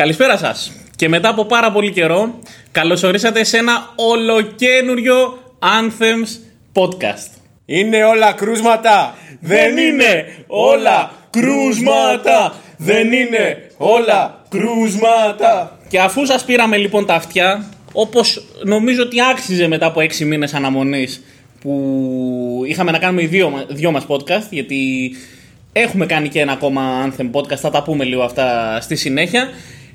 Καλησπέρα 0.00 0.36
σας. 0.36 0.72
Και 0.96 1.08
μετά 1.08 1.28
από 1.28 1.44
πάρα 1.44 1.72
πολύ 1.72 1.92
καιρό, 1.92 2.38
καλωσορίσατε 2.72 3.44
σε 3.44 3.56
ένα 3.56 3.92
ολοκένουριο 3.94 5.38
Anthems 5.58 6.28
podcast. 6.72 7.30
Είναι 7.64 8.04
όλα 8.04 8.32
κρούσματα! 8.32 9.14
Δεν 9.40 9.76
είναι 9.76 10.34
όλα 10.46 11.12
κρούσματα! 11.30 12.54
Δεν 12.76 13.12
είναι 13.12 13.70
όλα 13.76 14.44
κρούσματα! 14.48 15.78
Και 15.88 16.00
αφού 16.00 16.26
σας 16.26 16.44
πήραμε 16.44 16.76
λοιπόν 16.76 17.06
τα 17.06 17.14
αυτιά, 17.14 17.64
όπως 17.92 18.42
νομίζω 18.64 19.02
ότι 19.02 19.16
άξιζε 19.30 19.68
μετά 19.68 19.86
από 19.86 20.00
6 20.00 20.18
μήνες 20.24 20.54
αναμονής 20.54 21.22
που 21.60 22.62
είχαμε 22.66 22.90
να 22.90 22.98
κάνουμε 22.98 23.22
οι 23.22 23.26
δύο, 23.26 23.64
δυο 23.68 23.90
μας 23.90 24.06
podcast, 24.08 24.46
γιατί 24.50 25.10
έχουμε 25.72 26.06
κάνει 26.06 26.28
και 26.28 26.40
ένα 26.40 26.52
ακόμα 26.52 27.10
Anthem 27.10 27.30
podcast, 27.32 27.56
θα 27.56 27.70
τα 27.70 27.82
πούμε 27.82 28.04
λίγο 28.04 28.22
αυτά 28.22 28.78
στη 28.80 28.96
συνέχεια. 28.96 29.48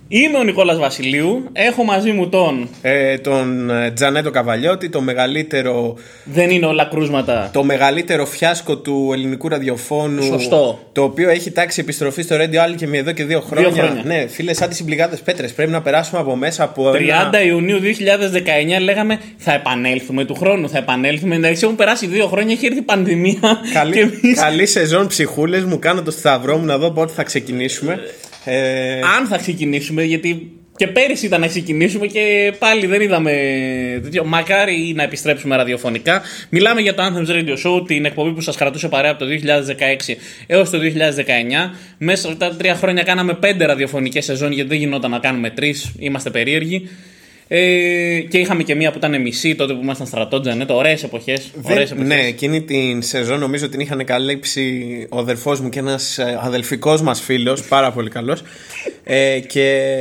Είμαι 0.08 0.38
ο 0.38 0.44
Νικόλας 0.44 0.78
Βασιλείου, 0.78 1.50
έχω 1.54 1.84
μαζί 1.84 2.12
μου 2.12 2.30
τον... 2.30 2.70
Ε, 2.82 3.18
τον 3.18 3.70
ε, 3.70 3.92
Τζανέτο 3.92 4.32
Καβαλιώτη, 4.32 4.90
το 4.90 5.02
μεγαλύτερο, 5.02 5.96
Δεν 6.24 6.50
είναι 6.50 6.66
όλα 6.66 6.86
κρούσματα. 6.86 7.50
το 7.54 7.64
μεγαλύτερο 7.64 8.26
φιάσκο 8.26 8.78
του 8.78 9.10
ελληνικού 9.14 9.48
ραδιοφώνου. 9.50 10.22
Σωστό. 10.24 10.80
Το 10.92 11.04
οποίο 11.04 11.30
έχει 11.30 11.52
τάξει 11.52 11.80
επιστροφή 11.80 12.22
στο 12.22 12.36
Radio 12.36 12.40
Alley 12.70 12.76
και 12.76 12.88
με 12.88 12.98
εδώ 12.98 13.12
και 13.12 13.24
δύο 13.24 13.42
χρόνια. 13.42 13.72
χρόνια. 13.72 14.02
Ναι, 14.06 14.28
φίλε, 14.28 14.54
σαν 14.54 14.68
τις 14.68 14.78
συμπληγάδες 14.78 15.20
πέτρες. 15.22 15.54
Πρέπει 15.54 15.72
να 15.72 15.82
περάσουμε 15.82 16.20
από 16.20 16.36
μέσα 16.36 16.64
από. 16.64 16.92
30 16.92 16.96
ένα- 17.00 17.44
Ιουνίου 17.44 17.80
2019 17.80 18.80
λέγαμε 18.82 19.20
θα 19.38 19.54
επανέλθουμε 19.54 20.26
του 20.26 20.36
χρόνου, 20.36 20.70
θα 20.70 20.78
επανέλθουμε. 20.78 21.36
Εντάξει, 21.36 21.62
έχουν 21.64 21.76
περάσει 21.76 22.08
δύο 22.08 22.28
χρόνια, 22.28 22.54
έχει 22.54 22.66
έρθει 22.66 22.80
η 22.80 22.82
πανδημία. 22.82 23.40
και 23.68 23.74
Καλή, 23.74 24.00
εμείς, 24.00 24.40
καλή 24.40 24.66
σεζόν 24.66 25.08
ψυχούλες 25.08 25.64
μου. 25.64 25.80
Κάνω 25.80 26.02
το 26.02 26.12
σταυρό 26.12 26.58
μου 26.58 26.66
να 26.66 26.78
δω 26.78 26.92
πότε 26.92 27.14
θα 27.14 27.24
ξεκινήσουμε. 27.24 28.00
Ε, 28.46 29.00
αν 29.00 29.28
θα 29.28 29.38
ξεκινήσουμε, 29.38 30.04
γιατί 30.04 30.52
και 30.78 30.88
πέρυσι 30.88 31.26
ήταν 31.26 31.42
να 31.42 31.48
ξεκινήσουμε 31.48 32.08
και 32.08 32.54
πάλι 32.60 32.86
δεν 32.86 33.02
είδαμε. 33.02 33.32
τέτοιο. 34.04 34.26
Μακάρι 34.26 34.94
να 34.96 35.04
επιστρέψουμε 35.04 35.56
ραδιοφωνικά. 35.56 36.22
Μιλάμε 36.50 36.82
για 36.82 36.94
το 36.94 37.04
Anthems 37.04 37.30
Radio 37.30 37.58
Show, 37.66 37.88
την 37.88 38.06
εκπομπή 38.06 38.32
που 38.32 38.42
σας 38.42 38.56
κρατούσε 38.56 38.88
παρέα 38.88 39.12
από 39.12 39.20
το 39.20 39.26
2016 39.26 40.16
έως 40.48 40.70
το 40.70 40.78
2019. 40.78 41.76
Μέσα 41.98 42.32
στα 42.32 42.56
τρία 42.56 42.76
χρόνια 42.76 43.04
κάναμε 43.04 43.34
πέντε 43.34 43.66
ραδιοφωνικές 43.66 44.26
σεζόν, 44.26 44.52
γιατί 44.52 44.70
δεν 44.70 44.78
γινόταν 44.78 45.12
να 45.12 45.20
κάνουμε 45.20 45.50
τρεις. 45.50 45.92
Είμαστε 46.00 46.30
περίεργοι. 46.30 46.90
Ε, 47.48 48.20
και 48.30 48.38
είχαμε 48.38 48.64
και 48.64 48.76
μία 48.76 48.92
που 48.92 48.98
ήταν 48.98 49.22
μισή 49.22 49.56
τότε 49.56 49.74
που 49.74 49.80
ήμασταν 49.84 50.08
στρατότζα. 50.08 50.56
Ναι, 50.56 50.66
ωραίες 50.70 51.04
εποχές. 51.04 51.52
δεν- 51.56 51.88
ναι, 52.06 52.16
εκείνη 52.26 52.62
την 52.62 53.02
σεζόν 53.02 53.40
νομίζω 53.40 53.70
την 53.70 53.80
είχαν 53.80 54.06
καλύψει 54.06 54.86
ο 55.10 55.18
αδερφό 55.20 55.58
μου 55.62 55.70
και 55.70 55.80
ένας 55.80 56.20
αδελφικός 56.42 57.02
μας 57.02 57.22
φίλος, 57.22 57.64
πάρα 57.64 57.92
πολύ 57.92 58.10
καλός. 58.10 58.42
Ε, 59.04 59.40
και 59.40 59.94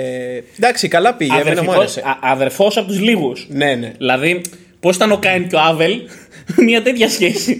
εντάξει, 0.59 0.89
καλά 0.89 1.15
πήγε. 1.15 1.33
Εμένα 1.41 1.63
μου 1.63 1.73
άρεσε. 1.73 2.03
Αδερφός 2.21 2.77
από 2.77 2.87
τους 2.89 3.01
λίγους. 3.01 3.47
Ναι, 3.49 3.75
ναι. 3.75 3.93
Δηλαδή, 3.99 4.41
πώς 4.81 4.97
ήταν 4.97 5.13
ο 5.13 5.17
Κάιν 5.19 5.49
και 5.49 5.57
ο 5.57 5.61
Άβελ, 5.61 6.01
μια 6.67 6.83
τέτοια 6.83 7.09
σχέση. 7.09 7.59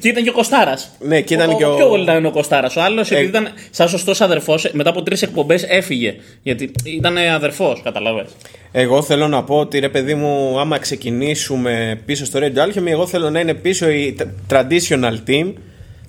Και 0.00 0.08
ήταν 0.08 0.22
και 0.22 0.28
ο 0.28 0.32
Κοστάρα. 0.32 0.78
Ναι, 0.98 1.20
και 1.20 1.34
ήταν 1.34 1.50
ο, 1.50 1.56
και 1.56 1.64
ο- 1.64 1.74
Πιο 1.74 1.86
πολύ 1.86 2.02
ήταν 2.02 2.26
ο 2.26 2.30
Κοστάρα. 2.30 2.70
Ο 2.76 2.80
άλλος, 2.80 3.10
επειδή 3.10 3.24
Ε. 3.26 3.28
ήταν 3.28 3.48
σαν 3.70 3.88
σωστός 3.88 4.20
αδερφός, 4.20 4.68
μετά 4.72 4.90
από 4.90 5.02
τρεις 5.02 5.22
εκπομπές 5.22 5.62
έφυγε. 5.68 6.14
Γιατί 6.42 6.70
ήταν 6.84 7.16
αδερφός, 7.18 7.80
καταλαβες. 7.84 8.26
Εγώ 8.72 9.02
θέλω 9.02 9.28
να 9.28 9.42
πω 9.44 9.58
ότι 9.58 9.78
ρε 9.78 9.88
παιδί 9.88 10.14
μου, 10.14 10.58
άμα 10.60 10.78
ξεκινήσουμε 10.78 12.00
πίσω 12.06 12.24
στο 12.24 12.38
Radio 12.42 12.58
Alchemy, 12.68 12.86
εγώ 12.86 13.06
θέλω 13.06 13.30
να 13.30 13.40
είναι 13.40 13.54
πίσω 13.54 13.88
η 13.88 14.12
τ- 14.18 14.52
traditional 14.52 15.14
team. 15.28 15.52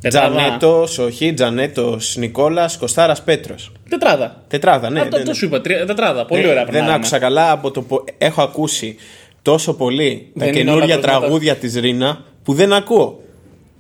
Τετράδα. 0.02 0.36
Τζανέτος, 0.36 0.92
Σοχή, 0.92 1.34
Τζανέτος, 1.34 2.16
Νικόλας, 2.18 2.78
Κοστάρα, 2.78 3.16
Πέτρος. 3.26 3.72
Τετράδα. 3.90 4.44
Τετράδα, 4.48 4.90
ναι. 4.90 5.00
Αυτό 5.00 5.18
ναι, 5.18 5.24
το 5.24 5.30
ναι. 5.30 5.36
σου 5.36 5.46
είπα. 5.46 5.62
τρία- 5.62 5.86
Τετράδα. 5.86 6.26
Πολύ 6.26 6.42
Ε, 6.44 6.48
ωραία 6.48 6.64
Δεν 6.64 6.72
πράγματα. 6.72 6.94
άκουσα 6.96 7.20
καλά 7.20 7.52
από 7.52 7.72
το 7.72 7.82
που 7.82 8.04
έχω 8.18 8.42
ακούσει 8.42 8.96
τόσο 9.42 9.74
πολύ 9.74 10.26
τα 10.26 10.46
Δεν 10.46 10.48
είναι 10.48 10.58
καινούργια 10.58 10.84
όλα 10.86 10.94
κρούσματα. 10.94 11.20
τραγούδια 11.20 11.56
της 11.56 11.76
Ρίνα 11.76 12.24
που 12.44 12.54
δεν 12.54 12.74
ακούω. 12.74 13.22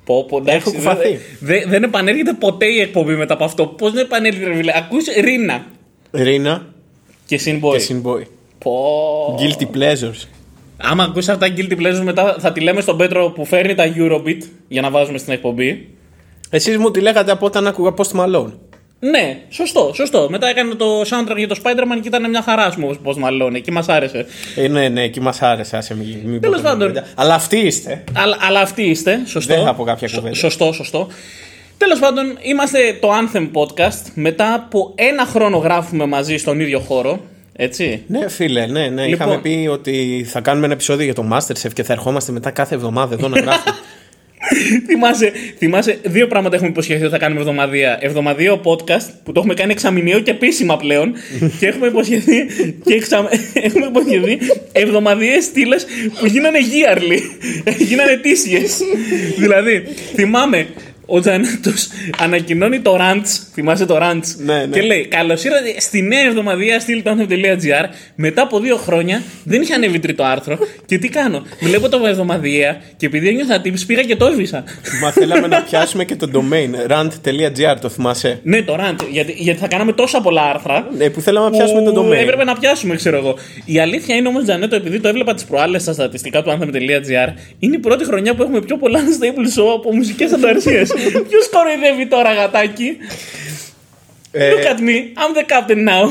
Πω, 0.05 0.25
πω, 0.25 0.37
εντάξει, 0.37 0.57
Έχω 0.67 0.71
κουφαθεί. 0.77 1.09
δεν- 1.09 1.19
δεν- 1.39 1.69
δεν 1.69 1.83
επανέρχεται 1.83 2.33
ποτέ 2.39 2.65
η 2.65 2.79
εκπομπή 2.79 3.15
μετά 3.15 3.33
από 3.33 3.43
αυτό. 3.43 3.65
Πώς 3.67 3.91
δεν 3.91 4.03
επανέρχεται, 4.05 4.45
ρε 4.47 4.55
φίλε; 4.55 4.71
Ακούς 4.75 5.05
Ρίνα 5.21 5.65
Ρίνα 6.11 6.65
και 7.25 7.39
Sinboy. 7.45 7.77
και 7.77 7.85
Sinboy. 7.89 8.21
Πω. 8.57 8.73
Guilty 9.39 9.63
pleasures. 9.77 10.27
Άμα 10.77 11.03
ακούσει 11.03 11.31
αυτά 11.31 11.47
τα 11.47 11.53
guilty 11.57 11.73
pleasures 11.81 12.01
μετά 12.03 12.35
θα 12.39 12.51
τη 12.51 12.59
λέμε 12.61 12.81
στον 12.81 12.97
Πέτρο 12.97 13.29
που 13.29 13.45
φέρνει 13.45 13.75
τα 13.75 13.83
Eurobeat 13.95 14.41
για 14.67 14.81
να 14.81 14.89
βάζουμε 14.89 15.17
στην 15.17 15.33
εκπομπή. 15.33 15.87
Εσείς 16.49 16.77
μου 16.77 16.91
τη 16.91 16.99
λέγατε 17.01 17.31
από 17.31 17.45
όταν 17.45 17.67
άκουγα 17.67 17.93
Post 17.97 18.19
Malone. 18.19 18.51
Ναι, 19.11 19.37
σωστό, 19.49 19.91
σωστό. 19.93 20.27
Μετά 20.29 20.47
έκανε 20.47 20.73
το 20.75 21.01
soundtrack 21.01 21.35
για 21.37 21.47
το 21.47 21.55
Spider-Man 21.63 21.99
και 22.01 22.07
ήταν 22.07 22.29
μια 22.29 22.41
χαρά, 22.41 22.63
ας 22.63 22.75
πούμε, 22.75 22.93
πώ 23.03 23.13
μαλώνει. 23.19 23.57
Εκεί 23.57 23.71
μας 23.71 23.89
άρεσε. 23.89 24.25
Ε, 24.55 24.67
ναι, 24.67 24.89
ναι, 24.89 25.01
εκεί 25.03 25.19
μας 25.21 25.41
άρεσε. 25.41 25.77
Άσε 25.77 25.95
μην, 25.95 26.17
μην 26.25 26.41
Τέλος 26.41 26.61
πω 26.61 26.69
πάντων. 26.69 26.87
κουβέντα. 26.87 27.07
Αλλά 27.15 27.33
αυτοί 27.33 27.57
είστε. 27.57 28.03
Αλλά, 28.13 28.37
αλλά 28.47 28.59
αυτοί 28.59 28.81
είστε, 28.83 29.19
σωστό. 29.25 29.53
Δεν 29.55 29.63
θα 29.63 29.73
πω 29.73 29.83
κάποια 29.83 30.07
Σω- 30.07 30.17
κουβέντα. 30.17 30.35
Σωστό, 30.35 30.71
σωστό. 30.71 31.07
Τέλος 31.77 31.99
πάντων, 31.99 32.37
είμαστε 32.41 32.97
το 33.01 33.09
Anthem 33.11 33.49
Podcast. 33.53 34.11
Μετά 34.13 34.53
από 34.53 34.91
ένα 34.95 35.25
χρόνο 35.25 35.57
γράφουμε 35.57 36.05
μαζί 36.05 36.37
στον 36.37 36.59
ίδιο 36.59 36.79
χώρο. 36.79 37.19
Έτσι. 37.55 38.03
Ναι, 38.07 38.29
φίλε, 38.29 38.65
ναι, 38.65 38.87
ναι. 38.87 39.05
Λοιπόν. 39.05 39.07
Είχαμε 39.27 39.37
πει 39.41 39.67
ότι 39.71 40.25
θα 40.29 40.41
κάνουμε 40.41 40.65
ένα 40.65 40.73
επεισόδιο 40.73 41.05
για 41.05 41.13
το 41.13 41.25
Masterchef 41.31 41.73
και 41.73 41.83
θα 41.83 41.93
ερχόμαστε 41.93 42.31
μετά 42.31 42.51
κάθε 42.51 42.75
εβδομάδα 42.75 43.13
εδώ 43.13 43.27
να 43.27 43.39
γράφουμε. 43.41 43.75
Θυμάσαι, 44.85 45.31
θυμάσαι, 45.57 45.99
δύο 46.03 46.27
πράγματα 46.27 46.55
έχουμε 46.55 46.71
υποσχεθεί 46.71 47.01
ότι 47.01 47.11
θα 47.11 47.17
κάνουμε 47.17 47.39
εβδομαδία. 47.39 47.97
Εβδομαδιαίο 48.01 48.61
podcast 48.63 49.09
που 49.23 49.31
το 49.31 49.39
έχουμε 49.39 49.53
κάνει 49.53 49.71
εξαμηνιαίο 49.71 50.19
και 50.19 50.31
επίσημα 50.31 50.77
πλέον. 50.77 51.13
και 51.59 51.67
έχουμε 51.67 51.87
υποσχεθεί, 51.87 52.45
και 52.85 52.93
εξα... 52.93 53.29
έχουμε 53.67 53.85
υποσχεθεί 53.85 54.37
εβδομαδιαίες 54.71 55.43
στήλες 55.43 55.85
που 56.19 56.25
γίνανε 56.25 56.59
yearly. 56.59 57.19
γίνανε 57.87 58.11
ετήσιε. 58.11 58.61
δηλαδή, 59.37 59.83
θυμάμαι. 60.15 60.67
Ο 61.05 61.19
Τζανέτο 61.19 61.71
ανακοινώνει 62.19 62.79
το 62.79 62.97
Rants, 62.99 63.27
θυμάσαι 63.53 63.85
το 63.85 63.97
Rants, 64.01 64.35
Ναι, 64.37 64.53
ναι. 64.53 64.65
και 64.65 64.81
λέει: 64.81 65.05
Καλώς 65.07 65.43
ήρθατε 65.43 65.75
στη 65.79 66.01
νέα 66.01 66.25
εβδομαδία 66.25 66.79
στήλη 66.79 67.01
του 67.01 67.15
anthem.gr. 67.17 67.85
Μετά 68.15 68.41
από 68.41 68.59
δύο 68.59 68.75
χρόνια 68.77 69.21
δεν 69.43 69.61
είχε 69.61 69.73
ανέβει 69.73 69.99
τρίτο 69.99 70.23
άρθρο. 70.23 70.57
και 70.85 70.97
τι 70.97 71.09
κάνω, 71.09 71.43
βλέπω 71.61 71.89
το 71.89 72.05
εβδομαδιαία 72.05 72.77
και 72.97 73.05
επειδή 73.05 73.27
ένιωθα 73.27 73.61
tips 73.65 73.79
πήγα 73.87 74.03
και 74.03 74.15
το 74.15 74.25
έβρισα. 74.25 74.63
Μα 75.01 75.11
θέλαμε 75.11 75.47
να 75.47 75.61
πιάσουμε 75.61 76.05
και 76.05 76.15
το 76.15 76.29
domain 76.33 76.91
rant.gr, 76.91 77.75
το 77.81 77.89
θυμάσαι; 77.89 78.39
Ναι, 78.43 78.61
το 78.61 78.77
rant. 78.79 79.07
Γιατί, 79.11 79.33
γιατί 79.37 79.59
θα 79.59 79.67
κάναμε 79.67 79.93
τόσα 79.93 80.21
πολλά 80.21 80.41
άρθρα. 80.41 80.87
Ναι, 80.97 81.09
που 81.09 81.21
θέλαμε 81.21 81.49
να 81.49 81.57
πιάσουμε 81.57 81.81
το 81.83 81.91
που 81.91 82.07
domain. 82.09 82.13
Έπρεπε 82.21 82.43
να 82.43 82.55
πιάσουμε, 82.59 82.95
ξέρω 82.95 83.17
εγώ. 83.17 83.35
Η 83.65 83.79
αλήθεια 83.79 84.15
είναι 84.15 84.27
όμως, 84.27 84.43
Τζανέτο, 84.43 84.75
επειδή 84.75 84.99
το 84.99 85.07
έβλεπα 85.07 85.33
τις 85.33 85.43
προάλλες 85.43 85.81
στα 85.81 85.93
στατιστικά 85.93 86.43
του 86.43 86.51
anthem.gr, 86.51 87.33
είναι 87.59 87.75
η 87.75 87.79
πρώτη 87.79 88.05
χρονιά 88.05 88.35
που 88.35 88.43
έχουμε 88.43 88.61
πιο 88.61 88.77
πολλά 88.77 88.99
unstable 88.99 89.59
show 89.61 89.67
από 89.75 89.93
μουσικές 89.93 90.31
ανταρσίες. 90.33 90.92
Ποιος 91.29 91.49
κοροϊδεύει 91.49 92.07
τώρα, 92.07 92.33
γατάκι; 92.33 92.97
Ε, 94.31 94.51
Look 94.51 94.65
at 94.65 94.79
me, 94.79 94.97
I'm 95.21 95.37
the 95.37 95.45
captain 95.51 95.89
now. 95.89 96.09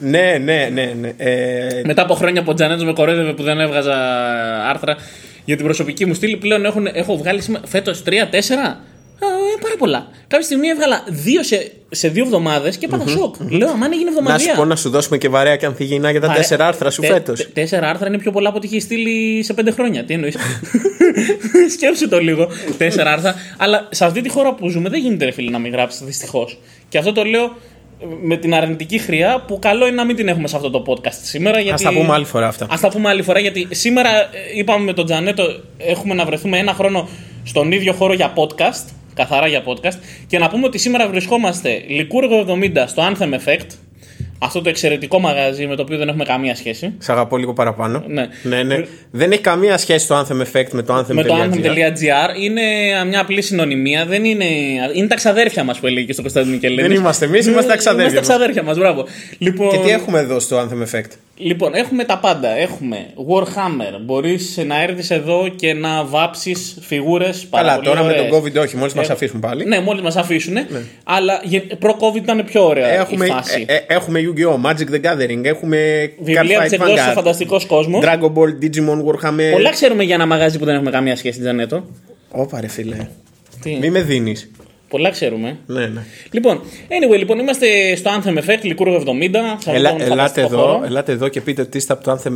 ναι, 0.00 0.38
ναι, 0.42 0.68
ναι. 0.72 0.92
ναι. 1.00 1.12
Ε, 1.16 1.82
Μετά 1.84 2.02
από 2.02 2.14
χρόνια 2.14 2.42
που 2.42 2.50
ο 2.50 2.54
Τζανέτο 2.54 2.84
με 2.84 2.92
κοροϊδεύε 2.92 3.32
που 3.32 3.42
δεν 3.42 3.60
έβγαζα 3.60 3.94
άρθρα 4.68 4.96
για 5.44 5.56
την 5.56 5.64
προσωπική 5.64 6.06
μου 6.06 6.14
στήλη, 6.14 6.36
πλέον 6.36 6.64
έχουν, 6.64 6.86
έχω 6.92 7.16
βγάλει 7.16 7.42
φέτος 7.66 8.02
3-4. 8.06 8.10
Ε, 9.20 9.26
πάρα 9.60 9.74
πολλά. 9.78 10.08
Κάποια 10.28 10.44
στιγμή 10.46 10.68
έβγαλα 10.68 11.04
δύο 11.08 11.42
σε, 11.42 11.72
σε 11.90 12.08
δύο 12.08 12.24
εβδομάδες 12.24 12.76
και 12.76 12.86
έπαθα 12.86 13.06
σοκ. 13.08 13.34
Λέω, 13.50 13.68
αμάν 13.70 13.92
έγινε 13.92 14.10
να 14.10 14.16
εβδομαδία. 14.18 14.50
σου 14.50 14.56
πω 14.56 14.64
να 14.64 14.76
σου 14.76 14.90
δώσουμε 14.90 15.18
και 15.18 15.28
βαρέα 15.28 15.56
και 15.56 15.66
ανθυγινά 15.66 16.10
για 16.10 16.20
τα 16.20 16.26
Παρέ- 16.26 16.40
τέσσερα 16.42 16.66
άρθρα 16.66 16.90
σου 16.90 17.00
τε- 17.00 17.10
φέτος. 17.12 17.38
τε- 17.38 17.52
Τέσσερα 17.52 17.88
άρθρα 17.88 18.08
είναι 18.08 18.18
πιο 18.18 18.30
πολλά 18.30 18.48
από 18.48 18.56
ό,τι 18.56 18.66
είχε 18.66 18.80
στείλει 18.80 19.42
σε 19.42 19.52
πέντε 19.54 19.70
χρόνια. 19.70 20.04
Τι 20.04 20.14
εννοείς; 20.14 20.36
Σκέψου 21.76 22.08
το 22.08 22.18
λίγο. 22.20 22.48
Τέσσερα 22.78 23.12
άρθρα. 23.12 23.34
Αλλά 23.56 23.88
σε 23.90 24.04
αυτή 24.04 24.20
τη 24.20 24.28
χώρα 24.28 24.54
που 24.54 24.68
ζούμε 24.68 24.88
δεν 24.88 25.00
γίνεται 25.00 25.24
ρε 25.24 25.30
φίλε 25.30 25.50
να 25.50 25.58
μην 25.58 25.72
γράψεις 25.72 26.00
δυστυχώς. 26.00 26.58
Και 26.88 26.98
αυτό 26.98 27.12
το 27.12 27.24
λέω 27.24 27.56
με 28.22 28.36
την 28.36 28.54
αρνητική 28.54 28.98
χρειά 28.98 29.44
που 29.46 29.58
καλό 29.58 29.86
είναι 29.86 29.94
να 29.96 30.04
μην 30.04 30.16
την 30.16 30.28
έχουμε 30.28 30.48
σε 30.48 30.56
αυτό 30.56 30.70
το 30.70 30.82
podcast 30.86 31.18
σήμερα. 31.22 31.56
Α 31.58 31.60
Γιατί... 31.60 31.82
τα 31.82 31.92
πούμε 31.92 32.12
άλλη 32.14 32.24
φορά 32.24 32.46
αυτά. 32.48 32.64
Α 32.64 32.78
τα 32.80 32.88
πούμε 32.88 33.08
άλλη 33.08 33.22
φορά 33.22 33.38
γιατί 33.38 33.66
σήμερα 33.70 34.10
ε, 34.20 34.26
είπαμε 34.56 34.84
με 34.84 34.92
τον 34.92 35.04
Τζανέτο 35.04 35.60
έχουμε 35.78 36.14
να 36.14 36.24
βρεθούμε 36.24 36.58
ένα 36.58 36.72
χρόνο 36.74 37.08
στον 37.44 37.72
ίδιο 37.72 37.92
χώρο 37.92 38.12
για 38.12 38.32
podcast. 38.36 38.90
Καθαρά 39.16 39.46
για 39.46 39.62
podcast. 39.66 39.98
Και 40.26 40.38
να 40.38 40.48
πούμε 40.48 40.66
ότι 40.66 40.78
σήμερα 40.78 41.08
βρισκόμαστε 41.08 41.82
Λικούργο 41.88 42.46
70 42.48 42.84
στο 42.86 43.02
Anthem 43.10 43.34
Effect. 43.34 43.66
Αυτό 44.38 44.62
το 44.62 44.68
εξαιρετικό 44.68 45.20
μαγαζί 45.20 45.66
με 45.66 45.76
το 45.76 45.82
οποίο 45.82 45.98
δεν 45.98 46.08
έχουμε 46.08 46.24
καμία 46.24 46.54
σχέση. 46.54 46.94
Σ' 46.98 47.08
αγαπώ 47.08 47.36
λίγο 47.36 47.52
παραπάνω. 47.52 48.04
Ναι. 48.06 48.26
ναι, 48.42 48.62
ναι. 48.62 48.84
Δεν 49.10 49.32
έχει 49.32 49.40
καμία 49.40 49.78
σχέση 49.78 50.08
το 50.08 50.18
Anthem 50.18 50.40
Effect 50.40 50.68
με 50.70 50.82
το 50.82 50.96
Anthem.gr. 50.98 51.14
Με 51.14 51.22
το 51.22 51.34
anthem.gr 51.34 52.42
είναι 52.42 52.62
μια 53.08 53.20
απλή 53.20 53.42
συνωνυμία. 53.42 54.06
Δεν 54.06 54.24
είναι... 54.24 54.44
είναι 54.94 55.06
τα 55.06 55.14
ξαδέρφια 55.14 55.64
μας 55.64 55.78
που 55.78 55.86
έλεγε 55.86 56.06
και 56.06 56.12
στο 56.12 56.22
Κωνσταντίνο 56.22 56.54
Μικελίδη. 56.54 56.82
Δεν 56.88 56.96
είμαστε 56.96 57.24
εμείς, 57.24 57.46
είμαστε 57.46 57.70
τα 57.70 57.76
ξαδέρφια 57.76 58.10
Είμαστε 58.12 58.32
τα 58.32 58.38
μας. 58.38 58.54
ξαδέρφια 58.54 58.62
μας, 58.62 58.78
μπράβο. 58.78 59.06
Λοιπόν, 59.38 59.70
Και 59.70 59.78
τι 59.78 59.90
έχουμε 59.90 60.18
εδώ 60.18 60.40
στο 60.40 60.58
Anthem 60.60 60.94
Effect; 60.94 61.10
Λοιπόν, 61.38 61.74
έχουμε 61.74 62.04
τα 62.04 62.18
πάντα. 62.18 62.48
Έχουμε 62.48 63.06
Warhammer. 63.28 64.00
Μπορείς 64.04 64.56
να 64.66 64.82
έρθεις 64.82 65.10
εδώ 65.10 65.48
και 65.56 65.74
να 65.74 66.04
βάψεις 66.04 66.78
φιγούρες 66.80 67.46
Καλά, 67.50 67.80
τώρα 67.80 68.02
με 68.02 68.12
τον 68.12 68.26
COVID 68.30 68.62
όχι, 68.62 68.76
μόλις 68.76 68.94
μας 68.94 69.10
αφήσουν 69.10 69.40
πάλι. 69.40 69.64
Ναι, 69.64 69.80
μόλις 69.80 70.02
μας 70.02 70.16
αφήσουν. 70.16 70.52
Ναι. 70.52 70.64
Αλλά 71.04 71.40
προ-COVID 71.78 72.16
ήταν 72.16 72.44
πιο 72.44 72.66
ωραία 72.66 72.88
έχουμε, 72.88 73.24
η 73.26 73.28
φάση. 73.28 73.64
Ε, 73.68 73.74
ε, 73.74 73.84
έχουμε 73.86 74.20
Yu-Gi-Oh! 74.20 74.70
Magic 74.70 74.94
the 74.94 75.00
Gathering, 75.00 75.44
έχουμε 75.44 76.10
Βιβλία 76.18 76.60
της 76.60 76.72
εκδόση 76.72 77.02
στο 77.02 77.12
φανταστικός 77.12 77.66
κόσμος. 77.66 78.04
Dragon 78.04 78.32
Ball, 78.32 78.64
Digimon, 78.64 79.04
Warhammer. 79.04 79.52
Πολλά 79.52 79.70
ξέρουμε 79.70 80.02
για 80.02 80.14
ένα 80.14 80.26
μαγάζι 80.26 80.58
που 80.58 80.64
δεν 80.64 80.74
έχουμε 80.74 80.90
καμία 80.90 81.16
σχέση, 81.16 81.40
Τζανέτο. 81.40 81.86
Ωπα 82.30 82.60
ρε 82.60 82.68
φίλε. 82.68 82.96
Τι; 83.62 83.76
Μη 83.80 83.90
με 83.90 84.02
δίνεις. 84.02 84.50
Πολλά 84.96 85.10
ξέρουμε. 85.10 85.58
Ναι, 85.66 85.86
ναι. 85.86 86.04
Λοιπόν, 86.30 86.60
anyway, 86.88 87.18
λοιπόν, 87.18 87.38
είμαστε 87.38 87.96
στο 87.96 88.10
Anthem 88.10 88.38
Effect, 88.38 88.62
Λικούργο 88.62 89.02
70. 89.06 89.72
Ελά, 89.74 89.96
ελάτε, 89.98 90.40
εδώ, 90.40 90.82
ελάτε 90.84 91.12
εδώ 91.12 91.28
και 91.28 91.40
πείτε 91.40 91.64
τι 91.64 91.78
είστε 91.78 91.92
από 91.92 92.04
το, 92.04 92.12
Anthem, 92.12 92.32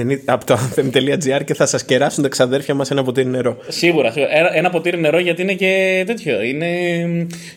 90, 0.00 0.18
από 0.24 0.44
το 0.44 0.58
Anthem.gr 0.58 1.44
και 1.44 1.54
θα 1.54 1.66
σας 1.66 1.84
κεράσουν 1.84 2.22
τα 2.22 2.28
ξαδέρφια 2.28 2.74
μας 2.74 2.90
ένα 2.90 3.02
ποτήρι 3.02 3.26
νερό. 3.26 3.56
Σίγουρα, 3.68 4.10
σίγουρα. 4.10 4.54
Ένα 4.54 4.70
ποτήρι 4.70 5.00
νερό 5.00 5.18
γιατί 5.18 5.42
είναι 5.42 5.54
και 5.54 6.02
τέτοιο. 6.06 6.42
Είναι 6.42 6.66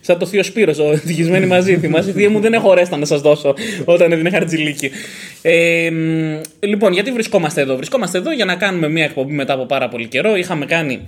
σαν 0.02 0.18
το 0.18 0.26
θείο 0.26 0.44
Σπύρος, 0.44 0.80
ο 0.80 0.92
ευτυχισμένοι 0.92 1.46
μαζί. 1.46 1.78
Θυμάσαι, 1.78 2.12
θεία 2.12 2.30
μου 2.30 2.40
δεν 2.40 2.54
έχω 2.54 2.74
ρέστα 2.74 2.98
να 2.98 3.06
σας 3.06 3.22
δώσω 3.22 3.54
όταν 3.86 4.12
έδινε 4.12 4.30
χαρτζηλίκι. 4.30 4.92
Ε, 5.42 5.90
λοιπόν, 6.60 6.94
γιατί 6.94 7.12
βρισκόμαστε 7.12 7.62
εδώ; 7.62 7.76
Βρισκόμαστε 7.76 8.18
εδώ 8.18 8.32
για 8.32 8.46
να 8.46 8.56
κάνουμε 8.56 8.90
μια 8.90 9.04
εκπομπή 9.04 9.34
μετά 9.34 9.54
από 9.54 9.66
πάρα 9.66 9.90
πολύ 9.90 10.08
καιρό. 10.08 10.36
Είχαμε 10.36 10.66
κάνει 10.66 11.02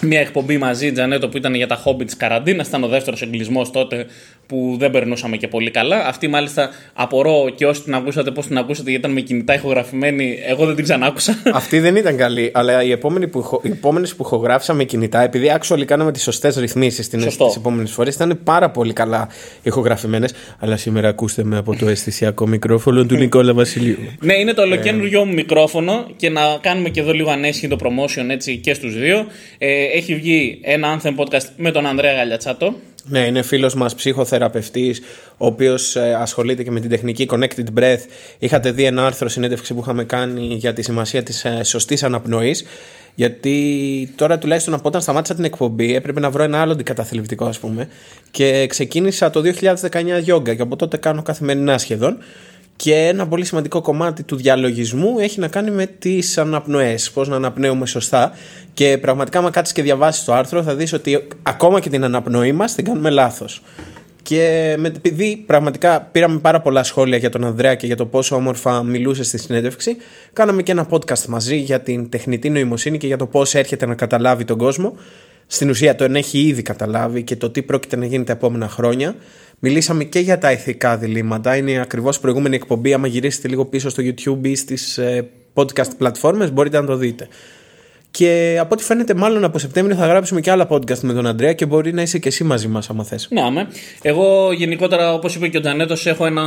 μια 0.00 0.20
εκπομπή 0.20 0.58
μαζί, 0.58 0.92
Τζανέτο, 0.92 1.28
που 1.28 1.36
ήταν 1.36 1.54
για 1.54 1.66
τα 1.66 1.74
χόμπι 1.74 2.04
της 2.04 2.16
καραντίνας. 2.16 2.68
Ήταν 2.68 2.84
ο 2.84 2.88
δεύτερος 2.88 3.22
εγκλισμός 3.22 3.70
τότε 3.70 4.06
που 4.52 4.76
δεν 4.78 4.90
περνούσαμε 4.90 5.36
και 5.36 5.48
πολύ 5.48 5.70
καλά. 5.70 6.06
Αυτή 6.06 6.28
μάλιστα 6.28 6.70
απορώ 6.94 7.50
και 7.54 7.66
όσοι 7.66 7.82
την 7.82 7.94
ακούσατε, 7.94 8.30
πώς 8.30 8.46
την 8.46 8.58
ακούσατε, 8.58 8.90
γιατί 8.90 9.04
ήταν 9.06 9.14
με 9.16 9.20
κινητά 9.20 9.54
ηχογραφημένη. 9.54 10.38
Εγώ 10.46 10.66
δεν 10.66 10.74
την 10.74 10.84
ξανάκουσα. 10.84 11.38
Αυτή 11.60 11.78
δεν 11.80 11.96
ήταν 11.96 12.16
καλή, 12.16 12.50
αλλά 12.54 12.82
οι 12.82 12.90
επόμενες 12.90 13.30
που, 13.30 13.60
που 14.16 14.22
ηχογράφησα 14.24 14.74
με 14.74 14.84
κινητά, 14.84 15.22
επειδή 15.22 15.52
actually 15.60 15.84
κάναμε 15.84 16.12
τις 16.12 16.22
σωστές 16.22 16.56
ρυθμίσεις 16.56 17.08
τις 17.08 17.56
επόμενες 17.56 17.90
φορές, 17.90 18.14
ήταν 18.14 18.40
πάρα 18.44 18.70
πολύ 18.70 18.92
καλά 18.92 19.28
ηχογραφημένες. 19.62 20.32
Αλλά 20.58 20.76
σήμερα 20.76 21.08
ακούστε 21.08 21.44
με 21.44 21.56
από 21.56 21.76
το 21.76 21.88
αισθησιακό 21.88 22.46
μικρόφωνο 22.46 23.04
του 23.04 23.14
Νικόλα 23.14 23.54
Βασιλείου. 23.54 23.98
ναι, 24.20 24.34
είναι 24.34 24.52
το 24.52 24.62
ολοκένουργιο 24.62 25.24
μου 25.24 25.32
μικρόφωνο 25.32 26.06
και 26.16 26.30
να 26.30 26.40
κάνουμε 26.60 26.88
και 26.88 27.00
εδώ 27.00 27.12
λίγο 27.12 27.30
ανέσχυτο 27.30 27.76
promotion 27.80 28.24
έτσι 28.28 28.56
και 28.56 28.74
στους 28.74 28.98
δύο. 28.98 29.26
Ε, 29.58 29.84
έχει 29.84 30.14
βγει 30.14 30.58
ένα 30.62 31.00
Anthem 31.00 31.14
podcast 31.16 31.46
με 31.56 31.70
τον 31.70 31.86
Ανδρέα 31.86 32.12
Γαλιατσάτο. 32.12 32.74
Ναι, 33.04 33.18
είναι 33.18 33.42
φίλος 33.42 33.74
μας 33.74 33.94
ψυχοθεραπευτής, 33.94 35.00
ο 35.36 35.46
οποίος 35.46 35.96
ε, 35.96 36.14
ασχολείται 36.14 36.62
και 36.62 36.70
με 36.70 36.80
την 36.80 36.90
τεχνική 36.90 37.26
Connected 37.30 37.78
Breath. 37.78 38.00
Είχατε 38.38 38.70
δει 38.70 38.84
ένα 38.84 39.06
άρθρο 39.06 39.28
συνέντευξη 39.28 39.74
που 39.74 39.80
είχαμε 39.80 40.04
κάνει 40.04 40.54
για 40.54 40.72
τη 40.72 40.82
σημασία 40.82 41.22
της 41.22 41.44
ε, 41.44 41.62
σωστής 41.64 42.02
αναπνοής. 42.02 42.64
Γιατί 43.14 44.12
τώρα 44.16 44.38
τουλάχιστον 44.38 44.74
από 44.74 44.88
όταν 44.88 45.00
σταμάτησα 45.00 45.34
την 45.34 45.44
εκπομπή 45.44 45.94
έπρεπε 45.94 46.20
να 46.20 46.30
βρω 46.30 46.42
ένα 46.42 46.60
άλλο 46.60 46.72
αντικαταθλιπτικό, 46.72 47.44
ας 47.44 47.58
πούμε. 47.58 47.88
Και 48.30 48.66
ξεκίνησα 48.66 49.30
το 49.30 49.42
2019 49.90 50.20
γιόγκα 50.22 50.54
και 50.54 50.62
από 50.62 50.76
τότε 50.76 50.96
κάνω 50.96 51.22
καθημερινά 51.22 51.78
σχεδόν. 51.78 52.18
Και 52.76 52.94
ένα 52.94 53.28
πολύ 53.28 53.44
σημαντικό 53.44 53.80
κομμάτι 53.80 54.22
του 54.22 54.36
διαλογισμού 54.36 55.18
έχει 55.18 55.40
να 55.40 55.48
κάνει 55.48 55.70
με 55.70 55.86
τις 55.86 56.38
αναπνοές. 56.38 57.10
Πώς 57.10 57.28
να 57.28 57.36
αναπνέουμε 57.36 57.86
σωστά. 57.86 58.32
Και 58.74 58.98
πραγματικά, 58.98 59.38
άμα 59.38 59.50
κάτσεις 59.50 59.74
και 59.74 59.82
διαβάσεις 59.82 60.24
το 60.24 60.32
άρθρο, 60.32 60.62
θα 60.62 60.74
δεις 60.74 60.92
ότι 60.92 61.28
ακόμα 61.42 61.80
και 61.80 61.88
την 61.88 62.04
αναπνοή 62.04 62.52
μας 62.52 62.74
την 62.74 62.84
κάνουμε 62.84 63.10
λάθος. 63.10 63.62
Και 64.22 64.74
με, 64.78 64.88
επειδή 64.88 65.42
πραγματικά 65.46 66.00
πήραμε 66.00 66.38
πάρα 66.38 66.60
πολλά 66.60 66.82
σχόλια 66.82 67.16
για 67.16 67.30
τον 67.30 67.44
Ανδρέα 67.44 67.74
και 67.74 67.86
για 67.86 67.96
το 67.96 68.06
πόσο 68.06 68.36
όμορφα 68.36 68.82
μιλούσε 68.82 69.22
στη 69.22 69.38
συνέντευξη, 69.38 69.96
κάναμε 70.32 70.62
και 70.62 70.72
ένα 70.72 70.86
podcast 70.90 71.24
μαζί 71.28 71.56
για 71.56 71.80
την 71.80 72.08
τεχνητή 72.08 72.50
νοημοσύνη 72.50 72.98
και 72.98 73.06
για 73.06 73.16
το 73.16 73.26
πώς 73.26 73.54
έρχεται 73.54 73.86
να 73.86 73.94
καταλάβει 73.94 74.44
τον 74.44 74.58
κόσμο. 74.58 74.94
Στην 75.52 75.70
ουσία 75.70 75.94
το 75.94 76.04
έχει 76.04 76.38
ήδη 76.38 76.62
καταλάβει 76.62 77.22
και 77.22 77.36
το 77.36 77.50
τι 77.50 77.62
πρόκειται 77.62 77.96
να 77.96 78.06
γίνει 78.06 78.24
τα 78.24 78.32
επόμενα 78.32 78.68
χρόνια. 78.68 79.14
Μιλήσαμε 79.58 80.04
και 80.04 80.18
για 80.18 80.38
τα 80.38 80.52
ηθικά 80.52 80.96
διλήμματα. 80.96 81.56
Είναι 81.56 81.80
ακριβώς 81.80 82.20
προηγούμενη 82.20 82.54
εκπομπή. 82.54 82.92
Άμα 82.92 83.06
γυρίσετε 83.06 83.48
λίγο 83.48 83.64
πίσω 83.64 83.88
στο 83.88 84.02
YouTube 84.06 84.38
ή 84.46 84.54
στις 84.54 84.98
ε, 84.98 85.28
podcast 85.54 85.96
πλατφόρμες 85.98 86.52
μπορείτε 86.52 86.80
να 86.80 86.86
το 86.86 86.96
δείτε. 86.96 87.28
Και 88.12 88.56
από 88.60 88.74
ό,τι 88.74 88.84
φαίνεται, 88.84 89.14
μάλλον 89.14 89.44
από 89.44 89.58
Σεπτέμβριο 89.58 89.96
θα 89.96 90.06
γράψουμε 90.06 90.40
και 90.40 90.50
άλλα 90.50 90.66
podcast 90.70 90.98
με 90.98 91.12
τον 91.12 91.26
Αντρέα 91.26 91.52
και 91.52 91.66
μπορεί 91.66 91.92
να 91.92 92.02
είσαι 92.02 92.18
και 92.18 92.28
εσύ 92.28 92.44
μαζί 92.44 92.68
μας, 92.68 92.90
άμα 92.90 93.04
θες. 93.04 93.28
Ναι, 93.30 93.40
άμε. 93.40 93.68
Εγώ 94.02 94.52
γενικότερα, 94.52 95.14
όπως 95.14 95.34
είπε 95.34 95.48
και 95.48 95.56
ο 95.56 95.60
Τζανέτος, 95.60 96.06
έχω 96.06 96.26
ένα 96.26 96.42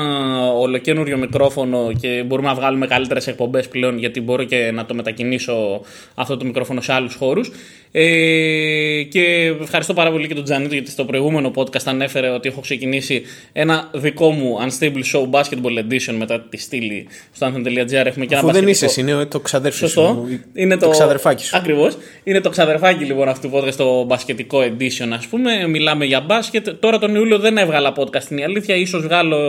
ολοκένουργιο 0.53 1.17
μικρόφωνο 1.17 1.91
και 2.01 2.23
μπορούμε 2.27 2.47
να 2.47 2.53
βγάλουμε 2.53 2.87
καλύτερες 2.87 3.27
εκπομπές 3.27 3.67
πλέον, 3.67 3.97
γιατί 3.97 4.21
μπορώ 4.21 4.43
και 4.43 4.71
να 4.73 4.85
το 4.85 4.93
μετακινήσω 4.93 5.81
αυτό 6.15 6.37
το 6.37 6.45
μικρόφωνο 6.45 6.81
σε 6.81 6.93
άλλους 6.93 7.15
χώρους. 7.15 7.51
Ε, 7.97 9.03
και 9.03 9.53
ευχαριστώ 9.61 9.93
πάρα 9.93 10.11
πολύ 10.11 10.27
και 10.27 10.33
τον 10.33 10.43
Τζανίτο 10.43 10.73
γιατί 10.73 10.89
στο 10.91 11.05
προηγούμενο 11.05 11.51
podcast 11.55 11.83
ανέφερε 11.85 12.29
ότι 12.29 12.49
έχω 12.49 12.61
ξεκινήσει 12.61 13.21
ένα 13.53 13.89
δικό 13.93 14.31
μου 14.31 14.57
Unstable 14.67 15.03
Show 15.13 15.29
Basketball 15.31 15.79
Edition 15.79 16.15
μετά 16.17 16.41
τη 16.49 16.57
στήλη 16.57 17.07
στο 17.33 17.47
anthem.gr. 17.47 18.05
Έχουμε 18.05 18.25
και 18.25 18.35
Αφού 18.35 18.51
δεν 18.51 18.67
είσαι 18.67 18.85
εσύ, 18.85 19.01
είναι 19.01 19.25
το 19.25 19.39
ξαδέρφι 19.39 19.77
Σωστό. 19.77 20.01
σου. 20.01 20.39
Είναι 20.53 20.77
το, 20.77 20.85
το 20.85 20.91
ξαδερφάκι 20.91 21.43
σου. 21.43 21.54
Ακριβώς. 21.55 21.97
Είναι 22.23 22.41
το 22.41 22.49
ξαδερφάκι 22.49 23.03
λοιπόν 23.03 23.27
αυτού 23.27 23.49
του 23.49 23.55
podcast 23.55 23.71
στο 23.71 24.03
μπασκετικό 24.03 24.59
edition, 24.59 25.07
ας 25.13 25.27
πούμε. 25.27 25.67
Μιλάμε 25.67 26.05
για 26.05 26.21
μπάσκετ. 26.21 26.69
Τώρα 26.69 26.99
τον 26.99 27.15
Ιούλιο 27.15 27.39
δεν 27.39 27.57
έβγαλα 27.57 27.93
podcast, 27.97 28.31
είναι 28.31 28.41
η 28.41 28.43
αλήθεια. 28.43 28.85
σω 28.85 28.99
βγάλω 28.99 29.39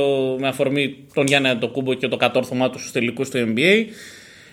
με 0.41 0.49
αφορμή 0.49 0.97
τον 1.15 1.27
Γιάννη 1.27 1.49
Αντοκούμπο 1.49 1.95
και 1.95 2.09
το 2.09 2.17
κατόρθωμά 2.17 2.71
του 2.71 2.79
στους 2.79 2.93
τελικούς 2.93 3.31
του 3.31 3.55
NBA. 3.55 3.85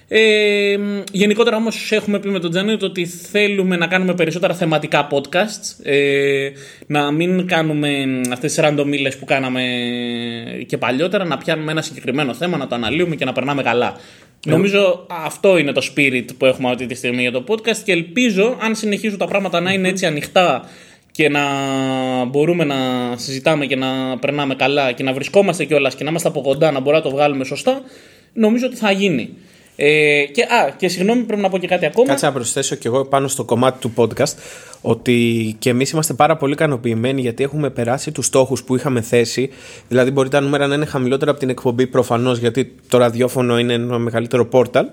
Ε, 0.08 0.78
γενικότερα 1.12 1.56
όμως 1.56 1.92
έχουμε 1.92 2.20
πει 2.20 2.30
με 2.30 2.40
τον 2.40 2.50
Τζανίτο 2.50 2.86
ότι 2.86 3.06
θέλουμε 3.06 3.76
να 3.76 3.88
κάνουμε 3.88 4.14
περισσότερα 4.14 4.54
θεματικά 4.54 5.08
podcasts 5.12 5.84
ε, 5.84 6.50
να 6.88 7.12
μην 7.12 7.48
κάνουμε 7.48 8.22
αυτές 8.32 8.54
τις 8.54 8.64
ραντομίλες 8.64 9.18
που 9.18 9.26
κάναμε 9.26 9.64
και 10.66 10.78
παλιότερα 10.78 11.26
να 11.26 11.38
πιάνουμε 11.38 11.72
ένα 11.72 11.82
συγκεκριμένο 11.82 12.34
θέμα, 12.34 12.58
να 12.58 12.68
το 12.68 12.76
αναλύουμε 12.76 13.16
και 13.16 13.26
να 13.26 13.34
περνάμε 13.34 13.64
καλά. 13.64 13.98
Νομίζω 14.46 15.06
αυτό 15.08 15.58
είναι 15.58 15.72
το 15.72 15.82
spirit 15.92 16.26
που 16.38 16.46
έχουμε 16.46 16.70
αυτή 16.70 16.86
τη 16.86 16.96
στιγμή 16.96 17.22
για 17.22 17.32
το 17.32 17.44
podcast 17.48 17.78
και 17.84 17.92
ελπίζω 17.92 18.58
αν 18.60 18.76
συνεχίσουν 18.76 19.18
τα 19.18 19.26
πράγματα 19.26 19.60
να 19.60 19.74
είναι 19.74 19.88
έτσι 19.88 20.06
ανοιχτά 20.06 20.70
και 21.12 21.30
να 21.30 21.44
μπορούμε 22.26 22.64
να 22.64 22.76
συζητάμε 23.18 23.66
και 23.66 23.76
να 23.76 24.18
περνάμε 24.20 24.56
καλά 24.56 24.92
και 24.92 25.04
να 25.04 25.14
βρισκόμαστε 25.14 25.66
κιόλας 25.66 25.96
και 25.96 26.04
να 26.04 26.10
είμαστε 26.10 26.28
από 26.28 26.42
κοντά 26.42 26.72
να 26.72 26.80
μπορούμε 26.80 26.98
να 26.98 27.10
το 27.10 27.16
βγάλουμε 27.16 27.44
σωστά, 27.44 27.82
νομίζω 28.34 28.66
ότι 28.66 28.76
θα 28.76 28.92
γίνει. 28.92 29.30
Ε, 29.76 30.24
και, 30.32 30.42
α, 30.42 30.74
και 30.78 30.88
συγγνώμη, 30.88 31.22
πρέπει 31.22 31.42
να 31.42 31.50
πω 31.50 31.58
και 31.58 31.68
κάτι 31.68 31.86
ακόμα. 31.86 32.08
Κάτσε 32.08 32.26
να 32.26 32.32
προσθέσω 32.32 32.76
κι 32.76 32.88
εγώ 32.88 33.06
πάνω 33.06 33.28
στο 33.28 33.44
κομμάτι 33.44 33.80
του 33.80 33.94
podcast 33.96 34.34
ότι 34.82 35.56
και 35.60 35.70
εμείς 35.70 35.92
είμαστε 35.92 36.14
πάρα 36.14 36.38
πολύ 36.38 36.54
ικανοποιημένοι 36.54 37.22
γιατί 37.22 37.44
έχουμε 37.44 37.70
περάσει 37.70 38.12
τους 38.12 38.26
στόχους 38.26 38.64
που 38.64 38.76
είχαμε 38.76 39.02
θέσει. 39.02 39.50
Δηλαδή, 39.88 40.12
μπορεί 40.12 40.30
τα 40.30 40.40
νούμερα 40.40 40.68
να 40.68 40.76
είναι 40.76 40.86
χαμηλότερα 40.86 41.32
από 41.32 41.40
την 41.40 41.50
εκπομπή 41.50 41.88
προφανώς, 41.88 42.38
γιατί 42.38 42.76
το 42.88 42.98
ραδιόφωνο 42.98 43.60
είναι 43.60 43.74
ένα 43.74 43.98
μεγαλύτερο 43.98 44.46
πόρταλ. 44.46 44.86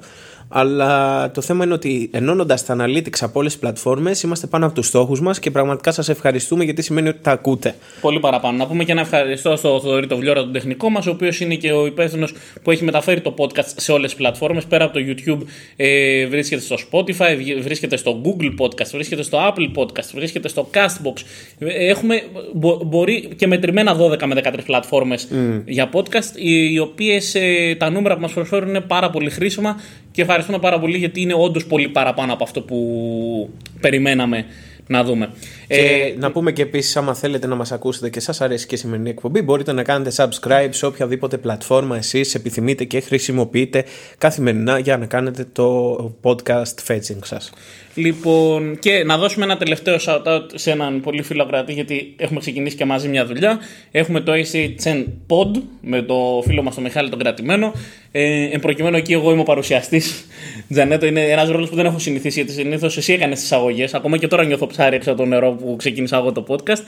Αλλά 0.52 1.30
το 1.30 1.40
θέμα 1.40 1.64
είναι 1.64 1.74
ότι 1.74 2.10
ενώνοντας 2.12 2.64
τα 2.64 2.76
analytics 2.78 3.18
από 3.20 3.38
όλες 3.38 3.52
τις 3.52 3.60
πλατφόρμες, 3.60 4.22
είμαστε 4.22 4.46
πάνω 4.46 4.66
από 4.66 4.74
τους 4.74 4.86
στόχους 4.86 5.20
μας 5.20 5.38
και 5.38 5.50
πραγματικά 5.50 5.92
σας 5.92 6.08
ευχαριστούμε 6.08 6.64
γιατί 6.64 6.82
σημαίνει 6.82 7.08
ότι 7.08 7.18
τα 7.22 7.30
ακούτε. 7.30 7.74
Πολύ 8.00 8.20
παραπάνω. 8.20 8.56
Να 8.56 8.66
πούμε 8.66 8.84
και 8.84 8.92
ένα 8.92 9.00
ευχαριστώ 9.00 9.56
στο 9.56 9.80
Θοδωρή 9.80 10.06
το 10.06 10.16
Βλιόρα, 10.16 10.40
τον 10.40 10.52
τεχνικό 10.52 10.90
μας, 10.90 11.06
ο 11.06 11.10
οποίος 11.10 11.40
είναι 11.40 11.54
και 11.54 11.72
ο 11.72 11.86
υπεύθυνος 11.86 12.32
που 12.62 12.70
έχει 12.70 12.84
μεταφέρει 12.84 13.20
το 13.20 13.34
podcast 13.38 13.72
σε 13.76 13.92
όλες 13.92 14.10
τις 14.10 14.18
πλατφόρμες. 14.18 14.64
Πέρα 14.64 14.84
από 14.84 14.92
το 14.92 15.00
YouTube, 15.06 15.46
ε, 15.76 16.26
βρίσκεται 16.26 16.62
στο 16.62 16.76
Spotify, 16.90 17.60
βρίσκεται 17.62 17.96
στο 17.96 18.20
Google 18.24 18.64
Podcast, 18.64 18.90
βρίσκεται 18.92 19.22
στο 19.22 19.38
Apple 19.48 19.80
Podcast, 19.80 20.10
βρίσκεται 20.14 20.48
στο 20.48 20.70
Castbox. 20.74 21.22
Έχουμε 21.58 22.22
μπο, 22.52 22.80
μπορεί 22.84 23.28
και 23.36 23.46
μετρημένα 23.46 23.96
12 23.96 24.26
με 24.26 24.40
13 24.44 24.58
πλατφόρμες 24.64 25.28
mm. 25.32 25.62
για 25.66 25.90
podcast, 25.92 26.36
οι, 26.36 26.72
οι 26.72 26.78
οποίες 26.78 27.34
ε, 27.34 27.74
τα 27.78 27.90
νούμερα 27.90 28.14
που 28.14 28.20
μας 28.20 28.32
προσφέρουν 28.32 28.68
είναι 28.68 28.80
πάρα 28.80 29.10
πολύ 29.10 29.30
χρήσιμα 29.30 29.76
και 30.12 30.22
ευχαριστούμε 30.22 30.58
πάρα 30.58 30.80
πολύ 30.80 30.98
γιατί 30.98 31.20
είναι 31.20 31.34
όντως 31.34 31.66
πολύ 31.66 31.88
παραπάνω 31.88 32.32
από 32.32 32.44
αυτό 32.44 32.60
που 32.60 33.50
περιμέναμε 33.80 34.44
να 34.90 35.04
δούμε. 35.04 35.30
Και 35.66 35.76
ε, 35.76 36.14
να 36.18 36.32
πούμε 36.32 36.52
και 36.52 36.62
επίσης, 36.62 36.96
άμα 36.96 37.14
θέλετε 37.14 37.46
να 37.46 37.54
μας 37.54 37.72
ακούσετε 37.72 38.10
και 38.10 38.20
σας 38.20 38.40
αρέσει 38.40 38.66
και 38.66 38.74
η 38.74 38.78
σημερινή 38.78 39.10
εκπομπή, 39.10 39.42
μπορείτε 39.42 39.72
να 39.72 39.82
κάνετε 39.82 40.12
subscribe 40.16 40.68
σε 40.70 40.86
οποιαδήποτε 40.86 41.36
πλατφόρμα 41.38 41.96
εσείς 41.96 42.34
επιθυμείτε 42.34 42.84
και 42.84 43.00
χρησιμοποιείτε 43.00 43.84
καθημερινά 44.18 44.78
για 44.78 44.96
να 44.96 45.06
κάνετε 45.06 45.46
το 45.52 45.94
podcast 46.22 46.74
fetching 46.86 47.18
σας. 47.24 47.52
Λοιπόν, 47.94 48.78
και 48.78 49.04
να 49.04 49.18
δώσουμε 49.18 49.44
ένα 49.44 49.56
τελευταίο 49.56 49.96
shout-out 50.06 50.44
σε 50.54 50.70
έναν 50.70 51.00
πολύ 51.00 51.22
φίλο 51.22 51.46
κρατή, 51.46 51.72
γιατί 51.72 52.14
έχουμε 52.16 52.40
ξεκινήσει 52.40 52.76
και 52.76 52.84
μαζί 52.84 53.08
μια 53.08 53.26
δουλειά. 53.26 53.58
Έχουμε 53.90 54.20
το 54.20 54.32
ACHN 54.32 55.04
Pod 55.28 55.60
με 55.80 56.02
το 56.02 56.42
φίλο 56.46 56.62
μας 56.62 56.74
τον 56.74 56.82
Μιχάλη 56.82 57.08
τον 57.08 57.18
κρατημένο. 57.18 57.72
Ε, 58.12 58.48
εν 58.52 58.60
προκειμένου 58.60 58.96
εκεί 58.96 59.12
εγώ 59.12 59.30
είμαι 59.30 59.40
ο 59.40 59.44
παρουσιαστής. 59.44 60.26
Τζανέτο 60.72 61.06
είναι 61.06 61.20
ένας 61.20 61.48
ρόλος 61.48 61.68
που 61.68 61.76
δεν 61.76 61.86
έχω 61.86 61.98
συνηθίσει, 61.98 62.40
γιατί 62.40 62.52
συνήθως 62.52 62.96
εσύ 62.96 63.12
έκανες 63.12 63.40
τις 63.40 63.52
αγωγές. 63.52 63.94
Ακόμα 63.94 64.16
και 64.16 64.26
τώρα 64.26 64.44
νιώθω 64.44 64.66
ψάρι 64.66 64.96
έξω 64.96 65.10
από 65.10 65.20
το 65.20 65.26
νερό 65.26 65.50
που 65.50 65.76
ξεκίνησα 65.78 66.16
εγώ 66.16 66.32
το 66.32 66.44
podcast. 66.48 66.82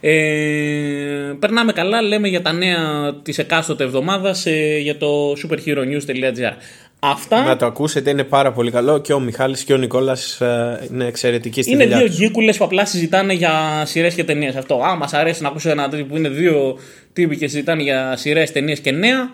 Ε, 0.00 1.32
περνάμε 1.38 1.72
καλά, 1.72 2.02
λέμε 2.02 2.28
για 2.28 2.42
τα 2.42 2.52
νέα 2.52 3.14
της 3.22 3.38
εκάστοτε 3.38 3.84
εβδομάδας 3.84 4.46
ε, 4.46 4.78
για 4.78 4.96
το 4.96 5.32
superheronews.gr. 5.32 6.52
Αυτά. 7.00 7.42
Να 7.42 7.56
το 7.56 7.66
ακούσετε, 7.66 8.10
είναι 8.10 8.24
πάρα 8.24 8.52
πολύ 8.52 8.70
καλό 8.70 8.98
και 8.98 9.12
ο 9.12 9.20
Μιχάλης 9.20 9.64
και 9.64 9.72
ο 9.72 9.76
Νικόλας 9.76 10.40
ε, 10.40 10.88
είναι 10.92 11.04
εξαιρετικοί 11.04 11.62
στη 11.62 11.70
Είναι 11.70 11.82
δουλειά 11.82 11.98
δύο 11.98 12.06
τους. 12.06 12.16
γκίκουλε 12.16 12.52
που 12.52 12.64
απλά 12.64 12.84
συζητάνε 12.84 13.32
για 13.32 13.82
σειρές 13.86 14.14
και 14.14 14.24
ταινίες. 14.24 14.56
Αυτό. 14.56 14.74
Α, 14.74 14.96
μας 14.96 15.12
αρέσει 15.14 15.42
να 15.42 15.48
ακούσω 15.48 15.70
ένα 15.70 15.88
τέτοιο 15.88 16.04
που 16.06 16.16
είναι 16.16 16.28
δύο 16.28 16.78
τύποι 17.12 17.36
και 17.36 17.46
συζητάνε 17.48 17.82
για 17.82 18.16
σειρές, 18.16 18.52
ταινίες 18.52 18.80
και 18.80 18.90
νέα. 18.90 19.30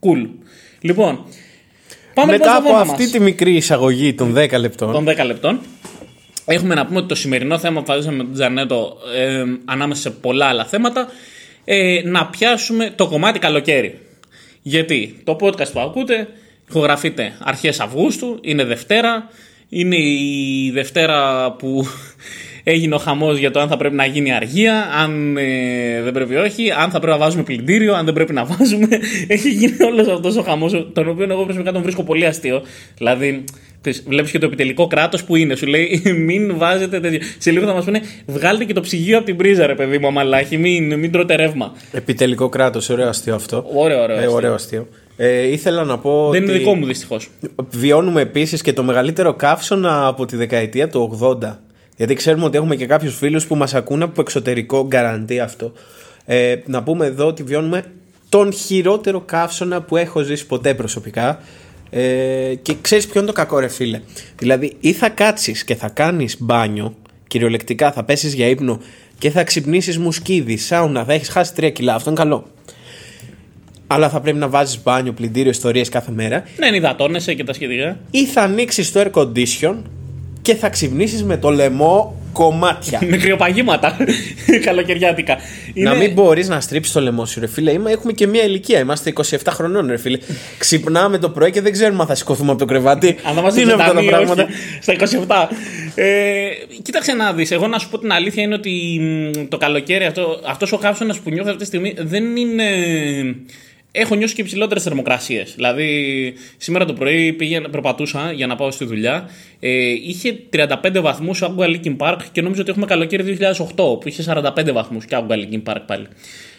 Cool. 0.00 0.28
Λοιπόν, 0.80 1.24
πάμε 2.14 2.32
Μετά 2.32 2.44
λοιπόν 2.44 2.48
στο 2.48 2.58
από 2.58 2.68
θέμα 2.68 2.80
αυτή 2.92 3.02
μας. 3.02 3.10
τη 3.12 3.20
μικρή 3.20 3.54
εισαγωγή 3.56 4.14
των 4.14 4.34
10 4.36 4.58
λεπτών, 4.58 4.92
των 4.92 5.04
10 5.08 5.24
λεπτών. 5.26 5.60
Έχουμε 6.44 6.74
να 6.74 6.86
πούμε 6.86 6.98
ότι 6.98 7.08
το 7.08 7.14
σημερινό 7.14 7.58
θέμα 7.58 7.80
που 7.80 7.86
θα 7.86 7.96
ζήσουμε 7.96 8.16
με 8.16 8.22
τον 8.22 8.32
Τζανέτο 8.32 8.96
ε, 9.16 9.44
ανάμεσα 9.64 10.00
σε 10.00 10.10
πολλά 10.10 10.46
άλλα 10.46 10.64
θέματα 10.64 11.08
ε, 11.64 12.00
να 12.04 12.26
πιάσουμε 12.26 12.92
το 12.96 13.08
κομμάτι 13.08 13.38
καλοκαίρι. 13.38 13.98
Γιατί 14.62 15.20
το 15.24 15.36
podcast 15.40 15.72
που 15.72 15.80
ακούτε 15.80 16.28
ηχογραφείται 16.72 17.32
αρχές 17.38 17.80
Αυγούστου, 17.80 18.38
είναι 18.40 18.64
Δευτέρα, 18.64 19.28
είναι 19.68 19.96
η 19.96 20.70
Δευτέρα 20.74 21.50
που 21.58 21.86
έγινε 22.64 22.94
ο 22.94 22.98
χαμός 22.98 23.38
για 23.38 23.50
το 23.50 23.60
αν 23.60 23.68
θα 23.68 23.76
πρέπει 23.76 23.94
να 23.94 24.06
γίνει 24.06 24.32
αργία, 24.32 24.88
αν 25.02 25.36
ε, 25.36 26.02
δεν 26.02 26.12
πρέπει 26.12 26.34
όχι, 26.34 26.70
αν 26.70 26.90
θα 26.90 26.98
πρέπει 27.00 27.18
να 27.18 27.24
βάζουμε 27.24 27.42
πλυντήριο, 27.42 27.94
αν 27.94 28.04
δεν 28.04 28.14
πρέπει 28.14 28.32
να 28.32 28.44
βάζουμε. 28.50 28.88
Έχει 29.26 29.50
γίνει 29.50 29.76
όλος 29.84 30.08
αυτός 30.08 30.36
ο 30.36 30.42
χαμός, 30.42 30.90
τον 30.92 31.08
οποίο 31.08 31.26
εγώ 31.30 31.44
προσωπικά 31.44 31.72
τον 31.72 31.82
βρίσκω 31.82 32.02
πολύ 32.02 32.26
αστείο. 32.26 32.62
Δηλαδή, 32.96 33.44
Βλέπεις 34.06 34.30
και 34.30 34.38
το 34.38 34.46
επιτελικό 34.46 34.86
κράτος 34.86 35.24
που 35.24 35.36
είναι. 35.36 35.54
Σου 35.54 35.66
λέει 35.66 36.02
μην 36.26 36.58
βάζετε 36.58 37.00
τέτοιο. 37.00 37.20
Σε 37.38 37.50
λίγο 37.50 37.66
θα 37.66 37.72
μας 37.72 37.84
πούνε 37.84 38.00
βγάλτε 38.26 38.64
και 38.64 38.72
το 38.72 38.80
ψυγείο 38.80 39.16
από 39.16 39.26
την 39.26 39.36
πρίζα, 39.36 39.66
ρε 39.66 39.74
παιδί 39.74 39.98
μου, 39.98 40.06
αμαλάχη. 40.06 40.56
Μην, 40.56 40.98
μην 40.98 41.12
τρώτε 41.12 41.34
ρεύμα. 41.34 41.72
επιτελικό 41.92 42.48
κράτος, 42.48 42.88
ωραίο 42.90 43.08
αστείο 43.08 43.34
αυτό. 43.34 43.64
Ωραίο, 43.74 44.02
ωραίο. 44.02 44.16
Ε, 44.16 44.18
αστείο. 44.18 44.34
ωραίο 44.34 44.54
αστείο. 44.54 44.88
Ε, 45.16 45.46
ήθελα 45.46 45.84
να 45.84 45.98
πω 45.98 46.30
Δεν 46.30 46.42
ότι 46.42 46.50
είναι 46.50 46.58
δικό 46.58 46.74
μου 46.74 46.86
δυστυχώς. 46.86 47.28
βιώνουμε 47.70 48.20
επίσης 48.20 48.62
και 48.62 48.72
το 48.72 48.82
μεγαλύτερο 48.82 49.34
καύσωνα 49.34 50.06
από 50.06 50.26
τη 50.26 50.36
δεκαετία 50.36 50.88
του 50.88 51.18
80. 51.20 51.58
Γιατί 51.96 52.14
ξέρουμε 52.14 52.44
ότι 52.44 52.56
έχουμε 52.56 52.76
και 52.76 52.86
κάποιους 52.86 53.16
φίλους 53.16 53.46
που 53.46 53.56
μας 53.56 53.74
ακούνε 53.74 54.04
από 54.04 54.20
εξωτερικό, 54.20 54.86
γκαραντί 54.86 55.40
αυτό. 55.40 55.72
Ε, 56.24 56.56
να 56.66 56.82
πούμε 56.82 57.06
εδώ 57.06 57.26
ότι 57.26 57.42
βιώνουμε 57.42 57.84
τον 58.28 58.52
χειρότερο 58.52 59.20
καύσωνα 59.20 59.82
που 59.82 59.96
έχω 59.96 60.20
ζήσει 60.20 60.46
ποτέ 60.46 60.74
προσωπικά. 60.74 61.38
Ε, 61.90 62.54
και 62.62 62.74
ξέρεις 62.80 63.06
ποιο 63.06 63.20
είναι 63.20 63.28
το 63.28 63.34
κακό 63.34 63.58
ρε 63.58 63.68
φίλε. 63.68 64.00
Δηλαδή 64.38 64.76
ή 64.80 64.92
θα 64.92 65.08
κάτσεις 65.08 65.64
και 65.64 65.74
θα 65.74 65.88
κάνεις 65.88 66.36
μπάνιο, 66.40 66.94
κυριολεκτικά 67.26 67.92
θα 67.92 68.04
πέσεις 68.04 68.34
για 68.34 68.46
ύπνο 68.46 68.80
και 69.18 69.30
θα 69.30 69.44
ξυπνήσεις 69.44 69.98
μουσκίδι, 69.98 70.56
σάουνα, 70.56 71.04
θα 71.04 71.12
έχεις 71.12 71.28
χάσει 71.28 71.52
3 71.56 71.70
κιλά. 71.72 71.94
Αυτό 71.94 72.10
είναι 72.10 72.18
καλό. 72.18 72.46
Αλλά 73.94 74.08
θα 74.08 74.20
πρέπει 74.20 74.38
να 74.38 74.48
βάζεις 74.48 74.82
μπάνιο, 74.82 75.12
πλυντήριο, 75.12 75.50
ιστορίες 75.50 75.88
κάθε 75.88 76.10
μέρα 76.14 76.42
Ναι, 76.58 76.76
υδατώνεσαι 76.76 77.34
και 77.34 77.44
τα 77.44 77.52
σχετικά. 77.52 77.98
ή 78.10 78.26
θα 78.26 78.42
ανοίξεις 78.42 78.92
το 78.92 79.00
air 79.00 79.10
condition 79.20 79.74
και 80.42 80.54
θα 80.54 80.68
ξυπνήσεις 80.68 81.24
με 81.24 81.36
το 81.36 81.50
λαιμό 81.50 82.16
κομμάτια. 82.32 82.98
Με 83.10 83.16
κρυοπαγήματα. 83.16 83.96
Καλοκαιριάτικα. 84.64 85.36
Είναι... 85.74 85.88
Να 85.90 85.94
μην 85.96 86.12
μπορείς 86.12 86.48
να 86.48 86.60
στρίψεις 86.60 86.92
το 86.92 87.00
λαιμό 87.00 87.24
σου, 87.26 87.40
ρε 87.40 87.46
φίλε. 87.46 87.72
Είμα- 87.72 87.90
Έχουμε 87.90 88.12
και 88.12 88.26
μία 88.26 88.44
ηλικία. 88.44 88.78
Είμαστε 88.80 89.12
27 89.16 89.36
χρονών, 89.48 89.86
ρε 89.86 89.96
φίλε. 89.96 90.18
Ξυπνάμε 90.58 91.18
το 91.18 91.28
πρωί 91.30 91.50
και 91.50 91.60
δεν 91.60 91.72
ξέρουμε 91.72 92.00
αν 92.00 92.06
θα 92.06 92.14
σηκωθούμε 92.14 92.50
από 92.50 92.58
το 92.58 92.64
κρεβάτι. 92.64 93.16
Αν 93.28 93.34
θα 93.34 93.40
μας 93.42 93.54
Τι 93.54 93.60
είναι 93.60 93.72
αυτά 93.72 93.84
τα 93.84 93.88
ζωντανοί, 93.90 94.08
πράγματα. 94.08 94.42
όχι, 94.44 94.52
Στα 94.80 94.92
27. 95.50 95.56
Ε, 95.94 96.48
κοίταξε 96.82 97.12
να 97.12 97.32
δεις, 97.32 97.50
εγώ 97.50 97.66
να 97.66 97.78
σου 97.78 97.88
πω 97.90 97.98
την 97.98 98.12
αλήθεια 98.12 98.42
είναι 98.42 98.54
ότι 98.54 98.98
μ, 99.00 99.48
το 99.48 99.56
καλοκαίρι 99.56 100.04
αυτό, 100.04 100.40
αυτός 100.46 100.72
ο 100.72 100.76
καύσωνας 100.78 101.18
που 101.18 101.30
νιώθω 101.30 101.48
αυτή 101.48 101.60
τη 101.60 101.66
στιγμή 101.66 101.94
δεν 101.98 102.36
είναι... 102.36 102.64
Έχω 103.94 104.14
νιώσει 104.14 104.34
και 104.34 104.40
υψηλότερες 104.40 104.82
θερμοκρασίες. 104.82 105.52
Δηλαδή, 105.54 106.34
σήμερα 106.56 106.84
το 106.84 106.92
πρωί 106.92 107.32
πήγαινα, 107.32 107.70
περπατούσα 107.70 108.32
για 108.32 108.46
να 108.46 108.56
πάω 108.56 108.70
στη 108.70 108.84
δουλειά. 108.84 109.30
Ε, 109.60 109.90
είχε 109.90 110.38
35 110.50 111.00
βαθμούς 111.00 111.42
ο 111.42 111.46
Άγκουα 111.46 111.66
Linkin 111.66 111.96
Park 111.96 112.16
και 112.32 112.42
νόμιζα 112.42 112.60
ότι 112.60 112.70
έχουμε 112.70 112.86
καλοκαίρι 112.86 113.22
2008 113.22 113.74
που 113.74 114.02
είχε 114.04 114.22
45 114.22 114.72
βαθμούς 114.72 115.04
και 115.04 115.14
Άγκουα 115.14 115.36
Linkin 115.36 115.62
Park 115.72 115.80
πάλι. 115.86 116.06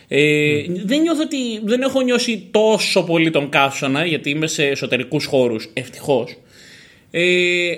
Ε, 0.08 0.63
Δεν 0.86 1.02
νιώθω 1.02 1.22
ότι 1.22 1.38
δεν 1.63 1.82
έχω 1.82 2.02
νιώσει 2.02 2.48
τόσο 2.52 3.04
πολύ 3.04 3.30
τον 3.30 3.50
καύσωνα 3.50 4.06
γιατί 4.06 4.30
είμαι 4.30 4.48
σε 4.48 4.63
εσωτερικούς 4.63 5.25
χώρους, 5.25 5.70
ευτυχώς. 5.74 6.38
Ε, 7.15 7.22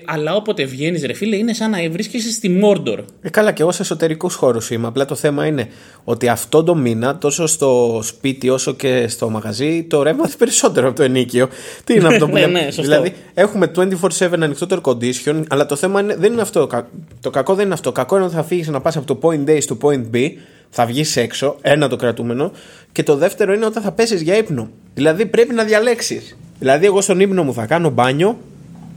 αλλά 0.05 0.35
όποτε 0.35 0.63
βγαίνεις, 0.65 1.03
ρε 1.05 1.13
φίλε, 1.13 1.35
είναι 1.35 1.53
σαν 1.53 1.69
να 1.69 1.77
βρίσκεσαι 1.91 2.31
στη 2.31 2.49
Μόρντορ. 2.49 2.99
Ε, 3.21 3.29
καλά, 3.29 3.51
και 3.51 3.61
εγώ 3.61 3.71
σε 3.71 3.81
εσωτερικού 3.81 4.29
χώρου 4.29 4.57
είμαι. 4.69 4.87
Απλά 4.87 5.05
το 5.05 5.15
θέμα 5.15 5.45
είναι 5.45 5.67
ότι 6.03 6.27
αυτό 6.27 6.63
το 6.63 6.75
μήνα, 6.75 7.17
τόσο 7.17 7.45
στο 7.47 7.99
σπίτι 8.03 8.49
όσο 8.49 8.73
και 8.73 9.07
στο 9.07 9.29
μαγαζί, 9.29 9.83
το 9.83 10.03
ρεύμα 10.03 10.23
είναι 10.25 10.33
περισσότερο 10.37 10.87
από 10.87 10.95
το 10.95 11.03
ενίκιο. 11.03 11.47
Τι 11.83 11.93
είναι 11.93 12.07
αυτό 12.07 12.27
που 12.27 12.33
Ναι, 12.33 12.39
λέμε; 12.39 12.59
ναι, 12.59 12.63
σωστό. 12.65 12.81
Δηλαδή, 12.81 13.13
έχουμε 13.33 13.71
24-7 13.75 14.41
ανοιχτό 14.41 14.65
το 14.67 14.81
air 14.83 14.91
condition, 14.91 15.43
αλλά 15.49 15.65
το 15.65 15.75
θέμα 15.75 15.99
είναι, 16.01 16.15
δεν 16.15 16.31
είναι 16.31 16.41
αυτό. 16.41 16.67
Κα- 16.67 16.87
Το 17.21 17.29
κακό 17.29 17.53
δεν 17.55 17.65
είναι 17.65 17.73
αυτό. 17.73 17.89
Το 17.91 17.95
κακό 17.95 18.15
είναι 18.15 18.25
ότι 18.25 18.33
θα 18.35 18.43
φύγεις 18.43 18.67
να 18.67 18.81
πας 18.81 18.97
από 18.97 19.05
το 19.15 19.19
point 19.21 19.49
A 19.49 19.57
στο 19.61 19.77
point 19.81 20.15
B, 20.15 20.31
θα 20.69 20.85
βγεις 20.85 21.15
έξω, 21.17 21.55
ένα 21.61 21.87
το 21.87 21.95
κρατούμενο, 21.95 22.51
και 22.91 23.03
το 23.03 23.15
δεύτερο 23.15 23.53
είναι 23.53 23.65
όταν 23.65 23.83
θα 23.83 23.91
πέσεις 23.91 24.21
για 24.21 24.37
ύπνο. 24.37 24.69
Δηλαδή, 24.93 25.25
πρέπει 25.25 25.53
να 25.53 25.63
διαλέξεις. 25.63 26.37
Δηλαδή, 26.59 26.85
εγώ 26.85 27.01
στον 27.01 27.19
ύπνο 27.19 27.43
μου 27.43 27.53
θα 27.53 27.65
κάνω 27.65 27.89
μπάνιο 27.89 28.37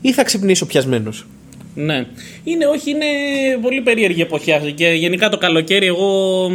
ή 0.00 0.12
θα 0.12 0.24
ξυπνήσω 0.24 0.66
πιασμένος; 0.66 1.26
Ναι. 1.74 2.06
Είναι, 2.44 2.66
όχι, 2.66 2.90
είναι 2.90 3.06
πολύ 3.62 3.80
περίεργη 3.80 4.20
εποχή 4.20 4.52
αυτή. 4.52 4.72
Και 4.72 4.88
γενικά 4.88 5.28
το 5.28 5.38
καλοκαίρι, 5.38 5.86
εγώ. 5.86 6.50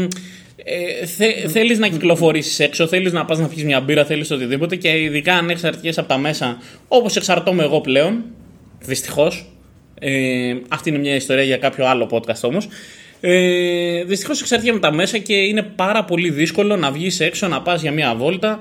Ε, 0.66 1.06
θε, 1.06 1.48
θέλεις 1.48 1.80
να 1.80 1.88
κυκλοφορήσεις 1.88 2.60
έξω, 2.60 2.88
θέλεις 2.88 3.12
να 3.12 3.26
πας 3.26 3.40
να 3.40 3.48
πιεις 3.48 3.64
μια 3.64 3.80
μπύρα, 3.80 4.06
θέλεις 4.06 4.32
οτιδήποτε 4.32 4.76
και 4.76 5.02
ειδικά 5.02 5.34
αν 5.34 5.50
εξαρτιέσαι 5.50 6.00
από 6.00 6.10
τα 6.10 6.18
μέσα 6.18 6.58
όπως 6.88 7.16
εξαρτώμαι 7.16 7.64
εγώ 7.64 7.82
πλέον, 7.82 8.24
δυστυχώς, 8.80 9.52
ε, 10.00 10.56
αυτή 10.68 10.90
είναι 10.90 10.98
μια 10.98 11.16
ιστορία 11.16 11.44
για 11.44 11.58
κάποιο 11.58 11.86
άλλο 11.88 12.10
podcast 12.12 12.42
όμως, 12.42 12.68
ε, 13.22 14.04
δυστυχώς 14.04 14.42
εξαρτιέμαι 14.42 14.78
από 14.78 14.88
τα 14.88 14.94
μέσα 14.94 15.18
και 15.18 15.34
είναι 15.34 15.62
πάρα 15.62 16.04
πολύ 16.04 16.30
δύσκολο 16.30 16.76
να 16.76 16.92
βγεις 16.92 17.20
έξω, 17.20 17.48
να 17.48 17.62
πας 17.62 17.82
για 17.82 17.92
μια 17.92 18.16
βόλτα 18.16 18.60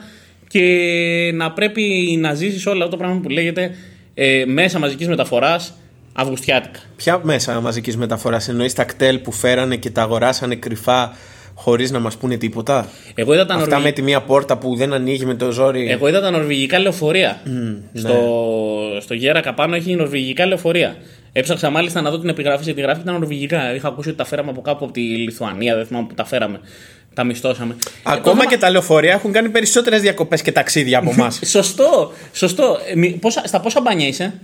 και 0.49 1.31
να 1.35 1.53
πρέπει 1.53 2.17
να 2.21 2.35
ζήσεις 2.35 2.67
όλα 2.67 2.85
αυτό 2.85 2.97
το 2.97 2.97
πράγμα 2.97 3.21
που 3.21 3.29
λέγεται 3.29 3.75
ε, 4.15 4.45
μέσα 4.47 4.79
μαζικής 4.79 5.09
μεταφοράς 5.09 5.75
Αυγουστιάτικα. 6.13 6.81
Ποια 6.97 7.21
μέσα 7.23 7.61
μαζικής 7.61 7.97
μεταφοράς 7.97 8.49
εννοείς 8.49 8.73
τα 8.73 8.85
κτέλ 8.85 9.19
που 9.19 9.33
φέρανε 9.33 9.77
και 9.77 9.91
τα 9.91 10.03
αγοράσανε 10.03 10.55
κρυφά 10.55 11.17
χωρίς 11.55 11.91
να 11.91 11.99
μας 11.99 12.17
πούνε 12.17 12.37
τίποτα; 12.37 12.89
Εγώ 13.15 13.35
είδα 13.35 13.47
τα, 13.47 13.55
Αυτά 13.55 13.69
νορβηγ... 13.69 13.85
με 13.85 13.93
τη 13.93 14.03
μία 14.03 14.23
πόρτα 14.23 14.59
που 14.59 14.77
δεν 14.77 14.93
ανοίγει 14.93 15.25
με 15.25 15.35
το 15.35 15.51
ζόρι. 15.51 15.91
Εγώ 15.91 16.09
είδα 16.09 16.21
τα 16.21 16.31
νορβηγικά 16.31 16.79
λεωφορεία. 16.79 17.41
στο, 17.95 18.17
στο 19.01 19.15
Γέρακα 19.15 19.55
πάνω 19.55 19.75
έχει 19.75 19.95
νορβηγικά 19.95 20.47
λεωφορεία. 20.47 20.97
Έψαξα 21.33 21.71
μάλιστα 21.71 22.01
να 22.01 22.11
δω 22.11 22.19
την 22.19 22.29
επιγραφή 22.29 22.65
σε 22.65 22.73
τη 22.73 22.81
γράφη 22.81 23.01
ήταν 23.01 23.15
νορβηγικά. 23.15 23.75
Είχα 23.75 23.89
ακούσει 23.89 24.09
ότι 24.09 24.19
τα 24.19 24.25
φέραμε 24.25 24.51
από 24.51 24.61
κάπου 24.61 24.85
από 24.85 24.93
τη 24.93 25.01
Λιθουανία, 25.01 25.77
δεν 25.77 25.87
θυμάμαι 25.87 26.07
που 26.07 26.15
τα 26.15 26.25
φέραμε. 26.25 26.61
Τα 27.15 27.25
μισθώσαμε. 27.25 27.77
Ακόμα 28.03 28.43
Ε, 28.43 28.47
και 28.47 28.59
τα 28.59 28.71
λεωφορεία 28.71 29.13
έχουν 29.13 29.33
κάνει 29.33 29.49
περισσότερες 29.49 30.01
διακοπές 30.01 30.43
και 30.43 30.53
ταξίδια 30.53 30.99
από 30.99 31.11
εμάς. 31.11 31.41
Σωστό, 31.45 32.13
σωστό. 32.33 32.79
Ε, 32.91 32.95
μη- 32.97 33.11
πόσα, 33.21 33.43
στα 33.47 33.61
πόσα 33.61 33.81
μπάνια 33.81 34.07
είσαι, 34.07 34.41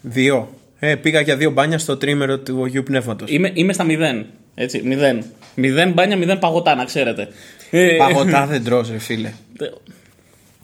δύο. 0.00 0.52
Ε, 0.78 0.94
πήγα 0.94 1.20
για 1.20 1.36
δύο 1.36 1.50
μπάνια 1.50 1.78
στο 1.78 1.96
τρίμερο 1.96 2.38
του 2.38 2.64
Αγίου 2.64 2.82
Πνεύματος. 2.82 3.30
είμαι, 3.30 3.50
είμαι 3.54 3.72
στα 3.72 3.84
μηδέν. 3.84 4.26
Έτσι, 4.54 4.82
μηδέν. 4.84 5.24
Μηδέν 5.54 5.92
μπάνια, 5.92 6.16
μηδέν 6.16 6.38
παγωτά, 6.38 6.74
να 6.74 6.84
ξέρετε. 6.84 7.28
Ε, 7.70 7.96
Παγωτά 7.98 8.46
δεν 8.50 8.64
τρως 8.64 8.90
ρε 8.90 8.98
φίλε. 8.98 9.32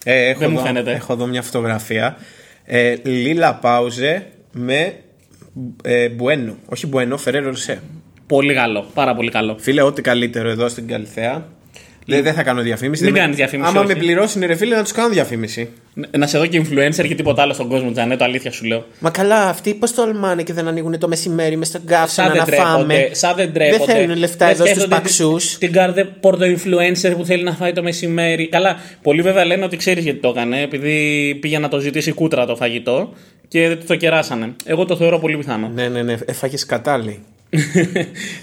Ε, 0.04 0.28
έχω, 0.28 0.38
Δεν 0.38 0.50
μου 0.50 0.57
εδώ, 0.59 0.66
φαίνεται. 0.66 0.93
έχω 0.93 1.12
εδώ 1.12 1.26
μια 1.26 1.43
φωτογραφία. 1.43 2.16
Ε, 2.64 2.95
λίλα 3.02 3.54
πάουζε 3.54 4.26
με 4.52 4.95
ε, 5.83 6.09
μπουένο. 6.09 6.57
Όχι 6.66 6.87
μπουένο, 6.87 7.16
φεραίρο 7.16 7.49
ροσέ. 7.49 7.81
Πολύ 8.35 8.55
καλό, 8.55 8.85
πάρα 8.95 9.14
πολύ 9.14 9.31
καλό. 9.31 9.57
Φίλε, 9.59 9.83
ό,τι 9.83 10.03
καλύτερο 10.03 10.49
εδώ 10.49 10.69
στην 10.69 10.87
Καλυθέα. 10.88 11.45
Λέει, 12.07 12.21
δεν 12.21 12.35
θα 12.35 12.43
κάνω 12.43 12.62
διαφήμιση. 12.62 13.05
Μην 13.05 13.12
Δεν- 13.12 13.23
κάνεις 13.23 13.37
διαφήμιση, 13.37 13.69
Άμα 13.71 13.81
όχι. 13.81 13.88
με 13.88 13.95
πληρώσει, 13.95 14.47
ρε 14.47 14.55
φίλε, 14.55 14.76
να 14.76 14.83
τους 14.83 14.93
κάνω 14.93 15.09
διαφήμιση. 15.09 15.69
Να 16.17 16.26
σε 16.26 16.38
δω 16.38 16.47
και 16.47 16.62
influencer 16.64 17.07
και 17.09 17.14
τίποτα 17.14 17.43
άλλο 17.43 17.53
στον 17.53 17.69
κόσμο, 17.69 17.91
Τζανέτο, 17.93 18.25
αλήθεια 18.25 18.50
σου 18.50 18.64
λέω. 18.64 18.85
Μα 18.99 19.11
καλά, 19.11 19.49
αυτοί 19.49 19.75
πώς 19.75 19.95
τολμάνε 19.95 20.43
και 20.43 20.53
δεν 20.53 20.69
ανοίγουν 20.69 20.99
το 20.99 21.09
μεσημέρι 21.09 21.57
μες 21.57 21.69
στον 21.69 21.81
Σαν 21.81 21.88
καύσωνα 21.99 22.29
δεν 22.29 22.37
να 22.38 22.45
τρέπονται. 22.45 22.69
φάμε. 22.71 23.09
Σαν 23.12 23.35
δεν 23.37 23.53
τρέπονται. 23.53 23.85
Δεν 23.93 23.97
θέλουν 23.97 24.17
λεφτά 24.19 24.47
Δεν 24.47 24.55
εδώ 24.55 24.64
στους 24.67 24.76
σκέφτονται 24.81 25.03
παξούς. 25.03 25.49
Την, 25.50 25.59
την 25.59 25.73
κάρτε 25.73 26.05
πόρτο 26.05 26.45
influencer 26.47 27.14
που 27.17 27.25
θέλει 27.25 27.43
να 27.43 27.53
φάει 27.53 27.73
το 27.73 27.83
μεσημέρι. 27.83 28.49
Καλά, 28.49 28.76
πολλοί 29.03 29.23
βέβαια 29.23 29.45
λένε 29.45 29.64
ότι 29.64 29.76
ξέρεις 29.76 30.05
γιατί 30.05 30.19
το 30.21 30.29
έκανε, 30.29 30.61
επειδή 30.62 31.35
πήγε 31.41 31.59
να 31.59 31.69
το 31.69 31.79
ζητήσει 31.79 32.12
κούτρα 32.12 32.47
το 32.47 32.57
φαγητό 32.57 33.12
και 33.49 33.69
δεν 33.69 33.87
το 33.87 33.97
κεράσανε. 33.97 34.53
Εγώ 34.64 34.85
το 34.85 34.97
θεωρώ 34.97 35.19
πολύ 35.19 35.37
πιθανό. 35.37 35.71
Ναι, 35.75 35.88
ναι, 35.88 36.03
ναι, 36.03 36.14
έφαγες 36.26 36.67
κατάλληλη. 36.67 37.23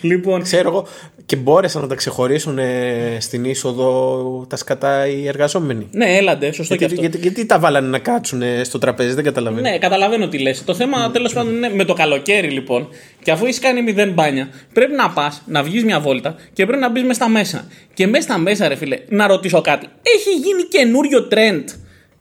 Λοιπόν, 0.02 0.44
Ξέρω 0.44 0.70
εγώ, 0.70 0.88
Και 1.26 1.36
μπόρεσαν 1.36 1.82
να 1.82 1.88
τα 1.88 1.96
ξεχωρίσουν 1.96 2.58
ε, 2.58 3.18
στην 3.20 3.46
είσοδο 3.46 4.46
τα 4.50 4.56
σκατά 4.56 5.08
οι 5.08 5.28
εργαζόμενοι. 5.28 5.88
Ναι, 5.92 6.18
έλαντε, 6.18 6.52
σωστό 6.52 6.76
γιατί, 6.76 6.96
και 6.96 7.00
αυτό. 7.00 7.02
γιατί, 7.02 7.28
γιατί 7.28 7.46
τα 7.46 7.60
βάλανε 7.60 7.88
να 7.88 8.00
κάτσουν 8.00 8.42
στο 8.64 8.78
τραπέζι, 8.80 9.14
δεν 9.14 9.24
καταλαβαίνω. 9.24 9.70
Ναι, 9.70 9.78
καταλαβαίνω 9.78 10.28
τι 10.28 10.38
λες. 10.38 10.64
Το 10.64 10.74
θέμα 10.74 11.10
mm. 11.10 11.14
τέλος 11.14 11.34
πάντων 11.34 11.56
είναι 11.56 11.70
με 11.70 11.86
το 11.86 11.94
καλοκαίρι 11.94 12.50
λοιπόν. 12.50 12.88
Και 13.24 13.32
αφού 13.32 13.46
έχεις 13.46 13.60
κάνει 13.60 13.82
μηδέν 13.82 14.12
μπάνια, 14.14 14.50
πρέπει 14.74 14.94
να 14.94 15.10
πας, 15.10 15.42
να 15.46 15.64
βγεις 15.64 15.84
μια 15.84 16.00
βόλτα 16.00 16.36
και 16.54 16.66
πρέπει 16.66 16.82
να 16.82 16.90
μπεις 16.90 17.02
μέσα 17.02 17.14
στα 17.14 17.30
μέσα. 17.30 17.68
Και 17.94 18.08
μέσα 18.08 18.24
στα 18.24 18.38
μέσα, 18.38 18.68
ρε 18.68 18.76
φίλε, 18.76 18.98
να 19.08 19.28
ρωτήσω 19.28 19.62
κάτι. 19.62 19.88
Έχει 20.02 20.30
γίνει 20.30 20.64
καινούριο 20.64 21.28
trend; 21.32 21.64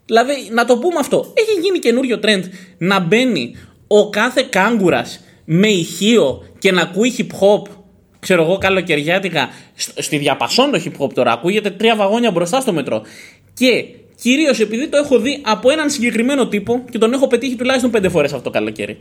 Δηλαδή, 0.07 0.33
να 0.51 0.65
το 0.65 0.79
πούμε 0.79 0.99
αυτό. 0.99 1.33
Έχει 1.35 1.61
γίνει 1.61 1.79
καινούριο 1.79 2.21
trend 2.23 2.43
να 2.79 3.01
μπαίνει 3.01 3.57
ο 3.87 4.11
κάθε 4.11 4.47
κάγκουρας 4.51 5.21
με 5.45 5.69
ηχείο 5.69 6.43
και 6.59 6.73
να 6.73 6.83
ακούει 6.83 7.15
hip 7.19 7.23
hop 7.41 7.71
ξέρω 8.21 8.43
εγώ, 8.43 8.59
καλοκαιριάτικα, 8.59 9.49
στη 9.75 10.17
διαπασόν 10.17 10.71
το 10.71 10.83
hip 10.85 11.05
hop 11.05 11.13
τώρα, 11.15 11.33
ακούγεται 11.33 11.71
τρία 11.71 11.97
βαγόνια 11.97 12.31
μπροστά 12.31 12.61
στο 12.61 12.73
μετρό. 12.73 13.03
Και 13.55 13.85
κυρίως 14.23 14.61
επειδή 14.61 14.89
το 14.89 14.97
έχω 14.97 15.19
δει 15.19 15.41
από 15.45 15.71
έναν 15.71 15.91
συγκεκριμένο 15.91 16.49
τύπο 16.49 16.85
και 16.91 16.99
τον 16.99 17.13
έχω 17.13 17.27
πετύχει 17.27 17.57
τουλάχιστον 17.57 17.91
πέντε 17.91 18.09
φορές 18.09 18.33
αυτό 18.33 18.45
το 18.45 18.51
καλοκαίρι. 18.51 18.99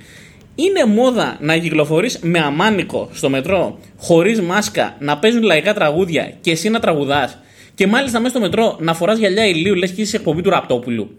Είναι 0.56 0.86
μόδα 0.86 1.38
να 1.40 1.58
κυκλοφορείς 1.58 2.20
με 2.22 2.40
αμάνικο 2.40 3.10
στο 3.14 3.30
μετρό, 3.30 3.80
χωρίς 3.98 4.42
μάσκα, 4.42 4.96
να 5.00 5.18
παίζουν 5.18 5.44
λαϊκά 5.44 5.74
τραγούδια 5.74 6.34
και 6.42 6.52
εσύ 6.52 6.70
να 6.70 6.80
τραγουδάς. 6.80 7.38
Και 7.76 7.88
μάλιστα 7.88 8.20
μέσα 8.20 8.32
στο 8.32 8.40
μετρό 8.40 8.78
να 8.80 8.94
φοράς 8.94 9.18
γυαλιά 9.18 9.46
ηλίου, 9.46 9.76
λες 9.76 9.92
και 9.92 10.02
είσαι 10.02 10.16
εκπομπή 10.16 10.42
του 10.42 10.50
Ραπτόπουλου. 10.50 11.10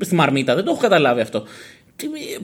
Στη 0.00 0.14
μαρμίτα, 0.14 0.54
δεν 0.54 0.64
το 0.64 0.70
έχω 0.70 0.80
καταλάβει 0.80 1.20
αυτό. 1.20 1.42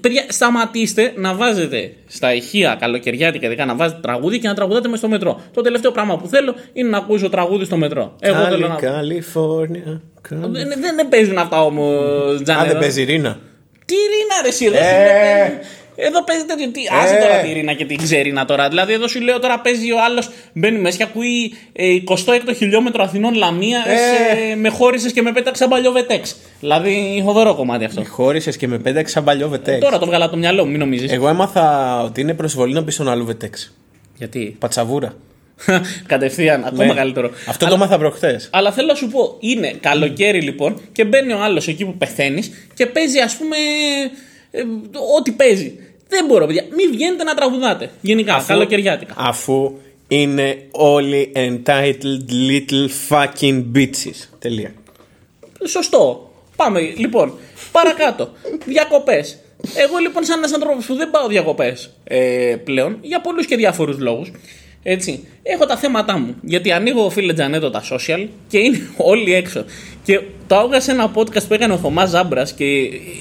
Παιδιά, 0.01 0.25
σταματήστε 0.29 1.13
να 1.17 1.35
βάζετε 1.35 1.93
στα 2.07 2.35
ηχεία 2.35 2.77
καλοκαιριάτικα 2.81 3.47
ειδικά 3.47 3.65
να 3.65 3.75
βάζετε 3.75 4.01
τραγούδι 4.01 4.39
και 4.39 4.49
να 4.49 4.55
τραγουδάτε 4.55 4.89
μες 4.89 4.99
στο 4.99 5.09
μετρό. 5.09 5.41
Το 5.53 5.61
τελευταίο 5.61 5.91
πράγμα 5.91 6.19
που 6.19 6.29
θέλω 6.29 6.55
είναι 6.73 6.89
να 6.89 6.99
ακούσω 6.99 7.29
τραγούδι 7.29 7.65
στο 7.65 7.77
μετρό. 7.77 8.17
Εγώ 8.21 8.35
Κάλι, 8.35 8.51
θέλω 8.51 8.69
να. 8.69 8.75
Καλιφόρνια. 8.75 10.01
Δεν, 10.29 10.51
δεν, 10.53 10.97
δεν 10.97 11.09
παίζουν 11.09 11.39
αυτά 11.39 11.65
όμως, 11.65 12.43
Τζάνι. 12.43 12.61
Αν 12.61 12.67
δεν 12.67 12.79
παίζει 12.79 13.05
ρίνα. 13.05 13.39
Τι 13.85 13.95
ρίνα, 13.95 14.43
ρε, 14.43 14.49
εσύ, 14.49 14.67
ε... 14.67 15.51
Εδώ 15.97 16.25
παίζει 16.25 16.45
τέτοιο. 16.45 16.71
Τι, 16.71 16.81
άσε 17.03 17.15
ε. 17.15 17.19
τώρα 17.19 17.41
τη 17.41 17.53
ρίνα 17.53 17.73
και 17.73 17.85
την 17.85 17.97
ξερίνα 17.97 18.45
τώρα. 18.45 18.69
Δηλαδή, 18.69 18.93
εδώ 18.93 19.09
σου 19.09 19.21
λέω 19.21 19.39
τώρα 19.39 19.61
παίζει 19.61 19.93
ο 19.93 20.03
άλλος, 20.05 20.31
μπαίνει 20.53 20.79
μέσα 20.79 20.97
και 20.97 21.03
ακούει 21.03 21.55
ε, 21.73 21.87
26 22.09 22.15
χιλιόμετρο 22.57 23.03
Αθηνών 23.03 23.35
Λαμία 23.35 23.85
ε. 24.51 24.55
με 24.55 24.69
χώρισες 24.69 25.13
και 25.13 25.23
με 25.23 25.33
πέταξε 25.33 25.67
παλιό 25.69 25.93
βετέξ. 25.93 26.37
Δηλαδή, 26.61 27.23
χοδωρό 27.25 27.55
κομμάτι 27.55 27.85
αυτό. 27.85 28.01
Με 28.01 28.07
χώρισες 28.07 28.57
και 28.57 28.69
με 28.69 28.79
πέταξε 28.79 29.21
παλιό 29.21 29.49
βετέξ. 29.49 29.79
τώρα 29.79 29.99
το 29.99 30.07
βγάλα 30.07 30.25
από 30.25 30.33
το 30.33 30.39
μυαλό 30.39 30.65
μου, 30.65 30.71
μην 30.71 30.81
νομίζεις. 30.81 31.13
Εγώ 31.13 31.29
έμαθα 31.29 32.03
ότι 32.03 32.21
είναι 32.21 32.35
προσβολή 32.35 32.73
να 32.73 32.85
πει 32.85 32.91
στον 32.91 33.09
άλλο 33.09 33.25
βετέξ. 33.25 33.75
Γιατί; 34.17 34.57
Πατσαβούρα. 34.59 35.15
Κατευθείαν, 36.07 36.65
ακόμα 36.65 36.85
ναι. 36.85 36.95
καλύτερο. 36.95 37.31
Αυτό 37.49 37.67
το 37.67 37.77
μάθα 37.77 37.99
προχθέ. 37.99 38.41
Αλλά 38.51 38.73
θέλω 38.73 38.87
να 38.87 38.95
σου 38.95 39.09
πω, 39.09 39.37
είναι 39.41 39.75
καλοκαίρι 39.81 40.41
λοιπόν 40.41 40.81
και 40.93 41.05
μπαίνει 41.05 41.33
ο 41.33 41.43
άλλος 41.43 41.69
εκεί 41.69 41.85
που 41.85 41.95
πεθαίνεις 41.95 42.51
και 42.75 42.87
παίζει 42.87 43.19
ας 43.19 43.37
πούμε 43.37 43.57
ε, 44.51 44.61
ό,τι 45.19 45.33
παίζει. 45.33 45.79
Δεν 46.09 46.27
μπορώ, 46.27 46.47
παιδιά. 46.47 46.65
Μην 46.77 46.91
βγαίνετε 46.91 47.25
να 47.25 47.35
τραγουδάτε. 47.35 47.91
Γενικά, 48.01 48.35
αφού, 48.35 48.47
καλοκαιριάτικα. 48.47 49.15
Αφού 49.17 49.79
είναι 50.09 50.67
όλοι 50.71 51.33
entitled 51.35 52.31
little 52.49 52.89
fucking 53.09 53.65
bitches. 53.75 54.29
Τελεία. 54.39 54.75
Σωστό. 55.67 56.31
Πάμε. 56.57 56.81
Λοιπόν, 56.81 57.39
παρακάτω. 57.73 58.31
Διακοπές. 58.65 59.39
Εγώ 59.75 59.97
λοιπόν, 59.99 60.25
σαν 60.25 60.39
ένας 60.39 60.53
άνθρωπος 60.53 60.87
που 60.87 60.95
δεν 60.95 61.11
πάω 61.11 61.29
διακοπές 61.29 61.91
ε, 62.05 62.57
πλέον, 62.65 62.99
για 63.01 63.21
πολλούς 63.21 63.47
και 63.47 63.57
διάφορους 63.57 63.99
λόγους, 63.99 64.31
έτσι, 64.83 65.27
έχω 65.53 65.67
τα 65.67 65.77
θέματα 65.77 66.19
μου. 66.19 66.35
Γιατί 66.43 66.73
ανοίγω, 66.73 67.11
φίλε 67.11 67.33
Τζανέτο, 67.33 67.71
τα 67.71 67.83
social 67.91 68.27
και 68.49 68.59
είναι 68.59 68.81
όλοι 69.13 69.35
έξω. 69.35 69.65
Και 70.05 70.21
το 70.47 70.57
άκουγα 70.57 70.81
σε 70.81 70.91
ένα 70.91 71.13
podcast 71.15 71.47
που 71.49 71.55
έκανε 71.55 71.73
ο 71.73 71.77
Θωμάς 71.77 72.09
Ζάμπρας 72.09 72.53
και 72.53 72.65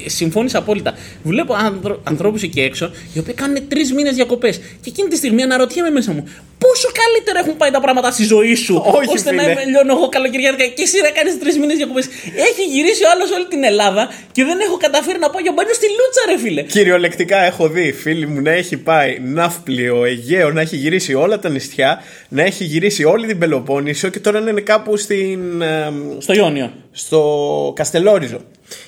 συμφώνησα 0.05 0.57
απόλυτα. 0.57 0.93
Βλέπω 1.23 1.53
άνθρω, 1.53 2.01
ανθρώπους 2.03 2.43
εκεί 2.43 2.61
έξω 2.61 2.91
οι 3.13 3.19
οποίοι 3.19 3.33
κάνουν 3.33 3.67
τρεις 3.67 3.93
μήνες 3.93 4.15
διακοπές. 4.15 4.57
Και 4.57 4.89
εκείνη 4.89 5.09
τη 5.09 5.15
στιγμή 5.15 5.41
αναρωτιέμαι 5.41 5.89
μέσα 5.89 6.11
μου 6.11 6.27
πόσο 6.57 6.87
καλύτερα 7.01 7.39
έχουν 7.43 7.57
πάει 7.57 7.71
τα 7.71 7.81
πράγματα 7.85 8.11
στη 8.11 8.23
ζωή 8.23 8.55
σου. 8.55 8.75
Όχι, 8.97 9.15
ώστε 9.17 9.29
φίλε. 9.29 9.53
να 9.53 9.63
λιώνω 9.71 9.93
εγώ 9.97 10.09
καλοκαιριάτικα 10.09 10.65
και 10.65 10.81
εσύ 10.87 10.97
να 11.01 11.09
κάνεις 11.17 11.39
τρεις 11.39 11.57
μήνες 11.59 11.77
διακοπές. 11.77 12.05
Έχει 12.49 12.63
γυρίσει 12.73 13.03
ο 13.03 13.09
άλλος 13.13 13.29
όλη 13.31 13.45
την 13.53 13.63
Ελλάδα 13.63 14.03
και 14.31 14.43
δεν 14.43 14.57
έχω 14.59 14.77
καταφέρει 14.77 15.19
να 15.19 15.29
πάω 15.29 15.41
για 15.41 15.53
μπάνιο 15.55 15.73
στη 15.73 15.87
Λούτσα, 15.97 16.21
ρε 16.29 16.37
φίλε. 16.43 16.61
Κυριολεκτικά 16.61 17.37
έχω 17.51 17.67
δει 17.69 17.91
φίλοι 17.91 18.27
μου 18.27 18.41
να 18.41 18.51
έχει 18.51 18.77
πάει 18.77 19.19
ναύπλιο, 19.37 20.05
Αιγαίο, 20.05 20.51
να 20.51 20.61
έχει 20.61 20.75
γυρίσει 20.75 21.13
όλα 21.13 21.39
τα 21.39 21.49
νησιά, 21.49 22.03
να 22.29 22.43
έχει 22.43 22.63
γυρίσει 22.63 23.03
όλη 23.03 23.27
την 23.27 23.37
Πελοπόννησο 23.37 24.09
και 24.09 24.19
τώρα 24.19 24.39
να 24.39 24.49
είναι 24.49 24.61
κάπου 24.61 24.97
στην. 24.97 25.61
ε, 25.61 25.91
Στο 26.17 26.33
Ιόνιο. 26.33 26.71
στο 26.91 27.73
Καστελόριζο. 27.75 28.39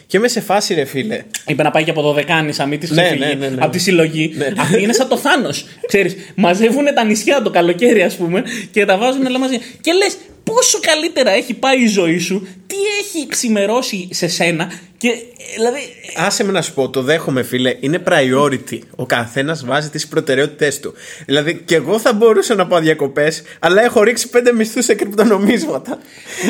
Και 0.07 0.17
είμαι 0.17 0.27
σε 0.27 0.41
φάση, 0.41 0.73
ρε 0.73 0.85
φίλε. 0.85 1.23
Είπε 1.47 1.63
να 1.63 1.71
πάει 1.71 1.83
και 1.83 1.89
από 1.89 2.01
το 2.01 2.13
Δεκάνησα, 2.13 2.65
μην 2.65 2.79
τη 2.79 2.93
Ναι, 2.93 3.01
ξεφύγει 3.01 3.19
ναι, 3.25 3.33
ναι, 3.33 3.47
ναι. 3.49 3.61
από 3.63 3.71
τη 3.71 3.79
συλλογή. 3.79 4.33
Ναι. 4.35 4.47
Αυτή 4.57 4.81
είναι 4.81 4.93
σαν 4.93 5.07
το 5.07 5.17
Θάνος. 5.17 5.65
Ξέρεις, 5.87 6.15
μαζεύουν 6.35 6.85
τα 6.95 7.03
νησιά 7.03 7.41
το 7.41 7.49
καλοκαίρι, 7.49 8.01
ας 8.01 8.15
πούμε, 8.15 8.43
και 8.71 8.85
τα 8.85 8.97
βάζουν 8.97 9.25
όλα 9.25 9.39
μαζί. 9.39 9.57
Και 9.81 9.91
λες, 9.93 10.17
πόσο 10.53 10.79
καλύτερα 10.81 11.31
έχει 11.31 11.53
πάει 11.53 11.81
η 11.83 11.87
ζωή 11.87 12.17
σου, 12.17 12.47
τι 12.67 12.75
έχει 13.01 13.27
ξημερώσει 13.27 14.07
σε 14.11 14.27
σένα. 14.27 14.71
Και 14.97 15.09
δηλαδή. 15.55 15.79
Άσε 16.15 16.43
με 16.43 16.51
να 16.51 16.61
σου 16.61 16.73
πω, 16.73 16.89
το 16.89 17.01
δέχομαι 17.01 17.43
φίλε, 17.43 17.75
είναι 17.79 18.03
priority. 18.09 18.79
Ο 18.95 19.05
καθένας 19.05 19.65
βάζει 19.65 19.89
τις 19.89 20.07
προτεραιότητές 20.07 20.79
του. 20.79 20.93
Δηλαδή, 21.25 21.61
και 21.65 21.75
εγώ 21.75 21.99
θα 21.99 22.13
μπορούσα 22.13 22.55
να 22.55 22.67
πάω 22.67 22.79
διακοπές, 22.79 23.41
αλλά 23.59 23.83
έχω 23.83 24.03
ρίξει 24.03 24.29
πέντε 24.29 24.53
μισθούς 24.53 24.85
σε 24.85 24.93
κρυπτονομίσματα. 24.93 25.99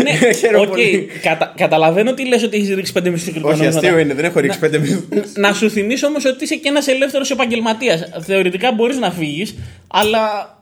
Ναι, 0.03 0.31
Χαίρομαι 0.39 0.65
οκ, 0.65 0.69
πολύ. 0.69 1.10
κατα- 1.21 1.53
καταλαβαίνω 1.57 2.13
τι 2.13 2.27
λες 2.27 2.43
ότι 2.43 2.57
έχεις 2.57 2.75
ρίξει 2.75 2.91
πέντε 2.93 3.10
μισθούς 3.10 3.33
Όχι, 3.41 3.65
αστείο 3.65 3.97
είναι, 3.99 4.13
δεν 4.13 4.25
έχω 4.25 4.39
ρίξει 4.39 4.60
πέντε 4.60 4.77
μισθούς. 4.77 5.01
Να 5.36 5.53
σου 5.53 5.69
θυμίσω 5.69 6.07
όμως 6.07 6.25
ότι 6.25 6.43
είσαι 6.43 6.55
και 6.55 6.67
ένας 6.69 6.88
ελεύθερος 6.88 7.31
επαγγελματίας. 7.31 8.03
Θεωρητικά 8.25 8.71
μπορείς 8.71 8.97
να 8.97 9.12
φύγεις, 9.12 9.55
αλλά 9.88 10.57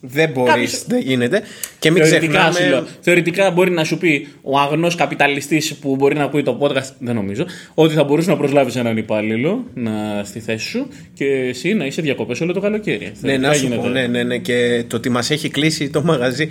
Δεν 0.00 0.30
μπορείς, 0.30 0.50
Κάποιος- 0.52 0.84
δεν 0.86 1.00
γίνεται. 1.00 1.42
Και 1.78 1.90
μην 1.90 2.04
Θεωρητικά, 2.04 2.44
σου 2.44 2.50
ξεχνάμε. 2.50 2.74
λέω. 2.74 2.86
Θεωρητικά 3.00 3.50
μπορεί 3.50 3.70
να 3.70 3.84
σου 3.84 3.98
πει 3.98 4.28
ο 4.42 4.58
αγνός 4.58 4.94
καπιταλιστής 4.94 5.74
που 5.74 5.96
μπορεί 5.96 6.14
να 6.14 6.24
ακούει 6.24 6.42
το 6.42 6.58
podcast, 6.60 6.90
δεν 6.98 7.14
νομίζω, 7.14 7.44
ότι 7.74 7.94
θα 7.94 8.04
μπορούσε 8.04 8.30
να 8.30 8.36
προσλάβεις 8.36 8.76
έναν 8.76 8.96
υπάλληλο 8.96 9.64
να, 9.74 10.22
στη 10.24 10.40
θέση 10.40 10.68
σου 10.68 10.88
και 11.14 11.24
εσύ 11.24 11.74
να 11.74 11.84
είσαι 11.86 12.02
διακοπές 12.02 12.40
όλο 12.40 12.52
το 12.52 12.60
καλοκαίρι. 12.60 12.98
Ναι, 13.04 13.10
Θεωρητικά 13.20 13.48
να 13.48 13.54
σου 13.54 13.62
γίνεται. 13.62 13.82
πω, 13.82 13.88
ναι, 13.88 14.06
ναι, 14.06 14.22
ναι. 14.22 14.38
Και 14.38 14.84
το 14.86 14.96
ότι 14.96 15.08
μας 15.08 15.30
έχει 15.30 15.48
κλείσει 15.48 15.90
το 15.90 16.02
μαγαζί 16.02 16.48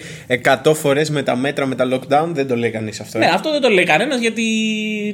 100 0.64 0.74
φορές 0.74 1.10
με 1.10 1.24
τα 1.24 1.36
μέτρα, 1.36 1.66
με 1.66 1.76
τα 1.76 1.88
lockdown, 1.94 2.28
δεν 2.34 2.48
το 2.48 2.56
λέει 2.56 2.70
κανείς 2.70 3.00
αυτό. 3.00 3.18
ε. 3.18 3.22
Ναι, 3.22 3.32
αυτό 3.34 3.52
δεν 3.52 3.62
το 3.62 3.70
λέει 3.70 3.84
κανένας 3.86 4.20
γιατί 4.20 4.44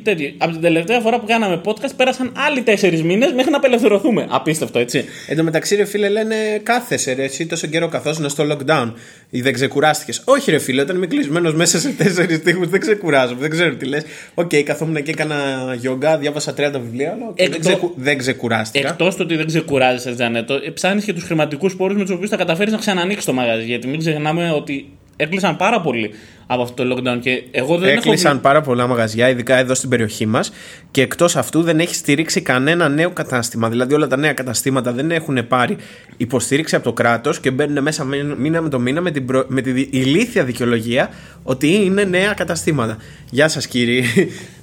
τέτοιο. 0.03 0.31
Από 0.37 0.51
την 0.51 0.61
τελευταία 0.61 0.99
φορά 0.99 1.19
που 1.19 1.25
κάναμε 1.25 1.61
podcast 1.65 1.91
πέρασαν 1.97 2.31
άλλοι 2.47 2.61
τέσσερις 2.61 3.03
μήνες 3.03 3.31
μέχρι 3.33 3.51
να 3.51 3.57
απελευθερωθούμε. 3.57 4.25
Απίστευτο, 4.29 4.79
έτσι. 4.79 5.05
Εν 5.27 5.37
τω 5.37 5.43
μεταξύ, 5.43 5.75
ρε 5.75 5.85
φίλε, 5.85 6.09
λένε 6.09 6.35
κάθεσαι 6.63 7.13
ρε, 7.13 7.23
εσύ 7.23 7.45
τόσο 7.45 7.67
καιρό 7.67 7.87
καθόσουν 8.23 8.55
στο 8.57 8.65
lockdown. 8.65 8.91
Ή 9.29 9.41
δεν 9.41 9.53
ξεκουράστηκες. 9.53 10.21
Όχι, 10.25 10.51
ρε 10.51 10.57
φίλε, 10.57 10.81
όταν 10.81 10.95
είμαι 10.95 11.07
κλεισμένος 11.07 11.53
μέσα 11.53 11.79
σε 11.79 11.89
τέσσερις 11.89 12.41
τοίχους, 12.41 12.67
δεν 12.69 12.79
ξεκουράζομαι, 12.79 13.39
δεν 13.39 13.49
ξέρω 13.49 13.75
τι 13.75 13.85
λες. 13.85 14.03
Οκ, 14.33 14.51
καθόμουν 14.65 15.03
και 15.03 15.11
έκανα 15.11 15.35
γιόγκα, 15.79 16.17
διάβασα 16.17 16.53
30 16.57 16.79
βιβλία, 16.79 17.11
αλλά 17.11 17.25
οκ, 17.27 17.35
δεν, 17.35 17.45
Εκτό- 17.45 17.59
ξεκου... 17.59 17.93
δεν 17.95 18.17
ξεκουράστηκα. 18.17 18.87
Εκτός 18.87 19.15
του 19.15 19.21
ότι 19.25 19.35
δεν 19.35 19.45
ξεκουράζεσαι, 19.45 20.13
Τζανέτο, 20.13 20.59
ψάχνεις 20.73 21.03
και 21.05 21.13
τους 21.13 21.23
χρηματικούς 21.23 21.75
πόρους 21.75 21.97
με 21.97 22.03
τους 22.03 22.11
οποίους 22.11 22.29
θα 22.29 22.37
καταφέρεις 22.37 22.71
να 22.73 22.79
ξανανοίξεις 22.79 23.25
το 23.25 23.33
μαγαζί. 23.33 23.65
Γιατί 23.65 23.87
μην 23.87 23.99
ξεχνάμε 23.99 24.51
ότι 24.51 24.89
έκλεισαν 25.15 25.57
πάρα 25.57 25.81
πολύ 25.81 26.11
από 26.47 26.61
αυτό 26.61 26.83
το 26.83 26.95
lockdown 26.95 27.19
και 27.21 27.43
εγώ 27.51 27.77
δεν 27.77 27.89
έχω. 27.89 27.97
Έκλεισαν 27.97 28.41
πάρα 28.41 28.61
πολλά 28.61 28.87
μαγαζιά, 28.87 29.29
ειδικά 29.29 29.57
εδώ 29.57 29.73
στην 29.75 29.89
περιοχή 29.89 30.25
μας. 30.25 30.51
Και 30.91 31.01
εκτός 31.01 31.35
αυτού 31.35 31.61
δεν 31.61 31.79
έχει 31.79 31.95
στηρίξει 31.95 32.41
κανένα 32.41 32.89
νέο 32.89 33.09
κατάστημα. 33.09 33.69
Δηλαδή, 33.69 33.93
όλα 33.93 34.07
τα 34.07 34.17
νέα 34.17 34.33
καταστήματα 34.33 34.91
δεν 34.91 35.11
έχουν 35.11 35.47
πάρει 35.47 35.77
υποστήριξη 36.17 36.75
από 36.75 36.83
το 36.83 36.93
κράτος 36.93 37.39
και 37.39 37.51
μπαίνουν 37.51 37.83
μέσα 37.83 38.03
μήνα 38.37 38.61
με 38.61 38.69
το 38.69 38.79
μήνα 38.79 39.01
με 39.01 39.11
την, 39.11 39.25
προ... 39.25 39.45
με 39.47 39.61
την 39.61 39.75
ηλίθια 39.75 40.43
δικαιολογία 40.43 41.09
ότι 41.43 41.73
είναι 41.73 42.03
νέα 42.03 42.33
καταστήματα. 42.33 42.97
Γεια 43.29 43.47
σας, 43.47 43.67
κύριοι. 43.67 44.03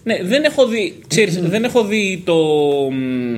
Ναι, 0.04 0.22
δεν 0.22 0.44
έχω 0.44 0.66
δει, 0.66 0.98
ξέρεις, 1.06 1.40
δεν 1.40 1.64
έχω 1.64 1.84
δει 1.84 2.22
το 2.24 2.34
μ, 2.92 3.34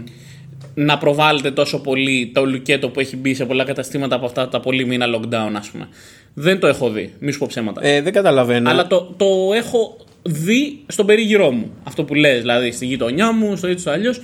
να 0.74 0.98
προβάλλεται 0.98 1.50
τόσο 1.50 1.80
πολύ 1.80 2.30
το 2.34 2.44
λουκέτο 2.44 2.88
που 2.88 3.00
έχει 3.00 3.16
μπει 3.16 3.34
σε 3.34 3.44
πολλά 3.44 3.64
καταστήματα 3.64 4.16
από 4.16 4.26
αυτά 4.26 4.48
τα 4.48 4.60
πολύ 4.60 4.84
μήνα 4.84 5.06
lockdown, 5.16 5.52
ας 5.56 5.70
πούμε. 5.70 5.88
Δεν 6.34 6.60
το 6.60 6.66
έχω 6.66 6.90
δει, 6.90 7.12
μη 7.18 7.32
σου 7.32 7.38
πω 7.38 7.46
ψέματα. 7.48 7.84
Ε, 7.84 8.00
δεν 8.00 8.12
καταλαβαίνω. 8.12 8.70
Αλλά 8.70 8.86
το, 8.86 9.14
το 9.16 9.26
έχω 9.54 9.96
δει 10.22 10.78
στον 10.86 11.06
περίγυρό 11.06 11.50
μου. 11.50 11.70
Αυτό 11.84 12.04
που 12.04 12.14
λες, 12.14 12.40
δηλαδή 12.40 12.72
στη 12.72 12.86
γειτονιά 12.86 13.32
μου, 13.32 13.56
στο 13.56 13.66
έτσι 13.66 13.90
αλλιώς. 13.90 14.20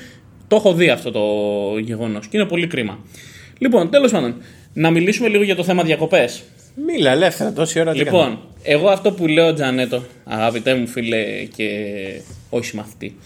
Το 0.49 0.57
έχω 0.57 0.73
δει 0.73 0.89
αυτό 0.89 1.11
το 1.11 1.23
γεγονός 1.79 2.27
και 2.27 2.37
είναι 2.37 2.47
πολύ 2.47 2.67
κρίμα. 2.67 2.99
Λοιπόν, 3.59 3.91
τέλος 3.91 4.11
πάντων, 4.11 4.35
να 4.73 4.91
μιλήσουμε 4.91 5.29
λίγο 5.29 5.43
για 5.43 5.57
το 5.57 5.65
θέμα 5.65 5.83
διακοπές. 5.83 6.43
Μίλα 6.87 7.11
ελεύθερα 7.11 7.53
τόση 7.53 7.81
ώρα. 7.81 7.93
τι 7.93 7.99
Λοιπόν, 7.99 8.39
εγώ 8.63 8.89
αυτό 8.89 9.13
που 9.13 9.27
λέω, 9.27 9.55
Τζανέτο, 9.55 10.03
αγαπητέ 10.25 10.75
μου 10.75 10.87
φίλε 10.87 11.25
και 11.57 11.69
Όχι 12.51 12.65
συμμαθητή. 12.65 13.17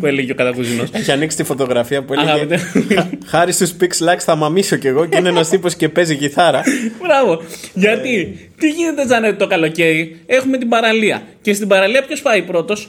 Που 0.00 0.06
έλεγε 0.06 0.32
ο 0.32 0.34
κατακουζινό. 0.34 0.84
Έχει 0.92 1.12
ανοίξει 1.12 1.36
τη 1.36 1.44
φωτογραφία 1.44 2.02
που 2.02 2.12
έλεγε 2.12 2.30
Αγαπητέ. 2.30 2.56
«Χα- 2.94 3.08
Χάρη 3.26 3.52
στους 3.52 3.72
Pix 3.80 3.84
Lux 3.86 4.16
θα 4.18 4.34
μαμίσω 4.36 4.76
κι 4.76 4.86
εγώ 4.86 5.06
και 5.06 5.16
είναι 5.18 5.28
ένας 5.28 5.48
τύπος 5.48 5.74
και 5.74 5.88
παίζει 5.88 6.16
κιθάρα. 6.16 6.62
Μπράβο. 7.02 7.42
Γιατί, 7.74 8.38
τι 8.58 8.68
γίνεται 8.70 9.06
σαν 9.06 9.36
το 9.36 9.46
καλοκαίρι, 9.46 10.20
έχουμε 10.26 10.58
την 10.58 10.68
παραλία. 10.68 11.22
Και 11.42 11.52
στην 11.54 11.68
παραλία 11.68 12.02
ποιος 12.04 12.22
πάει 12.22 12.42
πρώτος, 12.42 12.88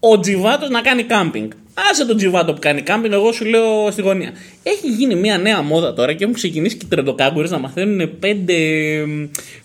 ο 0.00 0.20
Τζιβάτος 0.20 0.68
να 0.70 0.80
κάνει 0.80 1.02
κάμπινγκ. 1.02 1.50
Άσε 1.90 2.06
τον 2.06 2.16
Τζιβάτο 2.16 2.52
που 2.52 2.58
κάνει 2.60 2.82
κάμπινγκ, 2.82 3.12
εγώ 3.12 3.32
σου 3.32 3.44
λέω 3.44 3.90
στη 3.90 4.02
γωνία. 4.02 4.30
Έχει 4.62 4.86
γίνει 4.88 5.14
μια 5.14 5.38
νέα 5.38 5.62
μόδα 5.62 5.92
τώρα 5.92 6.12
και 6.12 6.22
έχουν 6.24 6.34
ξεκινήσει 6.36 6.76
και 6.76 6.84
οι 6.84 6.88
τρεντοκάγκουρες 6.88 7.50
να 7.50 7.58
μαθαίνουν 7.58 8.18
πέντε, 8.18 8.54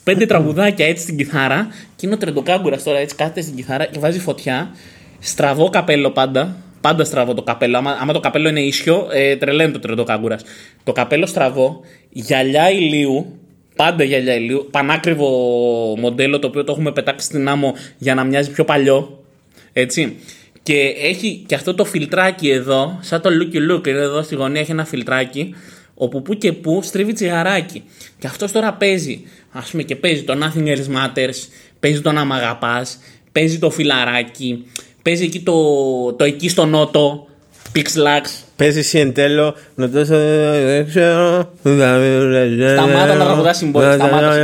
πέντε 0.03 0.25
τραγουδάκια 0.25 0.85
έτσι 0.87 1.03
στην 1.03 1.17
κιθάρα. 1.17 1.67
Και 1.95 2.05
είναι 2.05 2.15
ο 2.15 2.17
τρεντοκάγκουρας 2.17 2.83
τώρα 2.83 2.97
έτσι 2.97 3.15
κάθεται 3.15 3.41
στην 3.41 3.55
κιθάρα 3.55 3.85
και 3.85 3.99
βάζει 3.99 4.19
φωτιά. 4.19 4.75
Στραβό 5.23 5.69
καπέλο 5.69 6.11
πάντα. 6.11 6.57
Πάντα 6.81 7.03
στραβό 7.03 7.33
το 7.33 7.41
καπέλο. 7.41 7.77
Άμα, 7.77 7.97
άμα 8.01 8.13
το 8.13 8.19
καπέλο 8.19 8.49
είναι 8.49 8.61
ίσιο, 8.61 9.07
ε, 9.11 9.35
τρελαίνει 9.35 9.71
το 9.71 9.79
τρεντοκάγκουρα. 9.79 10.39
Το 10.83 10.91
καπέλο 10.91 11.25
στραβό, 11.25 11.81
γυαλιά 12.09 12.71
ηλίου, 12.71 13.37
Πάντα 13.75 14.03
γυαλιά 14.03 14.35
ηλίου. 14.35 14.67
Πανάκριβο 14.71 15.27
μοντέλο 15.99 16.39
το 16.39 16.47
οποίο 16.47 16.63
το 16.63 16.71
έχουμε 16.71 16.91
πετάξει 16.91 17.25
στην 17.25 17.47
άμμο 17.47 17.73
για 17.97 18.15
να 18.15 18.23
μοιάζει 18.23 18.51
πιο 18.51 18.63
παλιό. 18.65 19.23
Έτσι. 19.73 20.15
Και 20.63 20.93
έχει 21.01 21.43
και 21.45 21.55
αυτό 21.55 21.75
το 21.75 21.85
φιλτράκι 21.85 22.49
εδώ, 22.49 22.99
σαν 23.01 23.21
το 23.21 23.29
looky 23.29 23.71
look, 23.71 23.87
είναι 23.87 23.99
εδώ 23.99 24.23
στη 24.23 24.35
γωνία 24.35 24.61
έχει 24.61 24.71
ένα 24.71 24.85
φιλτράκι, 24.85 25.55
όπου 25.93 26.21
που 26.21 26.33
και 26.33 26.53
που 26.53 26.81
στρίβει 26.83 27.13
τσιγαράκι. 27.13 27.83
Και 28.19 28.27
αυτός 28.27 28.51
τώρα 28.51 28.73
παίζει, 28.73 29.21
ας 29.51 29.69
πούμε, 29.69 29.83
και 29.83 29.95
παίζει 29.95 30.23
το 30.23 30.33
Nothing 30.41 30.67
Else 30.67 30.95
Matters, 30.95 31.47
παίζει 31.79 32.01
το 32.01 32.11
Να 32.11 32.25
Μ' 32.25 32.33
Αγαπάς, 32.33 32.97
παίζει 33.31 33.59
το 33.59 33.69
φιλαράκι, 33.69 34.65
παίζει 35.03 35.23
εκεί 35.23 35.39
το, 35.39 35.53
το 36.13 36.23
εκεί 36.23 36.49
στο 36.49 36.65
νότο, 36.65 37.27
Pixlax. 37.75 38.29
Παίζει 38.55 38.79
εσύ 38.79 38.99
εν 38.99 39.13
τέλο. 39.13 39.55
Να 39.75 39.89
το 39.89 40.05
δεν 40.05 40.87
ξέρω. 40.87 41.49
Σταμάτα 42.75 43.13
να 43.15 43.25
τραγουδάς 43.25 43.57
συμπόλαια, 43.57 43.93
σταμάτα, 43.93 44.31
σε 44.33 44.39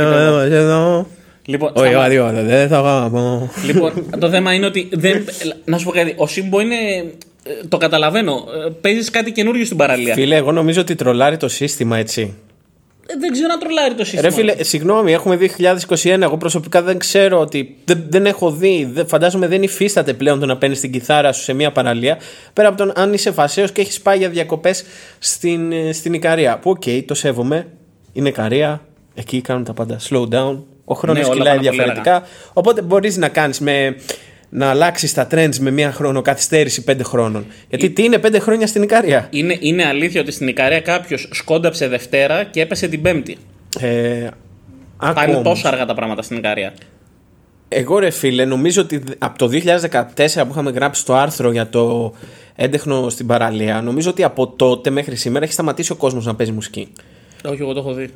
εδώ. 0.56 1.06
Λοιπόν, 1.44 1.70
Όχι, 1.74 1.88
σταμάτα. 1.88 2.12
εγώ 2.12 2.28
τίποτα, 2.30 2.42
δεν 2.46 2.68
θα 2.68 2.78
αγαπώ. 2.78 3.50
Λοιπόν, 3.66 3.92
το 4.18 4.30
θέμα 4.30 4.52
είναι 4.52 4.66
ότι. 4.66 4.88
Δεν, 4.92 5.24
να 5.64 5.78
σου 5.78 5.84
πω 5.84 5.90
κάτι. 5.90 6.14
Ο 6.16 6.26
Σίμπο 6.26 6.60
είναι. 6.60 6.74
ε, 7.42 7.50
Το 7.68 7.76
καταλαβαίνω. 7.76 8.44
Παίζεις 8.80 9.10
κάτι 9.10 9.32
καινούριο 9.32 9.64
στην 9.64 9.76
παραλία. 9.76 10.14
Φίλε, 10.14 10.36
εγώ 10.36 10.52
νομίζω 10.52 10.80
ότι 10.80 10.94
τρολάρει 10.94 11.36
το 11.36 11.48
σύστημα 11.48 11.96
έτσι. 11.98 12.34
Ε, 13.12 13.18
Δεν 13.18 13.32
ξέρω 13.32 13.48
να 13.48 13.58
τρολάρει 13.58 13.94
το 13.94 14.04
σύστημα. 14.04 14.22
Ρε 14.22 14.30
φίλε, 14.30 14.62
συγγνώμη, 14.62 15.12
έχουμε 15.12 15.38
2021. 16.02 16.20
Εγώ 16.20 16.36
προσωπικά 16.36 16.82
δεν 16.82 16.98
ξέρω 16.98 17.40
ότι. 17.40 17.76
Δεν, 17.84 18.04
δεν 18.08 18.26
έχω 18.26 18.50
δει. 18.50 18.90
Δεν, 18.92 19.06
φαντάζομαι 19.06 19.46
δεν 19.46 19.62
υφίσταται 19.62 20.12
πλέον 20.12 20.40
το 20.40 20.46
να 20.46 20.56
παίρνεις 20.56 20.80
την 20.80 20.92
κιθάρα 20.92 21.32
σου 21.32 21.42
σε 21.42 21.52
μια 21.52 21.72
παραλία. 21.72 22.18
Πέρα 22.52 22.68
από 22.68 22.76
το 22.76 22.92
αν 22.94 23.12
είσαι 23.12 23.32
φασαίο 23.32 23.66
και 23.66 23.80
έχεις 23.80 24.00
πάει 24.00 24.18
για 24.18 24.28
διακοπές 24.28 24.84
στην, 25.18 25.72
ε, 25.72 25.92
στην 25.92 26.12
Ικαρία. 26.12 26.58
Που 26.58 26.70
οκ, 26.70 26.82
το 27.06 27.14
σέβομαι. 27.14 27.66
Είναι 28.12 28.28
Ικαρία. 28.28 28.80
Εκεί 29.14 29.40
κάνουν 29.40 29.64
τα 29.64 29.72
πάντα. 29.72 29.98
Slow 30.10 30.28
down. 30.28 30.58
Ο 30.84 30.94
χρόνος 30.94 31.22
Ναι, 31.22 31.28
όλα 31.28 31.36
κυλάει 31.36 31.56
πάνε 31.56 31.66
πολύ 31.66 31.76
διαφορετικά. 31.76 32.22
Οπότε 32.52 32.82
μπορείς 32.82 33.16
να 33.16 33.28
κάνεις 33.28 33.60
με. 33.60 33.96
Να 34.52 34.66
αλλάξεις 34.70 35.14
τα 35.14 35.26
trends 35.30 35.56
με 35.58 35.70
μία 35.70 35.92
χρονοκαθυστέρηση 35.92 36.84
πέντε 36.84 37.02
χρόνων. 37.02 37.46
Γιατί 37.68 37.90
τι 37.90 38.04
είναι 38.04 38.18
πέντε 38.18 38.38
χρόνια 38.38 38.66
στην 38.66 38.82
Ικαρία; 38.82 39.26
Είναι, 39.30 39.56
είναι 39.60 39.84
αλήθεια 39.84 40.20
ότι 40.20 40.30
στην 40.32 40.48
Ικαρία 40.48 40.80
κάποιος 40.80 41.28
σκόνταψε 41.32 41.88
Δευτέρα 41.88 42.44
και 42.44 42.60
έπεσε 42.60 42.88
την 42.88 43.02
Πέμπτη. 43.02 43.36
Ε, 43.80 44.26
άκου 44.96 45.14
Πάνε 45.14 45.32
όμως. 45.34 45.42
τόσο 45.44 45.68
αργά 45.68 45.86
τα 45.86 45.94
πράγματα 45.94 46.22
στην 46.22 46.36
Ικαρία. 46.36 46.72
Εγώ 47.68 47.98
ρε 47.98 48.10
φίλε, 48.10 48.44
νομίζω 48.44 48.82
ότι 48.82 48.96
δ- 48.98 49.10
από 49.18 49.38
το 49.38 49.48
2014 49.48 50.44
που 50.44 50.48
είχαμε 50.50 50.70
γράψει 50.70 51.04
το 51.04 51.14
άρθρο 51.14 51.50
για 51.50 51.68
το 51.68 52.14
έντεχνο 52.56 53.08
στην 53.08 53.26
παραλία, 53.26 53.80
νομίζω 53.82 54.10
ότι 54.10 54.22
από 54.24 54.48
τότε 54.48 54.90
μέχρι 54.90 55.16
σήμερα 55.16 55.44
έχει 55.44 55.52
σταματήσει 55.52 55.92
ο 55.92 55.94
κόσμος 55.96 56.26
να 56.26 56.34
παίζει 56.34 56.52
μουσική. 56.52 56.88
Όχι, 57.44 57.60
εγώ 57.62 57.72
το 57.72 57.78
έχω 57.80 57.92
δει. 57.92 58.08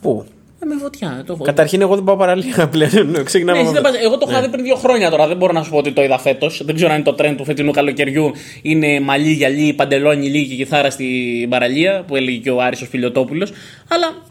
Πού; 0.00 0.24
Ε, 0.62 0.66
με 0.66 0.74
φωτιά. 0.80 1.22
Το 1.26 1.32
έχω 1.32 1.36
δει. 1.36 1.44
Καταρχήν, 1.44 1.80
εγώ 1.80 1.94
δεν 1.94 2.04
πάω 2.04 2.16
παραλία 2.16 2.68
πλέον. 2.72 3.24
Ξεκινάμε. 3.24 3.58
Ναι, 3.62 3.68
εσύ 3.68 3.76
από 3.76 3.82
δεν 3.82 3.86
αυτό. 3.86 3.98
πας- 3.98 4.04
εγώ 4.04 4.18
το 4.18 4.26
είχα 4.30 4.40
δει 4.42 4.48
πριν 4.48 4.64
δύο 4.64 4.74
χρόνια 4.76 5.10
τώρα. 5.10 5.26
Δεν 5.26 5.36
μπορώ 5.36 5.52
να 5.52 5.62
σου 5.62 5.70
πω 5.70 5.76
ότι 5.76 5.92
το 5.92 6.02
είδα 6.02 6.18
φέτος. 6.18 6.62
Δεν 6.64 6.74
ξέρω 6.74 6.90
αν 6.92 7.00
είναι 7.00 7.12
το 7.12 7.24
trend 7.24 7.34
του 7.36 7.44
φετινού 7.44 7.70
καλοκαιριού. 7.70 8.30
Είναι 8.62 9.00
μαλλί, 9.00 9.32
γυαλί, 9.32 9.72
παντελόνι, 9.72 10.28
λίγη 10.28 10.48
και 10.48 10.54
κιθάρα 10.64 10.90
στην 10.90 11.48
παραλία 11.48 12.04
που 12.06 12.16
έλεγε 12.16 12.38
και 12.38 12.50
ο 12.50 12.60
Άρης 12.62 12.82
ο 12.82 12.84
Φιλιοτόπουλος. 12.84 13.52
Αλλά 13.88 14.22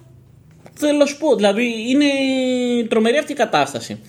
θέλω 0.74 0.98
να 0.98 1.06
σου 1.06 1.18
πω, 1.18 1.36
δηλαδή 1.36 1.63
είναι 1.90 2.06
τρομερή 2.90 3.18
αυτή 3.18 3.32
η 3.32 3.36
κατάσταση. 3.36 4.00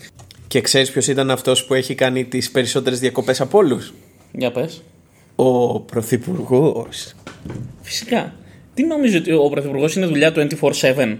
Και 0.48 0.60
ξέρεις 0.60 0.90
ποιος 0.90 1.06
ήταν 1.06 1.30
αυτός 1.30 1.64
που 1.64 1.74
έχει 1.74 1.94
κάνει 1.94 2.24
τις 2.24 2.50
περισσότερες 2.50 3.00
διακοπές 3.00 3.40
από 3.40 3.58
όλους; 3.58 3.92
Για 4.32 4.50
πες. 4.50 4.82
Ο 5.36 5.80
Πρωθυπουργός. 5.80 7.12
Φυσικά. 7.82 8.32
Τι 8.74 8.86
νομίζω 8.86 9.18
ότι 9.18 9.32
ο 9.32 9.48
Πρωθυπουργός 9.48 9.94
είναι 9.96 10.06
δουλειά 10.06 10.32
του 10.32 10.40
24-7. 10.40 11.16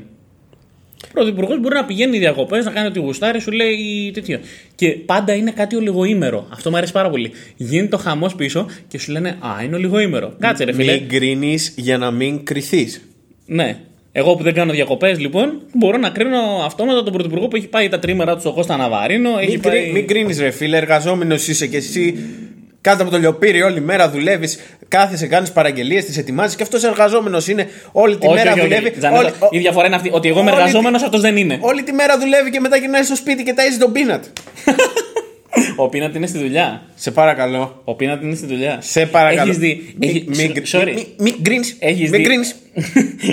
Ο 1.09 1.11
Πρωθυπουργός 1.13 1.61
μπορεί 1.61 1.75
να 1.75 1.85
πηγαίνει 1.85 2.19
διακοπές, 2.19 2.65
να 2.65 2.71
κάνει 2.71 2.87
ό,τι 2.87 2.99
γουστάρει, 2.99 3.41
σου 3.41 3.51
λέει 3.51 4.11
τέτοιο. 4.15 4.41
Και 4.75 4.89
πάντα 4.89 5.35
είναι 5.35 5.51
κάτι 5.51 5.77
ολιγοήμερο. 5.77 6.47
Αυτό 6.53 6.71
μου 6.71 6.77
αρέσει 6.77 6.93
πάρα 6.93 7.11
πολύ. 7.11 7.31
Γίνεται 7.57 7.89
το 7.89 7.97
χαμός 7.97 8.35
πίσω 8.35 8.67
και 8.89 8.99
σου 8.99 9.13
λένε 9.13 9.29
Α, 9.29 9.63
είναι 9.65 9.77
ολιγοήμερο. 9.77 10.35
Κάτσε, 10.39 10.65
ρε 10.65 10.73
φίλε. 10.73 10.93
Μην 10.93 11.09
κρίνει 11.09 11.59
για 11.77 11.99
να 11.99 12.11
μην 12.11 12.45
κρυθείς. 12.45 13.03
Ναι. 13.47 13.79
Εγώ 14.13 14.35
που 14.35 14.43
δεν 14.43 14.55
κάνω 14.55 14.73
διακοπές, 14.73 15.19
λοιπόν, 15.19 15.61
μπορώ 15.73 15.99
να 15.99 16.11
κρίνω 16.11 16.39
αυτόματα 16.65 17.03
τον 17.03 17.13
Πρωθυπουργό 17.13 17.49
που 17.49 17.57
έχει 17.57 17.69
πάει 17.69 17.89
τα 17.89 17.99
τρίμερα 17.99 18.35
του 18.35 18.41
στο 18.41 18.53
Κώστα 18.53 18.77
Ναβαρίνο. 18.77 19.39
Έχει 19.39 19.51
Μην, 19.51 19.61
πάει... 19.61 19.83
κρί, 19.83 19.93
μην 19.93 20.07
κρίνεις, 20.07 20.41
ρε 20.41 20.51
φίλε, 20.51 20.77
εργαζόμενος 20.77 21.49
είσαι 21.49 21.67
και 21.67 21.77
εσύ. 21.77 22.19
Κάτω 22.81 23.03
από 23.03 23.11
το 23.13 23.19
λιοπύρι 23.19 23.63
όλη 23.63 23.81
μέρα 23.81 24.11
δουλεύεις, 24.11 24.59
κάθεσαι, 24.89 25.27
κάνεις 25.27 25.51
παραγγελίες, 25.53 26.05
τις 26.05 26.17
ετοιμάζεις 26.19 26.57
και 26.57 26.63
αυτός 26.63 26.85
εργαζόμενος 26.85 27.49
είναι. 27.49 27.69
Όλη 27.93 28.17
τη 28.17 28.27
όχι, 28.27 28.35
μέρα 28.37 28.51
όχι, 28.53 28.61
όχι. 28.61 28.69
δουλεύει. 28.69 28.91
Τζανέτο, 28.91 29.21
όλη- 29.23 29.33
ο- 29.39 29.49
η 29.51 29.59
διαφορά 29.59 29.87
είναι 29.87 29.97
αυτή. 29.97 30.11
Ότι 30.13 30.29
εγώ 30.29 30.41
είμαι 30.41 30.51
όλη 30.51 30.59
τη- 30.61 30.67
εργαζόμενος, 30.67 31.03
αυτός 31.03 31.21
δεν 31.21 31.37
είναι. 31.37 31.59
Όλη 31.61 31.83
τη 31.83 31.93
μέρα 31.93 32.19
δουλεύει 32.19 32.51
και 32.51 32.61
μετά 32.61 32.77
γυρνάει 32.77 33.03
στο 33.03 33.17
σπίτι 33.17 33.43
και 33.43 33.55
ταΐζει 33.57 33.79
τον 33.81 33.93
πίνατ. 33.93 34.25
Ο 35.77 35.89
Πίνατ 35.89 36.15
είναι 36.15 36.27
στη 36.27 36.39
δουλειά. 36.39 36.83
Σε 36.95 37.11
παρακαλώ. 37.11 37.81
Ο 37.85 37.95
Πίνατ 37.95 38.23
είναι 38.23 38.35
στη 38.35 38.47
δουλειά. 38.47 38.79
Σε 38.81 39.07
παρακαλώ. 39.07 39.43
Έχεις 39.51 39.59
δει. 39.59 39.95
Μη- 39.99 40.09
έχει- 40.09 40.25
μη- 40.29 40.63
sorry. 40.73 40.93
μη- 40.95 41.07
Μην 41.19 41.35
γκρίνεις. 41.41 41.77
Έχεις 41.79 42.11
Μην 42.11 42.11
δει- 42.11 42.21
γκρίνεις. 42.29 42.55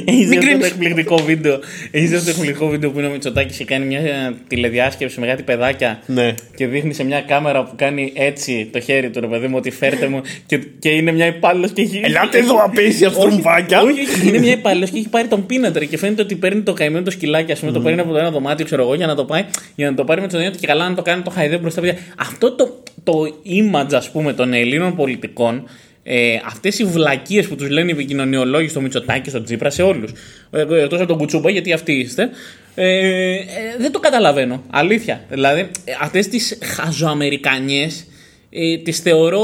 Έχεις 0.06 0.28
δει 0.28 0.38
αυτό 0.38 0.40
το 0.40 0.46
κρίνεις. 0.46 0.66
εκπληκτικό 0.66 1.18
βίντεο; 1.18 1.60
Έχεις 1.92 2.10
δει 2.10 2.16
αυτό 2.16 2.26
το 2.26 2.32
εκπληκτικό 2.36 2.68
βίντεο 2.70 2.92
που 2.92 3.00
είναι 3.00 3.08
ο 3.08 3.12
Μητσοτάκης 3.12 3.58
και 3.58 3.66
κάνει 3.66 3.86
μια 3.86 4.34
τηλεδιάσκεψη 4.48 5.20
με 5.20 5.28
κάτι 5.28 5.44
παιδάκια. 5.44 6.00
Ναι. 6.06 6.34
Και 6.56 6.68
δείχνει 6.68 6.94
σε 6.94 7.04
μια 7.04 7.22
κάμερα 7.22 7.64
που 7.64 7.74
κάνει 7.76 8.12
έτσι 8.16 8.70
το 8.72 8.80
χέρι 8.80 9.10
του, 9.10 9.20
ρε 9.20 9.28
παιδί 9.28 9.48
μου, 9.48 9.56
ότι 9.58 9.72
φέρτε 9.72 10.08
μου. 10.08 10.22
Και, 10.46 10.58
και 10.80 10.90
είναι 10.90 11.12
μια 11.12 11.26
υπάλληλος 11.26 11.72
και 11.72 11.82
έχει. 11.82 12.02
Ελάτε 12.04 12.38
εδώ 12.38 12.56
απέσια 12.64 13.08
Όχι, 13.08 13.18
στρουμφάκια. 13.18 13.82
Όχι, 13.82 14.02
όχι, 14.02 14.28
είναι 14.28 14.40
μια 14.40 14.52
υπάλληλος 14.52 14.90
και 14.90 14.98
έχει 14.98 15.10
πάρει 15.10 15.28
τον 15.28 15.46
πίνατρο 15.46 15.84
και 15.86 15.98
φαίνεται 15.98 16.22
ότι 16.22 16.36
παίρνει 16.36 16.62
το 16.62 16.74
καημένο 16.74 17.04
το 17.04 17.12
σκυλάκι, 17.12 17.52
ας 17.52 17.60
πούμε, 17.60 17.72
το 17.72 17.82
παίρνει 17.82 18.00
από 18.00 18.12
το 18.12 18.18
ένα 18.18 18.32
δωμάτιο, 18.32 18.66
ξέρω 18.66 18.82
εγώ, 18.82 18.96
για 18.96 19.08
να 19.08 19.16
το 19.16 19.26
πάει, 19.26 19.46
για 19.76 19.90
να 19.90 19.96
το 19.96 20.04
πάρει 20.04 20.22
με 20.22 20.28
τον 20.28 20.52
του 20.52 20.60
και 20.60 20.68
καλά 20.68 20.90
να 20.90 20.96
το 20.96 21.02
κάνει 21.02 21.22
το 21.22 21.30
χαϊδέ 21.30 21.58
μπροστά. 21.58 21.82
παιδιά. 21.82 21.98
Αυτό 22.18 22.56
το, 22.56 22.84
το 23.04 23.14
image, 23.46 23.94
ας 23.94 24.12
πούμε, 24.12 24.34
των 24.34 24.54
Ελλήνων 24.54 24.96
πολιτικών, 24.96 25.64
ε, 26.08 26.40
αυτές 26.46 26.80
οι 26.80 26.84
βλακίες 26.84 27.48
που 27.48 27.56
τους 27.56 27.70
λένε 27.70 27.92
οι 27.92 27.94
επικοινωνιολόγοι 27.94 28.68
στο 28.68 28.82
Μητσοτάκι, 28.82 29.30
στο 29.30 29.44
Τσίπρα, 29.44 29.70
σε 29.70 29.82
όλους. 29.82 30.12
Εκτός 30.52 31.00
από 31.00 31.08
τον 31.08 31.18
Κουτσούμπα, 31.18 31.50
γιατί 31.50 31.74
αυτοί 31.74 31.94
είστε. 31.94 32.30
Ε, 32.76 33.34
ε, 33.34 33.44
δεν 33.78 33.92
το 33.92 34.00
καταλαβαίνω. 34.00 34.64
Αλήθεια. 34.70 35.26
Δηλαδή, 35.30 35.70
αυτές 36.02 36.28
τις 36.28 36.58
χαζοαμερικανιές 36.64 38.06
ε, 38.50 38.78
τις 38.78 39.00
θεωρώ 39.00 39.44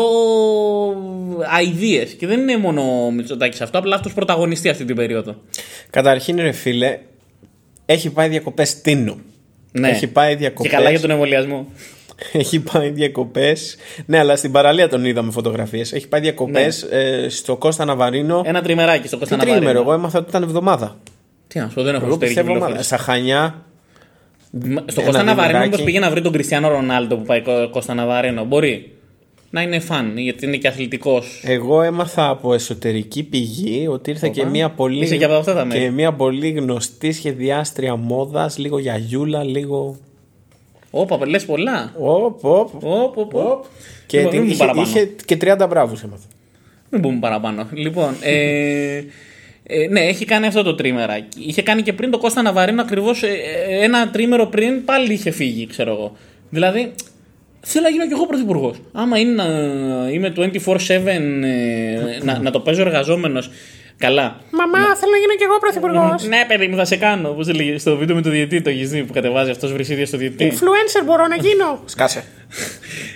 αηδίες 1.56 2.12
και 2.12 2.28
δεν 2.28 2.39
είναι 2.39 2.58
μόνο 2.58 3.06
ο 3.06 3.12
Μητσοτάκης 3.12 3.62
αυτό, 3.62 3.78
απλά 3.78 3.95
αυτός 3.95 4.13
πρωταγωνιστεί 4.13 4.69
αυτή 4.69 4.86
την 4.86 4.95
περίοδο. 4.95 5.41
Καταρχήν, 5.89 6.38
ρε 6.39 6.52
φίλε, 6.52 7.00
έχει 7.86 8.10
πάει 8.10 8.30
διακοπές 8.30 8.82
Τίνου. 8.82 9.21
Ναι. 9.71 9.89
Έχει 9.89 10.08
πάει 10.08 10.36
διακοπέ. 10.36 10.69
Και 10.69 10.76
καλά 10.76 10.89
για 10.89 11.00
τον 11.00 11.10
εμβολιασμό. 11.10 11.67
Έχει 12.32 12.60
πάει 12.60 12.90
διακοπές. 12.90 13.76
Ναι, 14.06 14.18
αλλά 14.20 14.36
στην 14.36 14.52
παραλία 14.52 14.90
τον 14.90 15.06
είδαμε 15.06 15.32
φωτογραφίες. 15.32 15.94
Έχει 15.94 16.08
πάει 16.08 16.22
διακοπές 16.22 16.86
στο 17.30 17.58
Κώστα 17.58 17.86
Ναβαρίνο. 17.86 18.42
Ναι. 18.42 18.50
Ένα 18.50 18.62
τριμεράκι 18.62 19.08
στο 19.08 19.16
Τι 19.18 19.22
Κώστα 19.22 19.38
τρίμερο, 19.38 19.60
Ναβαρίνο. 19.60 19.82
εγώ 19.84 19.94
έμαθα 19.94 20.20
ότι 20.20 20.30
ήταν 20.30 20.44
εβδομάδα. 20.44 20.98
Τι 21.48 21.60
να 21.60 21.68
σου 21.68 21.74
πω, 21.74 21.84
δεν 21.84 21.94
έχω 21.96 22.04
Εγώ 22.06 22.12
εσωτερική 22.12 22.40
πιστεύω 22.40 22.64
εβδομάδα. 22.64 22.82
πληροφόρηση. 22.84 22.88
Στα 22.88 23.12
Χανιά. 23.14 23.66
Στο 24.86 25.02
ένα 25.02 25.10
Κώστα 25.10 25.24
Ναβαρίνο 25.24 25.42
διμεράκι. 25.48 25.70
μήπως 25.70 25.84
πήγε 25.86 26.00
να 26.00 26.10
βρει 26.10 26.22
τον 26.22 26.32
Κριστιανό 26.32 26.70
Ρονάλντο 26.70 27.16
που 27.16 27.24
πάει 27.24 27.42
Κω- 27.42 27.70
Κώστα 27.72 27.94
Ναβαρίνο. 27.94 28.44
Μπορεί 28.46 28.92
να 29.50 29.62
είναι 29.62 29.80
φαν, 29.80 30.18
γιατί 30.18 30.46
είναι 30.46 30.58
και 30.58 30.68
αθλητικός. 30.68 31.42
Εγώ 31.46 31.82
έμαθα 31.82 32.30
από 32.30 32.54
εσωτερική 32.54 33.24
πηγή 33.24 33.88
ότι 33.88 34.10
ήρθε 34.10 34.30
και 34.30 34.46
μια 34.46 34.70
πολύ, 34.70 35.04
Είσαι 35.04 35.18
και 35.18 35.26
από 35.26 35.34
αυτά 35.34 35.54
τα 35.54 35.66
μέρη. 35.66 35.80
και 35.80 35.90
μια 35.92 36.14
πολύ 36.14 36.50
γνωστή 36.50 37.12
σχεδιάστρια 37.12 37.96
μόδας, 37.96 38.58
λίγο 38.58 38.80
γιαγιούλα, 38.80 39.44
λίγο. 39.44 39.98
Όπα, 40.92 41.28
λες 41.28 41.46
πολλά. 41.46 41.94
Οπ, 41.98 42.46
οπ. 42.46 42.84
Όπ, 42.84 43.18
όπ, 43.18 43.36
όπ. 43.36 43.66
Και 44.06 44.18
Λοιπόν, 44.18 44.32
την 44.32 44.42
μην 44.42 44.50
είχε, 44.50 44.58
πούμε 44.58 44.74
παραπάνω. 44.74 44.88
είχε 44.88 45.16
και 45.26 45.38
30 45.42 45.68
μπράβους 45.70 46.04
έμαθα. 46.04 46.26
Μην 46.90 47.02
πούμε 47.02 47.20
παραπάνω. 47.20 47.68
Λοιπόν, 47.72 48.16
ε, 48.22 49.02
ε, 49.64 49.88
ναι, 49.90 50.00
έχει 50.00 50.26
κάνει 50.26 50.46
αυτό 50.46 50.64
το 50.64 50.76
τρίμεράκι. 50.76 51.40
Είχε 51.48 51.62
κάνει 51.62 51.82
και 51.82 51.94
πριν 51.94 52.12
το 52.12 52.18
Κώστα 52.18 52.42
Ναβαρίνο 52.42 52.82
ακριβώς 52.82 53.24
ένα 53.82 54.10
τρίμερο 54.10 54.46
πριν 54.46 54.86
πάλι 54.86 55.14
είχε 55.14 55.32
φύγει, 55.32 55.68
ξέρω 55.68 55.92
εγώ. 55.92 56.16
Δηλαδή, 56.50 56.92
Θέλω 57.64 57.84
να 57.84 57.90
γίνω 57.92 58.08
κι 58.08 58.14
εγώ 58.14 58.26
πρωθυπουργός. 58.26 58.78
Άμα 58.92 59.18
είναι 59.20 59.44
να 59.44 59.46
είμαι 60.12 60.34
24-7, 60.36 60.88
ε, 60.98 62.20
να, 62.24 62.40
να 62.40 62.52
το 62.52 62.60
παίζω 62.60 62.82
εργαζόμενος. 62.82 63.50
Καλά. 64.02 64.40
Μαμά, 64.52 64.78
θέλω 64.96 65.12
να 65.12 65.18
γίνω 65.18 65.36
κι 65.38 65.44
εγώ 65.44 65.58
πρωθυπουργός. 65.60 66.28
Ναι, 66.28 66.46
παιδί 66.48 66.68
μου, 66.68 66.76
θα 66.76 66.86
σε 66.86 66.96
κάνω. 66.96 67.30
Πώς 67.30 67.50
έλεγε 67.50 67.78
στο 67.78 67.98
βίντεο 67.98 68.16
με 68.16 68.22
το 68.22 68.30
διαιτητή, 68.30 68.62
το 68.62 68.70
έχεις 68.70 68.90
δει 68.90 69.04
που 69.04 69.14
κατεβάζει 69.14 69.50
αυτός 69.52 69.72
βρισίδια 69.74 70.06
στο 70.06 70.18
διαιτητή. 70.18 70.52
Influencer 70.54 71.06
μπορώ 71.06 71.28
να 71.28 71.36
γίνω. 71.36 71.80
Σκάσε. 71.86 72.24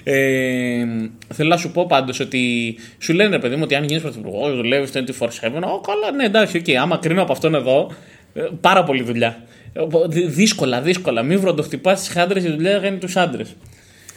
Ε, 0.04 0.86
θέλω 1.34 1.50
να 1.50 1.58
σου 1.58 1.72
πω 1.72 1.86
πάντως 1.88 2.20
ότι 2.20 2.76
σου 3.00 3.14
λένε, 3.14 3.30
ρε 3.30 3.40
παιδί 3.40 3.56
μου, 3.56 3.62
ότι 3.64 3.76
αν 3.76 3.84
γίνεις 3.84 4.02
πρωθυπουργός, 4.02 4.56
δουλεύεις 4.56 4.92
24-7. 4.92 5.68
Ω, 5.68 5.80
καλά, 5.80 6.12
ναι, 6.16 6.24
εντάξει, 6.26 6.58
οκ. 6.58 6.76
Άμα 6.82 6.98
κρίνω 6.98 7.22
από 7.22 7.32
αυτόν 7.32 7.56
εδώ, 7.56 7.92
ε, 8.34 8.42
πάρα 8.62 8.84
πολλή 8.84 9.04
δουλειά. 9.04 9.44
Ε, 9.74 9.82
δυ- 10.08 10.30
Δύσκολα, 10.30 10.82
δύσκολα. 10.82 11.22
Μην 11.22 11.40
βροντοχτυπάς 11.40 11.94
τις 11.94 12.16
χάντρες, 12.16 12.44
η 12.44 12.50
δουλειά 12.50 12.80
κάνει 12.80 12.98
τους 12.98 13.16
άντρες. 13.16 13.56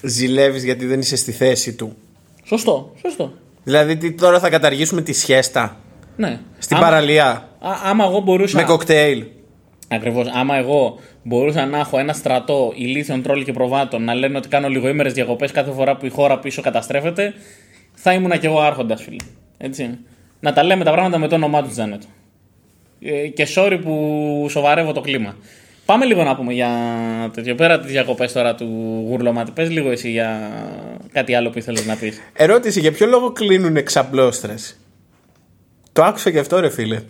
Ζηλεύεις 0.03 0.65
γιατί 0.65 0.87
δεν 0.87 1.01
είσαι 1.01 1.17
στη 1.17 1.33
θέση 1.33 1.73
του. 1.75 1.97
Σωστό, 2.45 2.93
σωστό. 3.03 3.33
Δηλαδή, 3.65 3.97
τι, 3.97 4.13
τώρα 4.13 4.39
θα 4.41 4.51
καταργήσουμε 4.51 5.03
τη 5.03 5.13
σχέστα 5.13 5.77
Ναι. 6.19 6.41
στην 6.59 6.77
άμα, 6.77 6.85
παραλία 6.87 7.27
α, 7.61 7.71
άμα 7.85 8.05
εγώ 8.05 8.21
μπορούσα. 8.21 8.57
με 8.57 8.65
κοκτέιλ. 8.65 9.25
Ακριβώς. 9.89 10.27
Άμα 10.33 10.57
εγώ 10.57 10.99
μπορούσα 11.23 11.67
να 11.67 11.79
έχω 11.79 11.99
ένα 11.99 12.13
στρατό 12.13 12.73
ηλίθιων 12.75 13.23
τρόλ 13.23 13.45
και 13.45 13.53
προβάτων 13.53 14.05
να 14.05 14.15
λένε 14.15 14.37
ότι 14.37 14.49
κάνω 14.49 14.69
λιγοήμερες 14.69 15.13
διακοπές 15.13 15.53
κάθε 15.53 15.73
φορά 15.73 15.97
που 15.97 16.07
η 16.07 16.09
χώρα 16.09 16.39
πίσω 16.39 16.63
καταστρέφεται, 16.63 17.35
θα 17.95 18.13
ήμουν 18.13 18.39
κι 18.39 18.47
εγώ 18.47 18.61
άρχοντας, 18.61 19.03
φίλε. 19.03 19.17
Έτσι. 19.59 19.99
Να 20.41 20.53
τα 20.53 20.65
λέμε 20.65 20.85
τα 20.85 20.93
πράγματα 20.93 21.19
με 21.19 21.29
το 21.29 21.35
όνομά 21.35 21.63
τους, 21.63 21.73
Τζάνετ. 21.73 22.03
Ε, 23.01 23.27
και 23.29 23.47
sorry 23.55 23.79
που 23.83 24.47
σοβαρεύω 24.51 24.93
το 24.93 25.01
κλίμα. 25.01 25.37
Πάμε 25.85 26.05
λίγο 26.05 26.23
να 26.23 26.37
πούμε 26.37 26.53
για 26.53 26.71
τέτοιο. 27.35 27.55
Πέρα 27.55 27.81
τις 27.81 27.91
διακοπές 27.91 28.33
τώρα 28.33 28.55
του 28.55 28.65
γουρλωμάτι. 29.09 29.51
Πες 29.51 29.71
λίγο 29.71 29.91
εσύ 29.91 30.11
για 30.11 30.51
κάτι 31.13 31.35
άλλο 31.35 31.51
που 31.51 31.59
ήθελες 31.59 31.87
να 31.87 31.97
πεις. 31.97 32.21
Ερώτηση, 32.33 32.81
για 32.81 32.93
ποιο 32.93 33.07
λόγο 33.07 33.31
κλείνουν 33.33 33.83
ξαπλώστρε. 33.83 34.55
Το 35.99 36.05
άκουσα 36.05 36.31
και 36.31 36.39
αυτό, 36.39 36.61
ρε 36.61 36.69
φίλε. 36.71 37.01